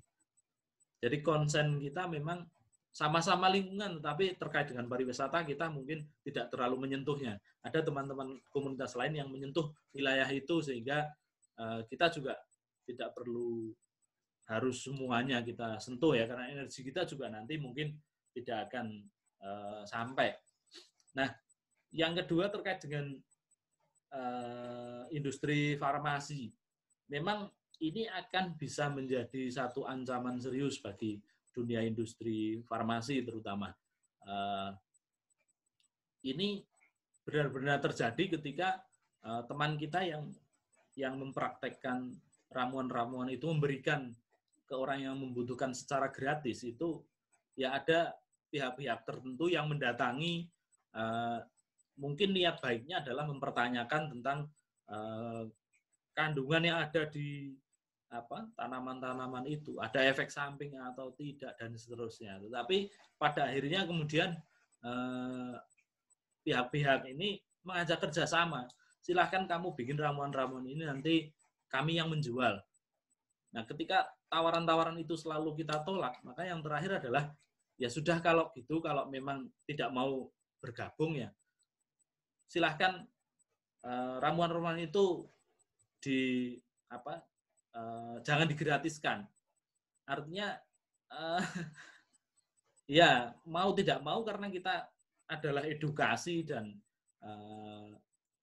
Jadi 1.00 1.16
konsen 1.24 1.80
kita 1.80 2.06
memang 2.06 2.44
sama-sama 2.90 3.46
lingkungan, 3.46 4.02
tapi 4.02 4.34
terkait 4.34 4.66
dengan 4.66 4.90
pariwisata 4.90 5.46
kita 5.46 5.70
mungkin 5.70 6.02
tidak 6.26 6.50
terlalu 6.50 6.90
menyentuhnya. 6.90 7.38
Ada 7.62 7.86
teman-teman 7.86 8.42
komunitas 8.50 8.98
lain 8.98 9.14
yang 9.14 9.28
menyentuh 9.30 9.70
wilayah 9.94 10.26
itu 10.26 10.58
sehingga 10.58 11.06
uh, 11.54 11.86
kita 11.86 12.10
juga 12.10 12.34
tidak 12.82 13.14
perlu 13.14 13.70
harus 14.50 14.82
semuanya 14.82 15.38
kita 15.46 15.78
sentuh 15.78 16.18
ya 16.18 16.26
karena 16.26 16.50
energi 16.50 16.82
kita 16.82 17.06
juga 17.06 17.30
nanti 17.30 17.54
mungkin 17.62 17.94
tidak 18.34 18.66
akan 18.70 18.86
uh, 19.38 19.82
sampai. 19.86 20.34
Nah, 21.14 21.30
yang 21.94 22.18
kedua 22.18 22.50
terkait 22.50 22.82
dengan 22.82 23.14
uh, 24.10 25.06
industri 25.14 25.78
farmasi, 25.78 26.50
memang 27.06 27.46
ini 27.78 28.10
akan 28.10 28.58
bisa 28.58 28.90
menjadi 28.90 29.46
satu 29.48 29.86
ancaman 29.86 30.42
serius 30.42 30.82
bagi 30.82 31.22
dunia 31.50 31.82
industri 31.82 32.62
farmasi 32.66 33.22
terutama. 33.26 33.74
Uh, 34.24 34.74
ini 36.26 36.62
benar-benar 37.24 37.80
terjadi 37.80 38.38
ketika 38.38 38.80
uh, 39.24 39.42
teman 39.48 39.76
kita 39.80 40.04
yang 40.04 40.28
yang 40.98 41.16
mempraktekkan 41.16 42.12
ramuan-ramuan 42.50 43.30
itu 43.30 43.46
memberikan 43.46 44.10
ke 44.66 44.74
orang 44.74 45.06
yang 45.06 45.16
membutuhkan 45.18 45.70
secara 45.74 46.10
gratis 46.10 46.66
itu 46.66 47.02
ya 47.54 47.74
ada 47.74 48.14
pihak-pihak 48.50 49.06
tertentu 49.06 49.46
yang 49.46 49.70
mendatangi 49.70 50.50
uh, 50.94 51.38
mungkin 51.98 52.34
niat 52.34 52.58
baiknya 52.58 53.02
adalah 53.02 53.26
mempertanyakan 53.30 54.02
tentang 54.18 54.38
uh, 54.90 55.46
kandungan 56.14 56.62
yang 56.66 56.78
ada 56.82 57.06
di 57.06 57.54
apa 58.10 58.50
tanaman-tanaman 58.58 59.46
itu 59.46 59.78
ada 59.78 60.02
efek 60.02 60.34
samping 60.34 60.74
atau 60.74 61.14
tidak 61.14 61.54
dan 61.56 61.74
seterusnya. 61.78 62.42
Tetapi 62.42 62.90
pada 63.14 63.46
akhirnya 63.46 63.86
kemudian 63.86 64.34
eh, 64.82 65.54
pihak-pihak 66.42 67.06
ini 67.14 67.38
mengajak 67.62 68.02
kerjasama. 68.02 68.66
Silahkan 69.00 69.46
kamu 69.46 69.72
bikin 69.78 69.96
ramuan-ramuan 69.96 70.66
ini 70.66 70.82
nanti 70.84 71.30
kami 71.70 71.96
yang 71.96 72.10
menjual. 72.10 72.58
Nah, 73.50 73.62
ketika 73.66 74.10
tawaran-tawaran 74.30 74.98
itu 74.98 75.14
selalu 75.18 75.58
kita 75.62 75.82
tolak, 75.82 76.18
maka 76.22 76.46
yang 76.46 76.62
terakhir 76.62 77.02
adalah 77.02 77.30
ya 77.80 77.88
sudah 77.88 78.18
kalau 78.20 78.50
gitu, 78.54 78.82
kalau 78.82 79.08
memang 79.08 79.48
tidak 79.64 79.90
mau 79.90 80.28
bergabung 80.60 81.16
ya 81.16 81.32
silahkan 82.50 83.06
eh, 83.86 84.14
ramuan-ramuan 84.18 84.82
itu 84.82 85.30
di 86.02 86.58
apa 86.90 87.22
uh, 87.74 88.16
jangan 88.22 88.46
digratiskan. 88.48 89.18
Artinya 90.06 90.56
uh, 91.12 91.42
ya 93.00 93.30
mau 93.46 93.70
tidak 93.74 94.02
mau 94.02 94.22
karena 94.26 94.50
kita 94.50 94.86
adalah 95.30 95.62
edukasi 95.62 96.42
dan 96.42 96.74
uh, 97.22 97.94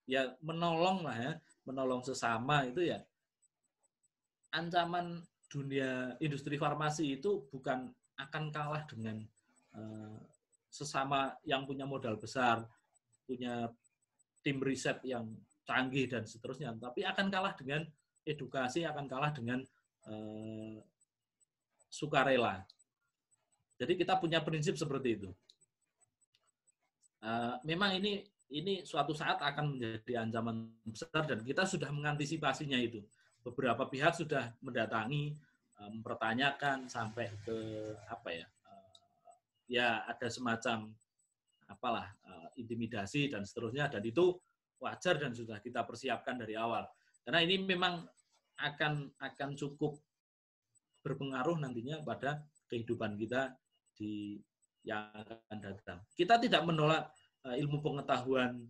ya 0.07 0.31
menolong 0.39 1.03
lah 1.03 1.17
ya, 1.17 1.33
menolong 1.67 2.01
sesama 2.03 2.63
itu 2.67 2.87
ya. 2.87 3.03
Ancaman 4.55 5.19
dunia 5.47 6.15
industri 6.23 6.55
farmasi 6.55 7.19
itu 7.19 7.47
bukan 7.51 7.91
akan 8.17 8.43
kalah 8.49 8.83
dengan 8.87 9.21
uh, 9.75 10.19
sesama 10.71 11.35
yang 11.43 11.67
punya 11.67 11.83
modal 11.83 12.15
besar, 12.15 12.63
punya 13.27 13.67
tim 14.43 14.63
riset 14.63 15.03
yang 15.03 15.27
canggih 15.67 16.07
dan 16.07 16.23
seterusnya, 16.23 16.71
tapi 16.79 17.03
akan 17.03 17.27
kalah 17.27 17.51
dengan 17.59 17.83
edukasi 18.27 18.83
akan 18.83 19.07
kalah 19.07 19.31
dengan 19.31 19.63
uh, 20.11 20.77
sukarela. 21.87 22.67
Jadi 23.79 23.95
kita 23.95 24.19
punya 24.19 24.43
prinsip 24.43 24.75
seperti 24.75 25.21
itu. 25.21 25.29
Uh, 27.23 27.55
memang 27.63 27.95
ini 27.97 28.27
ini 28.51 28.83
suatu 28.83 29.15
saat 29.15 29.39
akan 29.39 29.75
menjadi 29.75 30.23
ancaman 30.23 30.67
besar 30.83 31.23
dan 31.23 31.39
kita 31.41 31.63
sudah 31.63 31.87
mengantisipasinya 31.89 32.77
itu. 32.77 32.99
Beberapa 33.41 33.87
pihak 33.87 34.19
sudah 34.19 34.51
mendatangi, 34.59 35.31
uh, 35.79 35.89
mempertanyakan 35.89 36.91
sampai 36.91 37.31
ke 37.47 37.57
apa 38.11 38.29
ya? 38.35 38.47
Ya 39.67 39.87
ada 40.07 40.31
semacam 40.31 40.95
apalah 41.67 42.15
intimidasi 42.55 43.27
dan 43.27 43.43
seterusnya 43.43 43.91
dan 43.91 43.99
itu 43.99 44.39
wajar 44.79 45.17
dan 45.17 45.33
sudah 45.33 45.59
kita 45.59 45.83
persiapkan 45.83 46.37
dari 46.37 46.55
awal. 46.55 46.85
Karena 47.27 47.43
ini 47.43 47.59
memang 47.59 48.07
akan 48.55 49.11
akan 49.19 49.49
cukup 49.59 49.99
berpengaruh 51.03 51.59
nantinya 51.59 51.99
pada 51.99 52.39
kehidupan 52.71 53.19
kita 53.19 53.51
di 53.99 54.39
yang 54.87 55.11
akan 55.11 55.57
datang. 55.59 55.99
Kita 56.15 56.39
tidak 56.39 56.63
menolak 56.63 57.11
uh, 57.43 57.51
ilmu 57.51 57.83
pengetahuan 57.83 58.63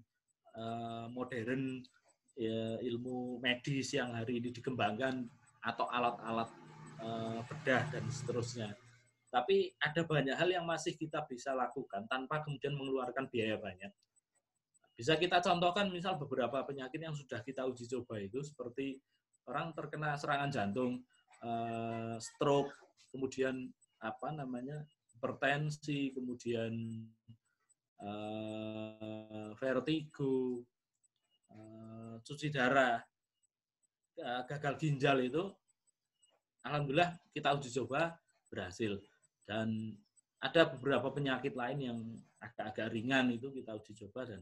uh, 0.57 1.05
modern, 1.13 1.85
ya, 2.33 2.81
ilmu 2.81 3.37
medis 3.37 3.93
yang 3.93 4.17
hari 4.17 4.41
ini 4.41 4.49
dikembangkan 4.49 5.29
atau 5.61 5.85
alat-alat 5.93 6.49
uh, 6.97 7.45
bedah 7.45 7.85
dan 7.93 8.09
seterusnya. 8.09 8.73
Tapi 9.29 9.77
ada 9.77 10.01
banyak 10.01 10.33
hal 10.33 10.49
yang 10.49 10.65
masih 10.65 10.97
kita 10.97 11.21
bisa 11.29 11.53
lakukan 11.53 12.09
tanpa 12.09 12.41
kemudian 12.41 12.73
mengeluarkan 12.73 13.29
biaya 13.29 13.61
banyak. 13.61 13.93
Bisa 14.97 15.13
kita 15.13 15.37
contohkan 15.45 15.93
misal 15.93 16.17
beberapa 16.17 16.65
penyakit 16.65 16.97
yang 16.97 17.13
sudah 17.13 17.45
kita 17.45 17.61
uji 17.69 17.85
coba 17.85 18.17
itu 18.17 18.41
seperti 18.41 18.97
orang 19.45 19.69
terkena 19.77 20.17
serangan 20.17 20.49
jantung, 20.49 21.05
uh, 21.45 22.17
stroke, 22.17 22.73
kemudian 23.13 23.69
apa 24.01 24.33
namanya 24.33 24.81
hipertensi, 25.13 26.17
kemudian 26.17 26.73
uh, 28.01 29.53
vertigo, 29.53 30.65
uh, 31.53 32.17
cuci 32.25 32.49
darah, 32.49 32.97
gagal 34.49 34.81
ginjal 34.81 35.21
itu, 35.21 35.45
alhamdulillah 36.65 37.21
kita 37.29 37.53
uji 37.53 37.69
coba 37.69 38.17
berhasil. 38.49 38.97
Dan 39.45 39.93
ada 40.41 40.73
beberapa 40.73 41.13
penyakit 41.13 41.53
lain 41.53 41.79
yang 41.85 41.99
agak-agak 42.41 42.97
ringan 42.97 43.29
itu 43.29 43.53
kita 43.53 43.77
uji 43.77 43.93
coba 44.05 44.25
dan 44.25 44.41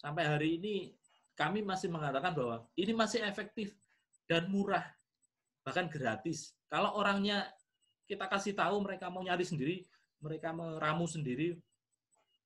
sampai 0.00 0.24
hari 0.24 0.48
ini 0.56 0.74
kami 1.36 1.60
masih 1.60 1.92
mengatakan 1.92 2.32
bahwa 2.32 2.64
ini 2.76 2.96
masih 2.96 3.20
efektif 3.24 3.76
dan 4.24 4.48
murah, 4.48 4.84
bahkan 5.60 5.88
gratis. 5.92 6.56
Kalau 6.72 6.96
orangnya 6.96 7.48
kita 8.08 8.24
kasih 8.26 8.56
tahu 8.56 8.80
mereka 8.80 9.12
mau 9.12 9.20
nyari 9.20 9.44
sendiri, 9.44 9.84
mereka 10.24 10.56
meramu 10.56 11.04
sendiri, 11.04 11.60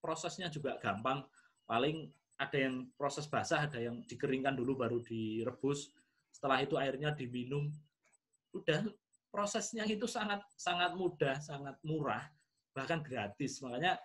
prosesnya 0.03 0.51
juga 0.51 0.79
gampang. 0.83 1.23
Paling 1.65 2.11
ada 2.37 2.59
yang 2.59 2.91
proses 2.99 3.25
basah, 3.31 3.65
ada 3.65 3.79
yang 3.79 4.03
dikeringkan 4.05 4.59
dulu 4.59 4.75
baru 4.75 4.99
direbus. 5.01 5.95
Setelah 6.35 6.61
itu 6.61 6.75
airnya 6.75 7.15
diminum. 7.15 7.71
Udah 8.51 8.85
prosesnya 9.31 9.87
itu 9.87 10.07
sangat 10.07 10.43
sangat 10.55 10.95
mudah, 10.95 11.39
sangat 11.43 11.79
murah, 11.87 12.23
bahkan 12.75 13.03
gratis. 13.03 13.59
Makanya 13.63 13.99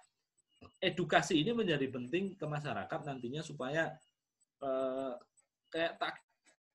edukasi 0.80 1.44
ini 1.44 1.52
menjadi 1.52 1.88
penting 1.92 2.36
ke 2.36 2.46
masyarakat 2.48 3.00
nantinya 3.04 3.44
supaya 3.44 3.92
eh, 4.64 5.14
kayak 5.72 6.00
tak 6.00 6.16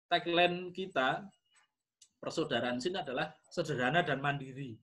tagline 0.08 0.70
kita 0.70 1.24
persaudaraan 2.20 2.80
sin 2.80 2.96
adalah 2.96 3.32
sederhana 3.52 4.00
dan 4.00 4.20
mandiri. 4.20 4.76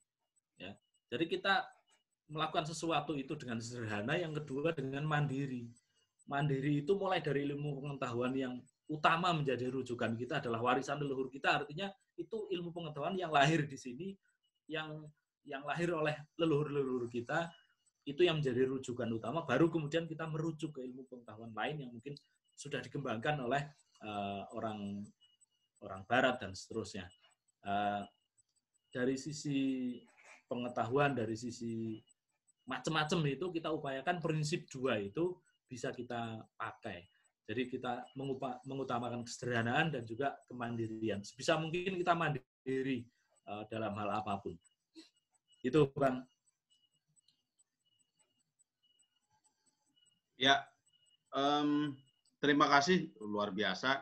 Ya. 0.61 0.77
Jadi 1.09 1.25
kita 1.25 1.65
melakukan 2.29 2.69
sesuatu 2.69 3.17
itu 3.17 3.33
dengan 3.33 3.57
sederhana, 3.57 4.13
yang 4.15 4.31
kedua 4.37 4.71
dengan 4.71 5.03
mandiri. 5.03 5.67
Mandiri 6.29 6.85
itu 6.85 6.93
mulai 6.95 7.19
dari 7.19 7.49
ilmu 7.49 7.81
pengetahuan 7.81 8.31
yang 8.37 8.53
utama 8.87 9.33
menjadi 9.33 9.73
rujukan 9.73 10.13
kita 10.15 10.39
adalah 10.39 10.61
warisan 10.61 11.01
leluhur 11.01 11.27
kita, 11.33 11.63
artinya 11.65 11.89
itu 12.15 12.47
ilmu 12.53 12.69
pengetahuan 12.71 13.17
yang 13.17 13.33
lahir 13.33 13.65
di 13.65 13.75
sini, 13.75 14.13
yang 14.69 15.01
yang 15.41 15.65
lahir 15.65 15.89
oleh 15.89 16.13
leluhur-leluhur 16.37 17.09
kita, 17.09 17.49
itu 18.01 18.25
yang 18.25 18.41
menjadi 18.41 18.65
rujukan 18.65 19.09
utama, 19.13 19.45
baru 19.45 19.69
kemudian 19.69 20.09
kita 20.09 20.25
merujuk 20.25 20.77
ke 20.77 20.81
ilmu 20.81 21.05
pengetahuan 21.05 21.53
lain 21.53 21.85
yang 21.85 21.91
mungkin 21.93 22.17
sudah 22.57 22.81
dikembangkan 22.81 23.41
oleh 23.45 23.61
uh, 24.01 24.45
orang 24.57 25.05
orang 25.81 26.01
Barat 26.05 26.41
dan 26.41 26.53
seterusnya. 26.57 27.05
Uh, 27.61 28.05
dari 28.91 29.15
sisi 29.15 29.97
pengetahuan, 30.49 31.13
dari 31.13 31.37
sisi 31.37 32.01
macam-macam 32.67 33.19
itu 33.29 33.45
kita 33.53 33.69
upayakan 33.73 34.17
prinsip 34.21 34.67
dua 34.69 34.97
itu 34.99 35.37
bisa 35.65 35.89
kita 35.93 36.41
pakai. 36.57 37.05
Jadi 37.47 37.67
kita 37.67 38.05
mengutamakan 38.63 39.25
kesederhanaan 39.25 39.91
dan 39.91 40.03
juga 40.05 40.37
kemandirian. 40.45 41.25
Sebisa 41.25 41.57
mungkin 41.57 41.97
kita 41.99 42.13
mandiri 42.13 43.03
uh, 43.49 43.65
dalam 43.67 43.91
hal 43.97 44.21
apa 44.21 44.39
pun. 44.39 44.55
Itu 45.65 45.89
Bang. 45.93 46.25
Ya, 50.41 50.65
um, 51.37 51.93
terima 52.41 52.65
kasih 52.65 53.13
luar 53.21 53.53
biasa 53.53 54.01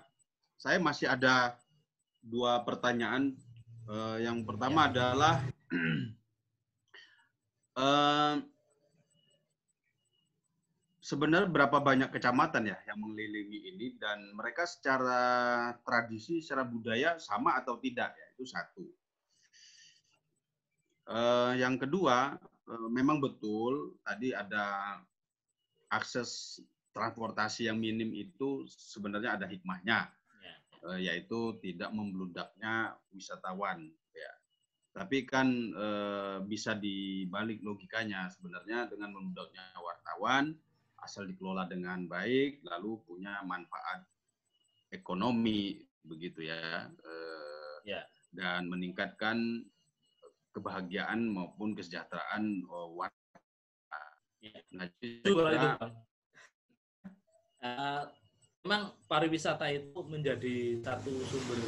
saya 0.56 0.80
masih 0.80 1.12
ada 1.12 1.60
dua 2.24 2.64
pertanyaan. 2.64 3.36
Eh, 3.90 4.18
yang 4.24 4.48
pertama 4.48 4.88
adalah 4.88 5.44
eh, 7.84 8.36
sebenarnya 11.04 11.52
berapa 11.52 11.78
banyak 11.84 12.08
kecamatan 12.08 12.72
ya 12.72 12.78
yang 12.88 13.04
mengelilingi 13.04 13.60
ini 13.76 14.00
dan 14.00 14.32
mereka 14.32 14.64
secara 14.64 15.20
tradisi, 15.84 16.40
secara 16.40 16.64
budaya 16.64 17.20
sama 17.20 17.60
atau 17.60 17.76
tidak 17.84 18.16
ya 18.16 18.26
itu 18.36 18.48
satu. 18.48 18.88
Eh, 21.10 21.52
yang 21.60 21.76
kedua, 21.76 22.40
eh, 22.68 22.90
memang 22.96 23.20
betul 23.24 24.00
tadi 24.08 24.32
ada 24.32 25.00
akses 25.90 26.62
transportasi 26.90 27.70
yang 27.70 27.78
minim 27.78 28.10
itu 28.14 28.66
sebenarnya 28.70 29.38
ada 29.38 29.46
hikmahnya, 29.46 30.10
Ya. 30.42 30.56
eh, 30.90 31.00
yaitu 31.10 31.58
tidak 31.62 31.94
membludaknya 31.94 32.98
wisatawan. 33.14 33.90
Ya. 34.14 34.32
Tapi 34.94 35.26
kan 35.26 35.48
eh, 35.74 36.38
bisa 36.46 36.74
dibalik 36.74 37.62
logikanya 37.62 38.30
sebenarnya 38.34 38.90
dengan 38.90 39.14
membludaknya 39.14 39.64
wartawan 39.78 40.58
asal 41.00 41.24
dikelola 41.30 41.70
dengan 41.70 42.10
baik, 42.10 42.60
lalu 42.66 43.00
punya 43.08 43.40
manfaat 43.48 44.04
ekonomi 44.92 45.80
begitu 46.04 46.44
ya, 46.50 46.90
eh, 46.90 47.78
Ya. 47.86 48.02
dan 48.36 48.68
meningkatkan 48.70 49.64
kebahagiaan 50.52 51.30
maupun 51.30 51.78
kesejahteraan 51.78 52.66
warga. 52.94 53.29
Ya. 54.40 54.60
Nah, 54.72 54.88
Itu. 55.04 55.36
Eh, 57.60 58.04
memang 58.64 58.96
pariwisata 59.08 59.68
itu 59.68 60.00
menjadi 60.08 60.80
satu 60.80 61.12
sumber 61.28 61.60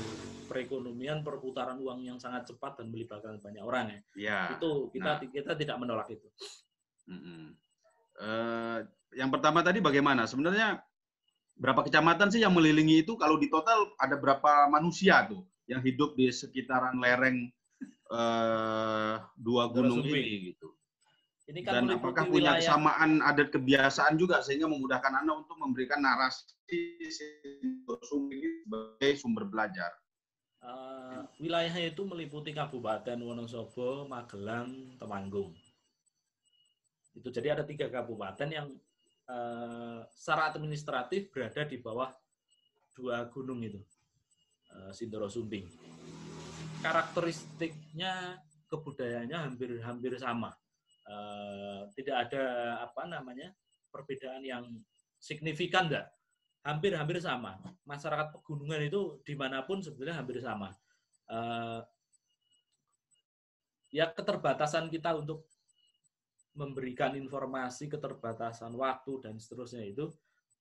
perekonomian 0.47 1.23
perputaran 1.23 1.79
uang 1.79 2.03
yang 2.03 2.19
sangat 2.19 2.47
cepat 2.51 2.79
dan 2.79 2.91
melibatkan 2.91 3.39
banyak 3.39 3.63
orang 3.63 3.85
ya. 3.87 3.99
ya. 4.15 4.41
itu 4.59 4.91
kita 4.91 5.11
nah. 5.19 5.31
kita 5.31 5.51
tidak 5.55 5.77
menolak 5.79 6.07
itu. 6.11 6.27
Mm-mm. 7.07 7.55
Eh, 8.19 8.79
yang 9.15 9.31
pertama 9.31 9.63
tadi 9.63 9.79
bagaimana? 9.79 10.27
Sebenarnya 10.27 10.79
berapa 11.55 11.87
kecamatan 11.87 12.31
sih 12.31 12.43
yang 12.43 12.55
melilingi 12.55 13.03
itu? 13.03 13.15
Kalau 13.19 13.35
di 13.35 13.47
total 13.47 13.91
ada 13.99 14.15
berapa 14.15 14.67
manusia 14.71 15.27
tuh 15.27 15.43
yang 15.67 15.83
hidup 15.83 16.15
di 16.15 16.31
sekitaran 16.31 16.99
lereng 16.99 17.51
eh, 18.11 19.15
dua 19.39 19.63
gunung 19.71 20.03
ini 20.07 20.55
gitu? 20.55 20.71
Ini 21.49 21.59
kan 21.65 21.83
Dan 21.83 21.97
apakah 21.97 22.29
punya 22.29 22.53
wilayah 22.53 22.61
kesamaan 22.61 23.11
adat 23.25 23.49
kebiasaan 23.49 24.13
juga 24.15 24.45
sehingga 24.45 24.69
memudahkan 24.69 25.25
anda 25.25 25.41
untuk 25.41 25.57
memberikan 25.57 26.05
narasi 26.05 26.45
sebagai 27.09 29.11
sumber 29.17 29.49
belajar? 29.49 29.89
eh, 30.61 31.21
wilayahnya 31.41 31.89
itu 31.89 32.05
meliputi 32.05 32.53
Kabupaten 32.53 33.17
Wonosobo, 33.17 34.05
Magelang, 34.05 34.93
Temanggung. 35.01 35.57
Itu 37.17 37.33
jadi 37.33 37.57
ada 37.57 37.65
tiga 37.65 37.89
kabupaten 37.89 38.47
yang 38.47 38.69
eh, 39.25 39.99
secara 40.13 40.53
administratif 40.53 41.33
berada 41.33 41.65
di 41.65 41.81
bawah 41.81 42.13
dua 42.93 43.25
gunung 43.33 43.65
itu, 43.65 43.81
eh, 44.77 44.93
Sindoro 44.93 45.27
Sumbing. 45.27 45.65
Karakteristiknya 46.81 48.37
kebudayaannya 48.69 49.37
hampir-hampir 49.37 50.17
sama. 50.21 50.53
Eh, 51.01 51.81
tidak 51.97 52.29
ada 52.29 52.43
apa 52.85 53.09
namanya 53.09 53.49
perbedaan 53.89 54.45
yang 54.45 54.63
signifikan 55.17 55.89
enggak 55.89 56.07
hampir-hampir 56.61 57.17
sama. 57.17 57.57
Masyarakat 57.89 58.37
pegunungan 58.37 58.85
itu 58.85 59.17
di 59.25 59.33
mana 59.33 59.65
pun 59.65 59.81
sebenarnya 59.81 60.21
hampir 60.21 60.37
sama. 60.39 60.69
Eh, 61.25 61.81
ya 63.91 64.07
keterbatasan 64.13 64.87
kita 64.93 65.17
untuk 65.17 65.49
memberikan 66.53 67.15
informasi, 67.17 67.87
keterbatasan 67.89 68.75
waktu 68.75 69.23
dan 69.23 69.35
seterusnya 69.41 69.83
itu 69.87 70.05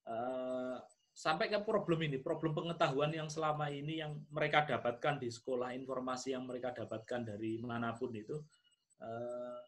eh, 0.09 0.79
sampai 1.13 1.53
ke 1.53 1.61
problem 1.61 2.01
ini, 2.07 2.17
problem 2.17 2.57
pengetahuan 2.57 3.13
yang 3.13 3.29
selama 3.29 3.69
ini 3.69 4.01
yang 4.01 4.17
mereka 4.33 4.65
dapatkan 4.65 5.21
di 5.21 5.29
sekolah, 5.29 5.77
informasi 5.77 6.33
yang 6.33 6.49
mereka 6.49 6.73
dapatkan 6.73 7.35
dari 7.37 7.61
mana 7.61 7.93
pun 7.93 8.09
itu, 8.15 8.41
eh, 9.05 9.59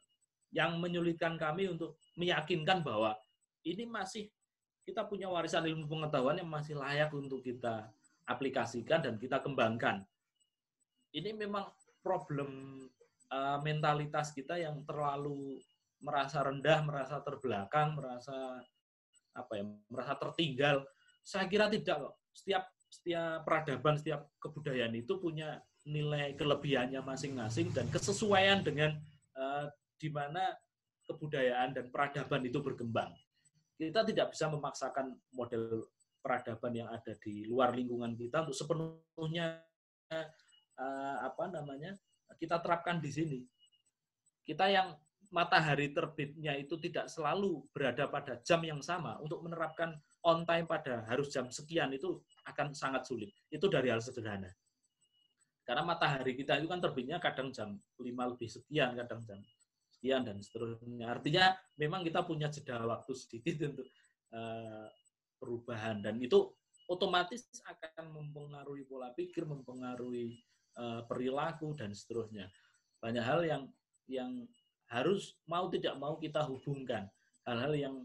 yang 0.53 0.77
menyulitkan 0.79 1.41
kami 1.41 1.73
untuk 1.73 1.97
meyakinkan 2.15 2.85
bahwa 2.85 3.17
ini 3.65 3.89
masih 3.89 4.29
kita 4.85 5.07
punya 5.09 5.31
warisan 5.33 5.65
ilmu 5.65 5.89
pengetahuan 5.89 6.37
yang 6.37 6.51
masih 6.51 6.77
layak 6.77 7.09
untuk 7.15 7.41
kita 7.41 7.89
aplikasikan 8.29 9.01
dan 9.03 9.15
kita 9.17 9.41
kembangkan. 9.41 10.05
Ini 11.13 11.33
memang 11.35 11.71
problem 12.03 12.83
uh, 13.31 13.59
mentalitas 13.63 14.35
kita 14.35 14.59
yang 14.59 14.83
terlalu 14.85 15.61
merasa 16.03 16.43
rendah, 16.43 16.83
merasa 16.83 17.23
terbelakang, 17.23 17.95
merasa 17.95 18.59
apa 19.33 19.53
ya, 19.55 19.65
merasa 19.89 20.13
tertinggal. 20.19 20.83
Saya 21.23 21.47
kira 21.47 21.71
tidak 21.71 22.11
kok. 22.11 22.15
Setiap 22.35 22.65
setiap 22.93 23.47
peradaban, 23.47 23.97
setiap 23.97 24.29
kebudayaan 24.37 24.93
itu 24.99 25.17
punya 25.17 25.63
nilai 25.89 26.37
kelebihannya 26.37 27.01
masing-masing 27.01 27.73
dan 27.73 27.89
kesesuaian 27.89 28.61
dengan 28.61 28.99
uh, 29.39 29.67
di 30.03 30.11
mana 30.11 30.51
kebudayaan 31.07 31.79
dan 31.79 31.87
peradaban 31.95 32.43
itu 32.43 32.59
berkembang 32.59 33.15
kita 33.79 34.07
tidak 34.07 34.31
bisa 34.35 34.47
memaksakan 34.51 35.15
model 35.35 35.87
peradaban 36.23 36.73
yang 36.73 36.89
ada 36.91 37.19
di 37.19 37.43
luar 37.51 37.75
lingkungan 37.75 38.15
kita 38.15 38.47
untuk 38.47 38.55
sepenuhnya 38.55 39.59
uh, 40.15 41.17
apa 41.27 41.51
namanya 41.51 41.99
kita 42.39 42.63
terapkan 42.63 43.03
di 43.03 43.11
sini. 43.11 43.39
Kita 44.43 44.71
yang 44.71 44.95
matahari 45.33 45.91
terbitnya 45.91 46.55
itu 46.59 46.79
tidak 46.79 47.11
selalu 47.11 47.65
berada 47.75 48.07
pada 48.07 48.39
jam 48.45 48.63
yang 48.63 48.79
sama 48.85 49.19
untuk 49.19 49.43
menerapkan 49.43 49.97
on 50.23 50.47
time 50.47 50.69
pada 50.69 51.03
harus 51.09 51.33
jam 51.33 51.51
sekian 51.51 51.91
itu 51.91 52.23
akan 52.47 52.71
sangat 52.71 53.03
sulit. 53.07 53.31
Itu 53.51 53.67
dari 53.67 53.91
hal 53.91 53.99
sederhana. 53.99 54.51
Karena 55.63 55.87
matahari 55.87 56.35
kita 56.35 56.59
itu 56.59 56.67
kan 56.67 56.83
terbitnya 56.83 57.23
kadang 57.23 57.55
jam 57.55 57.79
5 57.99 58.03
lebih 58.03 58.51
sekian, 58.51 58.99
kadang 58.99 59.23
jam 59.23 59.39
sekian 60.03 60.27
dan 60.27 60.43
seterusnya. 60.43 61.15
Artinya 61.15 61.55
memang 61.79 62.03
kita 62.03 62.27
punya 62.27 62.51
jeda 62.51 62.83
waktu 62.83 63.15
sedikit 63.15 63.55
untuk 63.71 63.87
uh, 64.35 64.91
perubahan 65.39 66.03
dan 66.03 66.19
itu 66.19 66.51
otomatis 66.91 67.47
akan 67.63 68.11
mempengaruhi 68.11 68.83
pola 68.91 69.15
pikir, 69.15 69.47
mempengaruhi 69.47 70.43
uh, 70.75 71.07
perilaku 71.07 71.79
dan 71.79 71.95
seterusnya. 71.95 72.51
Banyak 72.99 73.23
hal 73.23 73.47
yang 73.47 73.63
yang 74.11 74.43
harus 74.91 75.39
mau 75.47 75.71
tidak 75.71 75.95
mau 76.03 76.19
kita 76.19 76.43
hubungkan. 76.51 77.07
Hal-hal 77.47 77.79
yang 77.79 77.97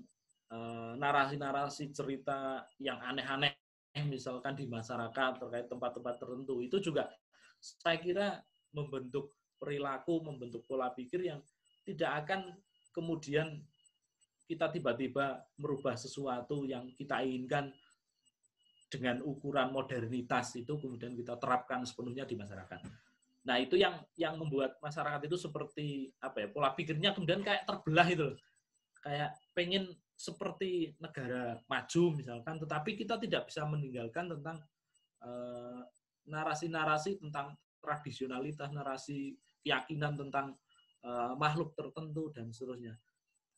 narasi-narasi 1.02 1.91
uh, 1.91 1.93
cerita 1.98 2.64
yang 2.80 3.02
aneh-aneh 3.04 3.52
misalkan 4.08 4.56
di 4.56 4.64
masyarakat 4.64 5.43
terkait 5.43 5.68
tempat-tempat 5.68 6.16
tertentu 6.16 6.64
itu 6.64 6.80
juga 6.80 7.12
saya 7.60 8.00
kira 8.00 8.39
membentuk 8.72 9.36
perilaku, 9.60 10.24
membentuk 10.24 10.64
pola 10.64 10.93
pikir 10.93 11.26
yang 11.26 11.41
tidak 11.88 12.27
akan 12.27 12.51
kemudian 12.91 13.63
kita 14.47 14.67
tiba-tiba 14.71 15.43
merubah 15.55 15.95
sesuatu 15.95 16.67
yang 16.67 16.91
kita 16.91 17.23
inginkan 17.23 17.71
dengan 18.88 19.19
ukuran 19.23 19.71
modernitas 19.71 20.55
itu 20.55 20.79
kemudian 20.79 21.11
kita 21.15 21.35
terapkan 21.35 21.83
sepenuhnya 21.83 22.23
di 22.23 22.39
masyarakat. 22.39 22.79
Nah, 23.43 23.59
itu 23.59 23.79
yang 23.79 23.99
yang 24.19 24.35
membuat 24.39 24.79
masyarakat 24.79 25.23
itu 25.27 25.35
seperti 25.39 26.11
apa 26.19 26.43
ya? 26.43 26.47
Pola 26.51 26.71
pikirnya 26.75 27.15
kemudian 27.15 27.43
kayak 27.43 27.67
terbelah 27.67 28.07
itu. 28.07 28.27
Kayak 29.03 29.35
pengen 29.55 29.91
seperti 30.17 30.95
negara 30.99 31.59
maju 31.67 32.03
misalkan, 32.15 32.55
tetapi 32.59 32.95
kita 32.95 33.15
tidak 33.19 33.47
bisa 33.47 33.63
meninggalkan 33.67 34.31
tentang 34.31 34.63
narasi-narasi 36.27 37.19
uh, 37.19 37.19
tentang 37.27 37.55
tradisionalitas, 37.79 38.71
narasi 38.71 39.35
keyakinan 39.63 40.15
tentang 40.15 40.55
uh, 41.04 41.34
makhluk 41.38 41.76
tertentu 41.78 42.32
dan 42.34 42.50
seterusnya. 42.50 42.95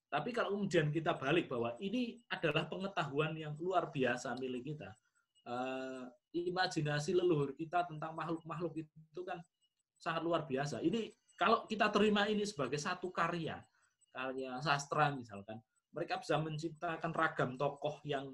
Tapi 0.09 0.33
kalau 0.33 0.57
kemudian 0.57 0.89
kita 0.89 1.13
balik 1.13 1.45
bahwa 1.45 1.77
ini 1.77 2.17
adalah 2.33 2.65
pengetahuan 2.65 3.37
yang 3.37 3.53
luar 3.61 3.93
biasa 3.93 4.33
milik 4.41 4.73
kita, 4.73 4.89
uh, 5.45 6.09
imajinasi 6.33 7.13
leluhur 7.13 7.53
kita 7.53 7.85
tentang 7.85 8.17
makhluk-makhluk 8.17 8.73
itu 8.81 9.21
kan 9.21 9.37
sangat 10.01 10.25
luar 10.25 10.49
biasa. 10.49 10.81
Ini 10.81 11.13
kalau 11.37 11.69
kita 11.69 11.93
terima 11.93 12.25
ini 12.25 12.41
sebagai 12.43 12.81
satu 12.81 13.13
karya, 13.13 13.61
karya 14.09 14.57
sastra 14.65 15.13
misalkan, 15.13 15.61
mereka 15.93 16.17
bisa 16.17 16.41
menciptakan 16.41 17.13
ragam 17.13 17.53
tokoh 17.53 18.01
yang 18.01 18.33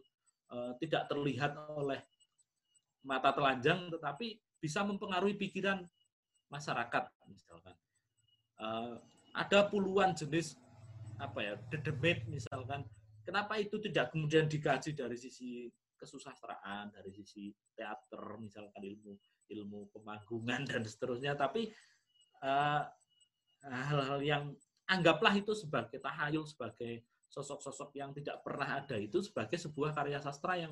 uh, 0.49 0.71
tidak 0.79 1.11
terlihat 1.11 1.59
oleh 1.75 1.99
mata 3.03 3.35
telanjang, 3.35 3.91
tetapi 3.91 4.39
bisa 4.57 4.81
mempengaruhi 4.81 5.37
pikiran 5.37 5.83
masyarakat 6.49 7.03
misalkan. 7.29 7.75
Uh, 8.55 8.95
ada 9.35 9.67
puluhan 9.67 10.15
jenis 10.15 10.55
apa 11.19 11.43
ya 11.43 11.53
dedemit 11.71 12.23
misalkan 12.27 12.87
kenapa 13.27 13.59
itu 13.59 13.79
tidak 13.83 14.15
kemudian 14.15 14.47
dikaji 14.47 14.95
dari 14.95 15.19
sisi 15.19 15.67
kesusastraan, 15.95 16.91
dari 16.91 17.09
sisi 17.09 17.49
teater, 17.73 18.37
misalkan 18.37 18.83
ilmu 18.83 19.15
ilmu 19.49 19.89
pemanggungan 19.95 20.61
dan 20.69 20.83
seterusnya. 20.83 21.33
Tapi 21.33 21.71
eh, 22.43 22.81
hal-hal 23.65 24.19
yang 24.21 24.43
anggaplah 24.85 25.33
itu 25.33 25.57
sebagai 25.57 25.97
tahayul, 25.97 26.45
sebagai 26.45 27.01
sosok-sosok 27.31 27.97
yang 27.97 28.13
tidak 28.13 28.45
pernah 28.45 28.79
ada 28.79 28.95
itu 28.95 29.19
sebagai 29.19 29.57
sebuah 29.57 29.91
karya 29.97 30.21
sastra 30.21 30.55
yang 30.55 30.71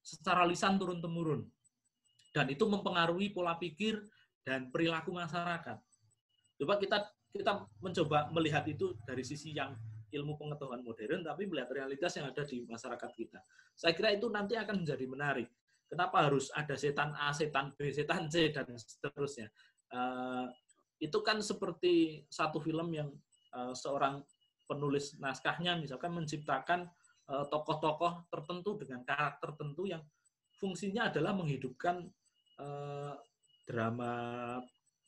secara 0.00 0.42
lisan 0.48 0.74
turun 0.80 0.98
temurun 0.98 1.44
dan 2.34 2.50
itu 2.50 2.66
mempengaruhi 2.66 3.30
pola 3.30 3.54
pikir 3.54 4.02
dan 4.42 4.72
perilaku 4.74 5.14
masyarakat. 5.14 5.78
Coba 6.60 6.78
kita 6.78 6.98
kita 7.34 7.66
mencoba 7.82 8.30
melihat 8.30 8.62
itu 8.70 8.94
dari 9.02 9.26
sisi 9.26 9.50
yang 9.50 9.74
ilmu 10.14 10.38
pengetahuan 10.38 10.86
modern, 10.86 11.26
tapi 11.26 11.50
melihat 11.50 11.74
realitas 11.74 12.14
yang 12.14 12.30
ada 12.30 12.46
di 12.46 12.62
masyarakat 12.62 13.10
kita. 13.10 13.42
Saya 13.74 13.90
kira 13.90 14.14
itu 14.14 14.30
nanti 14.30 14.54
akan 14.54 14.86
menjadi 14.86 15.04
menarik. 15.10 15.50
Kenapa 15.90 16.30
harus 16.30 16.54
ada 16.54 16.78
setan 16.78 17.10
A, 17.18 17.34
setan 17.34 17.74
B, 17.74 17.90
setan 17.90 18.30
C, 18.30 18.54
dan 18.54 18.70
seterusnya. 18.78 19.50
Uh, 19.90 20.46
itu 21.02 21.18
kan 21.26 21.42
seperti 21.42 22.22
satu 22.30 22.62
film 22.62 22.94
yang 22.94 23.10
uh, 23.50 23.74
seorang 23.74 24.22
penulis 24.64 25.18
naskahnya 25.20 25.76
misalkan 25.76 26.14
menciptakan 26.14 26.88
uh, 27.28 27.44
tokoh-tokoh 27.50 28.30
tertentu 28.32 28.80
dengan 28.80 29.04
karakter 29.04 29.52
tertentu 29.52 29.84
yang 29.84 30.00
fungsinya 30.56 31.12
adalah 31.12 31.36
menghidupkan 31.36 32.08
uh, 32.56 33.14
drama 33.68 34.12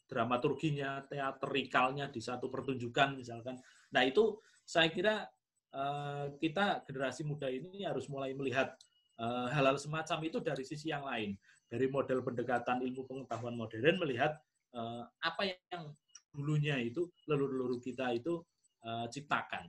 dramaturginya, 0.06 1.04
teatrikalnya 1.10 2.08
di 2.10 2.22
satu 2.22 2.46
pertunjukan 2.48 3.18
misalkan. 3.18 3.58
Nah 3.92 4.02
itu 4.06 4.38
saya 4.62 4.90
kira 4.90 5.26
uh, 5.74 6.30
kita 6.38 6.86
generasi 6.86 7.26
muda 7.26 7.50
ini 7.50 7.82
harus 7.82 8.06
mulai 8.06 8.34
melihat 8.34 8.74
uh, 9.18 9.50
hal-hal 9.50 9.76
semacam 9.78 10.18
itu 10.26 10.38
dari 10.42 10.62
sisi 10.62 10.90
yang 10.90 11.04
lain, 11.04 11.34
dari 11.66 11.90
model 11.90 12.22
pendekatan 12.22 12.82
ilmu 12.86 13.02
pengetahuan 13.06 13.58
modern 13.58 13.98
melihat 13.98 14.38
uh, 14.74 15.04
apa 15.22 15.54
yang 15.70 15.90
dulunya 16.30 16.76
itu 16.78 17.08
leluhur-leluhur 17.26 17.80
kita 17.80 18.12
itu 18.12 18.40
uh, 18.84 19.06
ciptakan. 19.08 19.66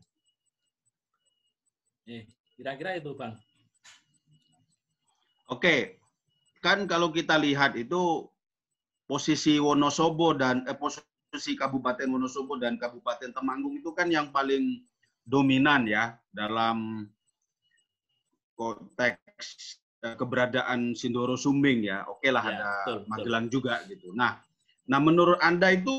Eh, 2.08 2.24
kira-kira 2.56 2.96
itu, 2.96 3.12
Bang. 3.16 3.36
Oke, 5.48 6.00
kan 6.60 6.84
kalau 6.88 7.08
kita 7.12 7.40
lihat 7.40 7.80
itu 7.80 8.28
posisi 9.08 9.55
Wonosobo 9.58 10.36
dan 10.36 10.68
eh, 10.68 10.76
posisi 10.76 11.55
Kabupaten 11.55 12.12
Wonosobo 12.12 12.60
dan 12.60 12.76
Kabupaten 12.76 13.32
Temanggung 13.32 13.80
itu 13.80 13.95
kan 13.95 14.12
yang 14.12 14.30
paling 14.36 14.84
dominan 15.24 15.88
ya 15.88 16.20
dalam 16.32 17.08
konteks 18.60 19.80
eh, 20.03 20.16
keberadaan 20.20 20.91
Sindoro 20.91 21.39
Sumbing 21.39 21.88
ya. 21.88 22.03
Oke 22.12 22.30
lah 22.30 22.43
ya, 22.43 22.51
ada 22.51 22.70
betul, 22.84 22.99
Magelang 23.08 23.45
betul. 23.47 23.55
juga 23.60 23.74
gitu. 23.88 24.08
Nah, 24.12 24.39
nah 24.88 24.99
menurut 24.99 25.39
Anda 25.39 25.72
itu 25.72 25.95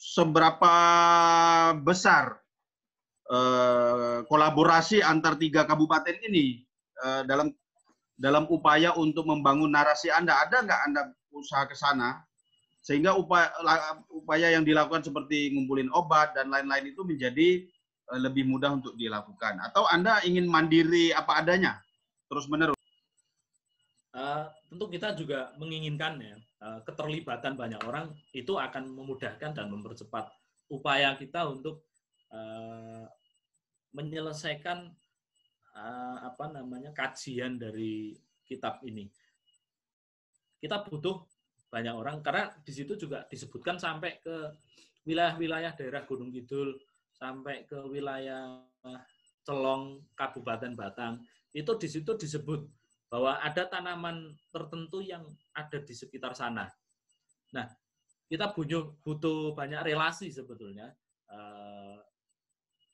seberapa 0.00 0.74
besar 1.80 2.40
eh, 3.28 4.24
kolaborasi 4.24 5.04
antar 5.04 5.36
tiga 5.36 5.68
kabupaten 5.68 6.16
ini 6.28 6.64
eh, 7.04 7.22
dalam 7.28 7.52
dalam 8.16 8.48
upaya 8.48 8.96
untuk 8.96 9.28
membangun 9.28 9.68
narasi 9.68 10.08
Anda? 10.08 10.40
Ada 10.48 10.64
nggak 10.64 10.80
Anda 10.88 11.02
usaha 11.36 11.68
ke 11.68 11.76
sana 11.76 12.24
sehingga 12.80 13.18
upaya, 13.18 13.50
upaya 14.08 14.54
yang 14.54 14.62
dilakukan 14.62 15.02
seperti 15.02 15.50
ngumpulin 15.52 15.90
obat 15.90 16.32
dan 16.38 16.48
lain-lain 16.48 16.94
itu 16.94 17.02
menjadi 17.02 17.48
eh, 18.14 18.20
lebih 18.22 18.46
mudah 18.46 18.78
untuk 18.78 18.94
dilakukan. 18.94 19.58
Atau 19.58 19.84
anda 19.90 20.22
ingin 20.22 20.46
mandiri 20.46 21.10
apa 21.10 21.42
adanya 21.42 21.82
terus 22.26 22.50
menerus 22.50 22.76
uh, 24.16 24.50
tentu 24.66 24.86
kita 24.90 25.14
juga 25.14 25.54
menginginkan 25.60 26.18
ya 26.18 26.36
uh, 26.64 26.80
keterlibatan 26.82 27.54
banyak 27.54 27.80
orang 27.86 28.10
itu 28.34 28.58
akan 28.58 28.90
memudahkan 28.90 29.54
dan 29.54 29.66
mempercepat 29.70 30.26
upaya 30.66 31.14
kita 31.14 31.46
untuk 31.46 31.86
uh, 32.34 33.06
menyelesaikan 33.94 34.90
uh, 35.76 36.16
apa 36.26 36.50
namanya 36.50 36.90
kajian 36.90 37.56
dari 37.56 38.18
kitab 38.42 38.82
ini 38.82 39.06
kita 40.66 40.82
butuh 40.82 41.22
banyak 41.70 41.94
orang 41.94 42.18
karena 42.26 42.50
di 42.66 42.74
situ 42.74 42.98
juga 42.98 43.22
disebutkan 43.30 43.78
sampai 43.78 44.18
ke 44.18 44.50
wilayah-wilayah 45.06 45.78
daerah 45.78 46.02
Gunung 46.02 46.34
Kidul 46.34 46.74
sampai 47.14 47.62
ke 47.70 47.78
wilayah 47.86 48.66
Celong 49.46 50.02
Kabupaten 50.18 50.74
Batang 50.74 51.22
itu 51.54 51.70
di 51.78 51.86
situ 51.86 52.18
disebut 52.18 52.66
bahwa 53.06 53.38
ada 53.38 53.62
tanaman 53.70 54.34
tertentu 54.50 54.98
yang 54.98 55.22
ada 55.54 55.78
di 55.78 55.94
sekitar 55.94 56.34
sana. 56.34 56.66
Nah, 57.54 57.70
kita 58.26 58.50
butuh 58.50 58.98
butuh 59.06 59.54
banyak 59.54 59.86
relasi 59.86 60.34
sebetulnya 60.34 60.90
uh, 61.30 62.02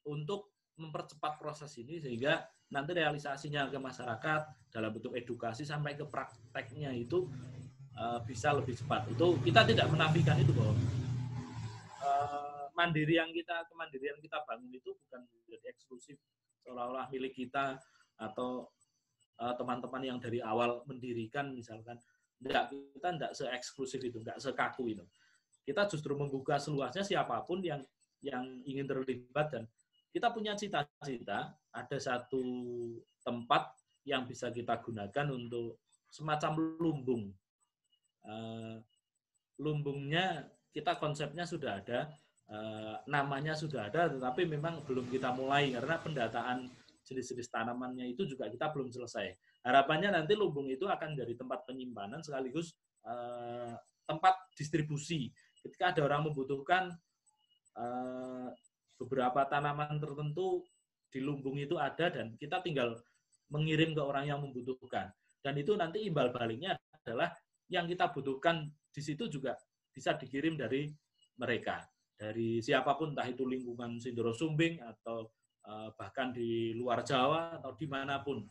untuk 0.04 0.52
mempercepat 0.76 1.40
proses 1.40 1.72
ini 1.80 1.96
sehingga 1.96 2.44
nanti 2.68 2.92
realisasinya 2.92 3.68
ke 3.72 3.80
masyarakat 3.80 4.40
dalam 4.72 4.92
bentuk 4.92 5.16
edukasi 5.16 5.64
sampai 5.64 5.96
ke 5.96 6.04
prakteknya 6.08 6.92
itu 6.92 7.28
uh, 7.98 8.18
bisa 8.24 8.52
lebih 8.54 8.76
cepat. 8.76 9.08
Itu 9.12 9.40
kita 9.42 9.66
tidak 9.68 9.88
menafikan 9.90 10.36
itu 10.40 10.52
bahwa 10.54 10.74
uh, 12.02 12.66
mandiri 12.72 13.20
yang 13.20 13.30
kita 13.32 13.68
kemandirian 13.68 14.18
kita 14.20 14.40
bangun 14.48 14.72
itu 14.72 14.90
bukan 15.06 15.20
menjadi 15.28 15.72
eksklusif 15.72 16.16
seolah-olah 16.62 17.10
milik 17.10 17.34
kita 17.34 17.76
atau 18.16 18.70
eh, 19.42 19.54
teman-teman 19.58 20.02
yang 20.02 20.18
dari 20.22 20.38
awal 20.38 20.86
mendirikan 20.86 21.50
misalkan 21.50 21.98
enggak 22.42 22.70
kita 22.70 23.34
se-eksklusif 23.34 23.98
itu, 24.02 24.22
enggak 24.22 24.38
sekaku 24.38 24.94
itu. 24.94 25.04
Kita 25.62 25.86
justru 25.86 26.14
membuka 26.18 26.58
seluasnya 26.58 27.06
siapa 27.06 27.38
pun 27.46 27.62
yang 27.62 27.82
yang 28.22 28.42
ingin 28.66 28.86
terlibat 28.86 29.50
dan 29.50 29.66
kita 30.14 30.30
punya 30.30 30.54
cita-cita 30.54 31.54
ada 31.54 31.98
satu 31.98 32.42
tempat 33.22 33.74
yang 34.06 34.26
bisa 34.26 34.50
kita 34.50 34.78
gunakan 34.82 35.26
untuk 35.30 35.82
semacam 36.10 36.78
lumbung. 36.78 37.30
Uh, 38.22 38.78
lumbungnya 39.58 40.46
kita 40.70 40.96
konsepnya 40.96 41.44
sudah 41.44 41.82
ada, 41.82 42.08
uh, 42.48 42.96
namanya 43.10 43.52
sudah 43.58 43.90
ada, 43.90 44.08
tetapi 44.08 44.46
memang 44.46 44.82
belum 44.86 45.10
kita 45.10 45.34
mulai 45.34 45.74
karena 45.74 45.98
pendataan 46.00 46.58
jenis-jenis 47.02 47.50
tanamannya 47.50 48.14
itu 48.14 48.24
juga 48.24 48.46
kita 48.46 48.70
belum 48.70 48.88
selesai. 48.94 49.34
Harapannya 49.66 50.14
nanti 50.14 50.38
lumbung 50.38 50.70
itu 50.70 50.86
akan 50.86 51.18
jadi 51.18 51.34
tempat 51.34 51.66
penyimpanan 51.66 52.22
sekaligus 52.22 52.78
uh, 53.04 53.74
tempat 54.06 54.34
distribusi. 54.54 55.30
Ketika 55.62 55.94
ada 55.94 56.02
orang 56.06 56.26
membutuhkan 56.26 56.90
beberapa 59.00 59.48
tanaman 59.48 59.96
tertentu 59.96 60.60
di 61.08 61.24
lumbung 61.24 61.56
itu 61.56 61.80
ada 61.80 62.12
dan 62.12 62.36
kita 62.36 62.60
tinggal 62.60 63.00
mengirim 63.48 63.92
ke 63.96 64.02
orang 64.04 64.28
yang 64.28 64.40
membutuhkan. 64.40 65.08
Dan 65.40 65.56
itu 65.56 65.72
nanti 65.76 66.04
imbal 66.04 66.32
baliknya 66.32 66.76
adalah 67.02 67.34
yang 67.72 67.88
kita 67.88 68.12
butuhkan 68.12 68.68
di 68.92 69.00
situ 69.00 69.32
juga 69.32 69.56
bisa 69.88 70.12
dikirim 70.12 70.60
dari 70.60 70.92
mereka. 71.40 71.80
Dari 72.12 72.60
siapa 72.60 72.94
pun, 72.94 73.16
entah 73.16 73.26
itu 73.26 73.48
lingkungan 73.48 73.98
Sindoro 73.98 74.36
Sumbing 74.36 74.78
atau 74.78 75.32
uh, 75.66 75.90
bahkan 75.96 76.30
di 76.30 76.76
luar 76.76 77.02
Jawa 77.02 77.58
atau 77.58 77.72
di 77.74 77.88
mana 77.88 78.20
pun. 78.20 78.44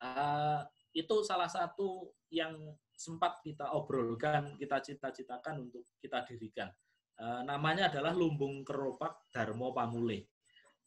Uh, 0.00 0.62
itu 0.96 1.16
salah 1.26 1.50
satu 1.50 2.14
yang 2.32 2.56
sempat 2.96 3.44
kita 3.44 3.68
obrolkan, 3.76 4.56
kita 4.56 4.80
cita-citakan 4.80 5.68
untuk 5.68 5.84
kita 6.00 6.24
dirikan. 6.24 6.72
Eh, 7.16 7.40
namanya 7.48 7.88
adalah 7.88 8.12
lumbung 8.12 8.60
keropak 8.60 9.32
Darmo 9.32 9.72
Pamule. 9.72 10.28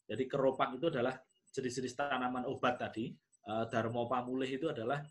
Jadi 0.05 0.25
keropak 0.30 0.77
itu 0.77 0.89
adalah 0.89 1.17
jenis-jenis 1.53 1.93
tanaman 1.97 2.45
obat 2.45 2.77
tadi. 2.77 3.13
Uh, 3.49 3.65
Darmo 3.65 4.05
Pamule 4.05 4.45
itu 4.45 4.69
adalah 4.69 5.01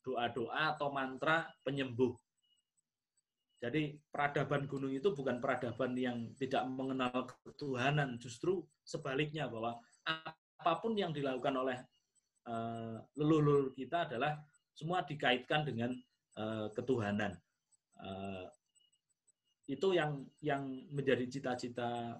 doa-doa 0.00 0.76
atau 0.76 0.88
mantra 0.92 1.48
penyembuh. 1.64 2.16
Jadi 3.60 4.00
peradaban 4.08 4.64
gunung 4.64 4.88
itu 4.88 5.12
bukan 5.12 5.36
peradaban 5.36 5.92
yang 5.92 6.32
tidak 6.40 6.64
mengenal 6.64 7.28
ketuhanan, 7.44 8.16
justru 8.16 8.64
sebaliknya 8.80 9.44
bahwa 9.52 9.76
apa 10.08 10.72
pun 10.80 10.96
yang 10.96 11.12
dilakukan 11.12 11.52
oleh 11.60 11.78
uh, 12.48 12.96
leluhur 13.20 13.76
kita 13.76 14.08
adalah 14.08 14.40
semua 14.72 15.04
dikaitkan 15.04 15.68
dengan 15.68 15.92
uh, 16.40 16.72
ketuhanan. 16.72 17.36
Uh, 18.00 18.48
itu 19.68 19.92
yang 19.92 20.24
yang 20.40 20.64
menjadi 20.90 21.28
cita-cita 21.30 22.16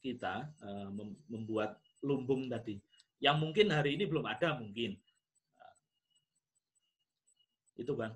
kita 0.00 0.48
membuat 1.28 1.76
lumbung 2.00 2.48
tadi 2.48 2.80
yang 3.20 3.36
mungkin 3.36 3.68
hari 3.68 3.94
ini 3.94 4.08
belum 4.08 4.24
ada 4.24 4.56
mungkin 4.56 4.96
itu 7.80 7.92
bang 7.96 8.12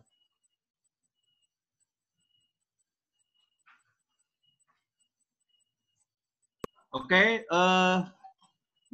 oke 6.93 7.09
okay, 7.09 7.43
uh, 7.49 8.05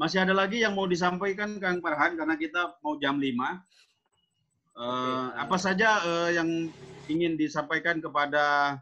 masih 0.01 0.25
ada 0.25 0.33
lagi 0.33 0.65
yang 0.65 0.73
mau 0.73 0.89
disampaikan 0.89 1.61
Kang 1.61 1.85
Farhan 1.85 2.17
karena 2.17 2.33
kita 2.41 2.81
mau 2.81 2.97
jam 2.97 3.21
5. 3.21 3.37
Eh, 4.81 5.29
apa 5.37 5.57
saja 5.61 6.01
eh, 6.01 6.41
yang 6.41 6.73
ingin 7.05 7.37
disampaikan 7.37 8.01
kepada 8.01 8.81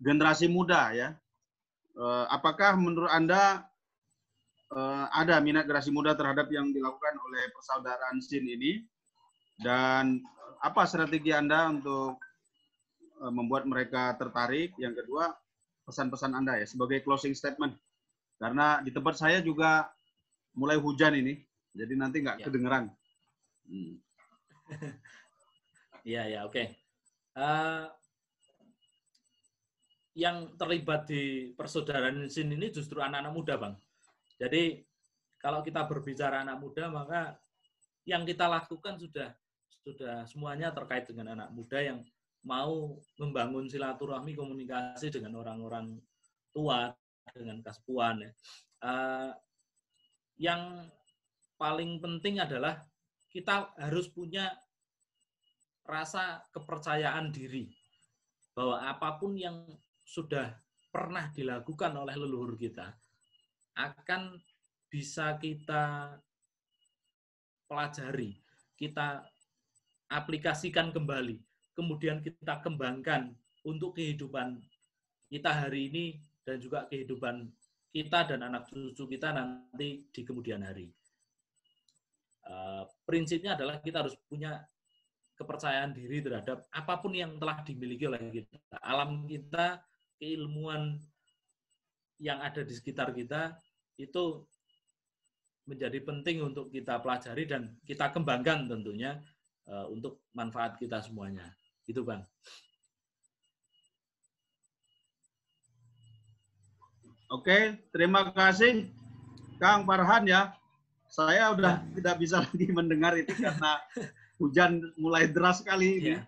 generasi 0.00 0.48
muda 0.48 0.96
ya? 0.96 1.12
Eh, 1.92 2.24
apakah 2.32 2.72
menurut 2.80 3.12
Anda 3.12 3.68
eh, 4.72 5.04
ada 5.12 5.44
minat 5.44 5.68
generasi 5.68 5.92
muda 5.92 6.16
terhadap 6.16 6.48
yang 6.48 6.72
dilakukan 6.72 7.20
oleh 7.20 7.52
persaudaraan 7.52 8.24
SIN 8.24 8.48
ini? 8.48 8.80
Dan 9.60 10.24
apa 10.60 10.82
strategi 10.88 11.30
Anda 11.32 11.70
untuk 11.70 12.20
eh, 13.22 13.32
membuat 13.32 13.64
mereka 13.68 14.14
tertarik? 14.16 14.76
Yang 14.76 15.04
kedua, 15.04 15.32
pesan-pesan 15.86 16.32
Anda 16.34 16.60
ya 16.60 16.66
sebagai 16.66 17.00
closing 17.02 17.32
statement. 17.32 17.76
Karena 18.36 18.84
di 18.84 18.92
tempat 18.92 19.16
saya 19.16 19.40
juga 19.40 19.88
mulai 20.56 20.76
hujan 20.76 21.16
ini, 21.16 21.40
jadi 21.72 21.92
nanti 21.96 22.20
nggak 22.20 22.40
Ya. 22.40 22.44
kedengeran. 22.48 22.84
Hmm. 23.68 23.94
Iya, 26.06 26.22
ya, 26.30 26.40
oke. 26.46 26.62
Eh, 27.34 27.84
yang 30.14 30.54
terlibat 30.54 31.10
di 31.10 31.50
persaudaraan 31.58 32.30
SIN 32.30 32.54
ini 32.54 32.70
justru 32.70 33.02
anak-anak 33.02 33.32
muda, 33.34 33.54
Bang. 33.58 33.74
Jadi 34.38 34.86
kalau 35.36 35.66
kita 35.66 35.82
berbicara 35.82 36.46
anak 36.46 36.62
muda, 36.62 36.86
maka 36.88 37.34
yang 38.06 38.22
kita 38.22 38.46
lakukan 38.46 39.02
sudah 39.02 39.34
sudah 39.86 40.26
semuanya 40.26 40.74
terkait 40.74 41.06
dengan 41.06 41.38
anak 41.38 41.54
muda 41.54 41.78
yang 41.78 42.02
mau 42.42 42.98
membangun 43.22 43.70
silaturahmi 43.70 44.34
komunikasi 44.34 45.14
dengan 45.14 45.38
orang-orang 45.38 45.94
tua 46.50 46.90
dengan 47.30 47.62
kaspuan 47.62 48.26
ya. 48.26 48.30
Eh, 48.82 49.30
yang 50.42 50.90
paling 51.54 52.02
penting 52.02 52.42
adalah 52.42 52.82
kita 53.30 53.70
harus 53.78 54.10
punya 54.10 54.50
rasa 55.86 56.42
kepercayaan 56.50 57.30
diri 57.30 57.70
bahwa 58.58 58.82
apa 58.82 59.22
pun 59.22 59.38
yang 59.38 59.62
sudah 60.02 60.50
pernah 60.90 61.30
dilakukan 61.30 61.94
oleh 61.94 62.18
leluhur 62.18 62.58
kita 62.58 62.90
akan 63.78 64.34
bisa 64.90 65.36
kita 65.36 66.16
pelajari, 67.68 68.38
kita 68.78 69.26
aplikasikan 70.10 70.94
kembali, 70.94 71.38
kemudian 71.74 72.22
kita 72.22 72.62
kembangkan 72.62 73.34
untuk 73.66 73.98
kehidupan 73.98 74.62
kita 75.26 75.50
hari 75.50 75.90
ini 75.90 76.04
dan 76.46 76.62
juga 76.62 76.86
kehidupan 76.86 77.50
kita 77.90 78.28
dan 78.30 78.46
anak 78.46 78.70
cucu 78.70 79.04
kita 79.08 79.34
nanti 79.34 80.06
di 80.06 80.20
kemudian 80.22 80.62
hari. 80.62 80.86
Eh, 82.46 82.84
prinsipnya 83.02 83.58
adalah 83.58 83.82
kita 83.82 84.06
harus 84.06 84.14
punya 84.30 84.62
kepercayaan 85.34 85.92
diri 85.92 86.22
terhadap 86.22 86.64
apa 86.70 86.94
pun 87.02 87.12
yang 87.12 87.36
telah 87.36 87.60
dimiliki 87.66 88.06
oleh 88.06 88.22
kita. 88.30 88.78
Alam 88.80 89.26
kita, 89.26 89.82
keilmuan 90.16 90.96
yang 92.22 92.40
ada 92.40 92.64
di 92.64 92.72
sekitar 92.72 93.12
kita 93.12 93.58
itu 94.00 94.46
menjadi 95.66 95.98
penting 96.00 96.46
untuk 96.46 96.70
kita 96.70 97.02
pelajari 97.02 97.44
dan 97.44 97.74
kita 97.82 98.14
kembangkan 98.14 98.70
tentunya 98.70 99.18
eh, 99.66 99.86
untuk 99.90 100.22
manfaat 100.32 100.78
kita 100.78 101.02
semuanya. 101.02 101.46
Itu 101.86 102.02
Bang. 102.02 102.22
Oke, 107.26 107.74
terima 107.90 108.30
kasih 108.30 108.86
Kang 109.58 109.82
Farhan 109.82 110.30
ya. 110.30 110.54
Saya 111.10 111.50
udah 111.50 111.82
tidak 111.98 112.16
bisa 112.22 112.38
lagi 112.46 112.70
mendengar 112.70 113.18
itu 113.18 113.34
karena 113.34 113.82
hujan 114.38 114.78
mulai 114.94 115.26
deras 115.26 115.62
sekali 115.62 115.98
ini. 115.98 116.12
Iya. 116.14 116.20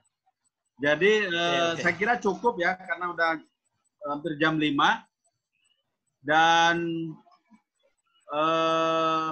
Jadi 0.79 1.13
eh, 1.27 1.71
oke. 1.75 1.83
saya 1.83 1.95
kira 1.95 2.15
cukup 2.19 2.59
ya 2.59 2.75
karena 2.79 3.11
udah 3.15 3.31
hampir 4.11 4.39
jam 4.39 4.59
5 4.59 4.75
dan 6.23 6.77
eh, 8.31 9.31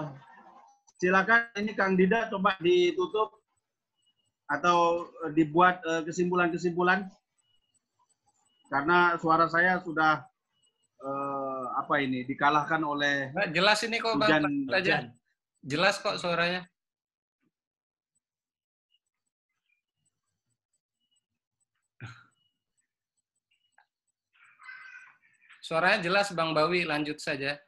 silakan 0.99 1.51
ini 1.59 1.73
Kang 1.75 1.95
Dida 1.95 2.31
coba 2.31 2.59
ditutup 2.59 3.36
atau 4.47 5.11
eh, 5.27 5.33
dibuat 5.35 5.83
eh, 5.83 6.03
kesimpulan-kesimpulan 6.07 7.07
karena 8.67 9.19
suara 9.19 9.47
saya 9.51 9.83
sudah 9.83 10.23
eh, 11.03 11.67
apa 11.79 11.95
ini 12.03 12.23
dikalahkan 12.27 12.83
oleh 12.83 13.35
Mbak, 13.35 13.49
jelas 13.55 13.79
ini 13.83 13.97
kok 13.99 14.15
Bang. 14.19 14.27
hujan 14.27 14.43
Lanjut 14.47 14.73
aja. 14.75 14.81
Hujan. 14.81 15.05
Jelas 15.67 15.95
kok 15.99 16.17
suaranya. 16.23 16.63
Suaranya 25.67 25.99
jelas 25.99 26.31
Bang 26.31 26.55
Bawi, 26.55 26.87
lanjut 26.87 27.19
saja. 27.19 27.59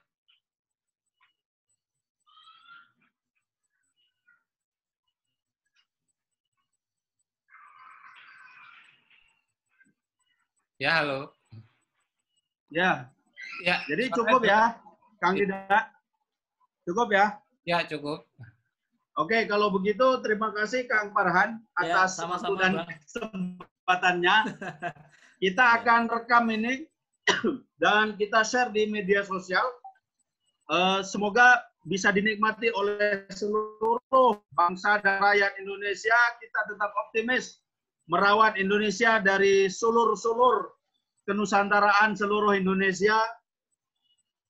Ya, 10.78 11.02
halo. 11.02 11.34
ya. 12.70 13.10
Ya, 13.66 13.82
Jadi 13.90 14.10
cukup 14.14 14.46
ya, 14.46 14.78
Kang 15.18 15.34
Dida. 15.34 15.90
Cukup 16.86 17.10
ya. 17.10 17.38
Ya, 17.66 17.82
cukup. 17.86 18.22
Oke, 19.18 19.50
kalau 19.50 19.74
begitu 19.74 20.06
terima 20.22 20.54
kasih 20.54 20.86
Kang 20.86 21.10
Farhan 21.10 21.58
Ya, 21.82 22.06
atas 22.06 22.14
sama-sama, 22.14 22.54
waktu 22.54 22.62
dan 22.62 22.72
kesempatannya. 23.02 24.36
Kita 25.42 25.62
Ya. 25.62 25.74
akan 25.82 26.00
rekam 26.06 26.44
ini 26.50 26.86
dan 27.82 28.14
kita 28.18 28.42
share 28.42 28.70
di 28.70 28.86
media 28.90 29.22
sosial. 29.22 29.62
Eh, 30.70 31.00
semoga 31.06 31.62
bisa 31.86 32.10
dinikmati 32.10 32.70
oleh 32.74 33.26
seluruh 33.30 34.38
bangsa 34.54 34.98
dan 35.02 35.22
rakyat 35.22 35.54
Indonesia. 35.62 36.18
Kita 36.42 36.60
tetap 36.70 36.90
optimis 37.06 37.62
merawat 38.08 38.56
Indonesia 38.56 39.20
dari 39.20 39.68
sulur-sulur 39.68 40.78
kenusantaraan 41.28 42.16
seluruh 42.16 42.56
Indonesia, 42.56 43.20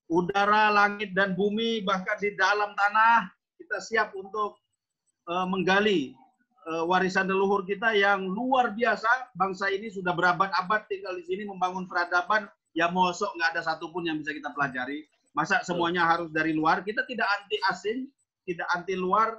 udara, 0.07 0.71
langit, 0.71 1.11
dan 1.11 1.35
bumi, 1.35 1.83
bahkan 1.83 2.15
di 2.23 2.39
dalam 2.39 2.71
tanah, 2.79 3.27
kita 3.59 3.83
siap 3.83 4.15
untuk 4.15 4.63
eh, 5.27 5.47
menggali 5.51 6.15
eh, 6.71 6.85
warisan 6.87 7.27
leluhur 7.27 7.67
kita 7.67 7.99
yang 7.99 8.31
luar 8.31 8.71
biasa. 8.79 9.35
Bangsa 9.35 9.75
ini 9.75 9.91
sudah 9.91 10.15
berabad-abad 10.15 10.87
tinggal 10.87 11.19
di 11.19 11.27
sini 11.27 11.43
membangun 11.43 11.91
peradaban, 11.91 12.47
ya 12.79 12.87
mosok 12.95 13.35
nggak 13.35 13.59
ada 13.59 13.63
satupun 13.75 14.07
yang 14.07 14.23
bisa 14.23 14.31
kita 14.31 14.55
pelajari. 14.55 15.03
Masa 15.35 15.67
semuanya 15.67 16.07
harus 16.07 16.31
dari 16.31 16.55
luar? 16.55 16.87
Kita 16.87 17.03
tidak 17.11 17.27
anti 17.27 17.59
asing, 17.75 18.07
tidak 18.47 18.71
anti 18.71 18.95
luar, 18.95 19.35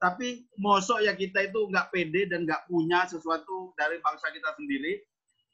tapi 0.00 0.48
mosok 0.56 1.04
ya 1.04 1.12
kita 1.12 1.52
itu 1.52 1.68
nggak 1.68 1.92
pede 1.92 2.24
dan 2.32 2.48
nggak 2.48 2.64
punya 2.72 3.04
sesuatu 3.04 3.76
dari 3.76 4.00
bangsa 4.00 4.32
kita 4.32 4.56
sendiri. 4.56 4.96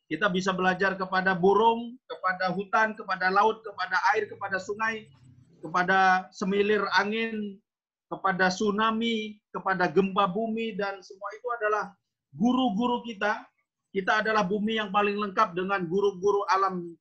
Kita 0.07 0.31
bisa 0.31 0.55
belajar 0.55 0.95
kepada 0.95 1.35
burung, 1.35 1.99
kepada 2.07 2.55
hutan, 2.55 2.95
kepada 2.95 3.27
laut, 3.27 3.59
kepada 3.67 3.99
air, 4.15 4.31
kepada 4.31 4.63
sungai, 4.63 5.11
kepada 5.59 6.31
semilir 6.31 6.87
angin, 6.95 7.59
kepada 8.07 8.47
tsunami, 8.47 9.43
kepada 9.51 9.91
gempa 9.91 10.31
bumi, 10.31 10.79
dan 10.79 11.03
semua 11.03 11.27
itu 11.35 11.49
adalah 11.59 11.85
guru-guru 12.31 13.03
kita. 13.03 13.43
Kita 13.91 14.23
adalah 14.23 14.47
bumi 14.47 14.79
yang 14.79 14.95
paling 14.95 15.19
lengkap 15.19 15.59
dengan 15.59 15.91
guru-guru 15.91 16.47
alam 16.55 16.95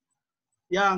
yang 0.73 0.97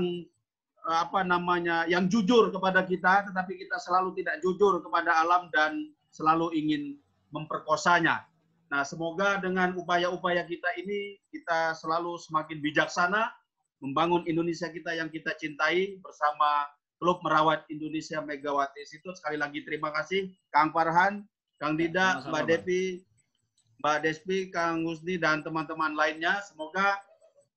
eh, 0.87 0.97
apa 1.03 1.27
namanya 1.27 1.83
yang 1.91 2.07
jujur 2.07 2.55
kepada 2.55 2.87
kita, 2.87 3.27
tetapi 3.27 3.59
kita 3.67 3.83
selalu 3.83 4.15
tidak 4.15 4.39
jujur 4.39 4.79
kepada 4.79 5.11
alam 5.27 5.51
dan 5.51 5.91
selalu 6.11 6.53
ingin 6.55 6.97
memperkosanya. 7.31 8.23
Nah, 8.67 8.83
semoga 8.83 9.39
dengan 9.39 9.75
upaya-upaya 9.79 10.43
kita 10.43 10.67
ini 10.75 11.15
kita 11.31 11.75
selalu 11.79 12.19
semakin 12.19 12.59
bijaksana 12.59 13.31
membangun 13.79 14.25
Indonesia 14.27 14.67
kita 14.67 14.91
yang 14.97 15.07
kita 15.07 15.37
cintai 15.39 16.01
bersama 16.03 16.67
Klub 16.97 17.21
Merawat 17.21 17.63
Indonesia 17.69 18.19
Megawati 18.19 18.83
Situ. 18.83 19.07
Sekali 19.15 19.37
lagi 19.37 19.61
terima 19.63 19.93
kasih 19.93 20.33
Kang 20.49 20.73
Farhan, 20.73 21.23
Kang 21.61 21.77
Dida, 21.77 22.19
sama-sama, 22.19 22.43
Mbak. 22.43 22.47
Devi, 22.49 22.83
Mbak 23.79 23.97
Despi, 24.03 24.37
Kang 24.49 24.83
Husni 24.83 25.15
dan 25.21 25.45
teman-teman 25.45 25.93
lainnya. 25.93 26.41
Semoga 26.43 26.97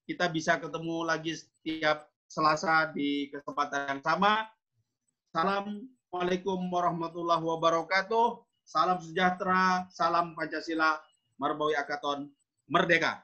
kita 0.05 0.28
bisa 0.28 0.60
ketemu 0.60 1.09
lagi 1.09 1.36
setiap 1.36 2.06
Selasa 2.31 2.94
di 2.94 3.27
kesempatan 3.35 3.98
yang 3.98 4.02
sama. 4.06 4.47
Assalamualaikum 6.11 6.74
warahmatullahi 6.74 7.39
wabarakatuh. 7.39 8.43
Salam 8.66 8.99
sejahtera, 8.99 9.87
salam 9.95 10.35
Pancasila, 10.35 10.99
Marbawi 11.39 11.78
Akaton, 11.78 12.27
Merdeka. 12.66 13.23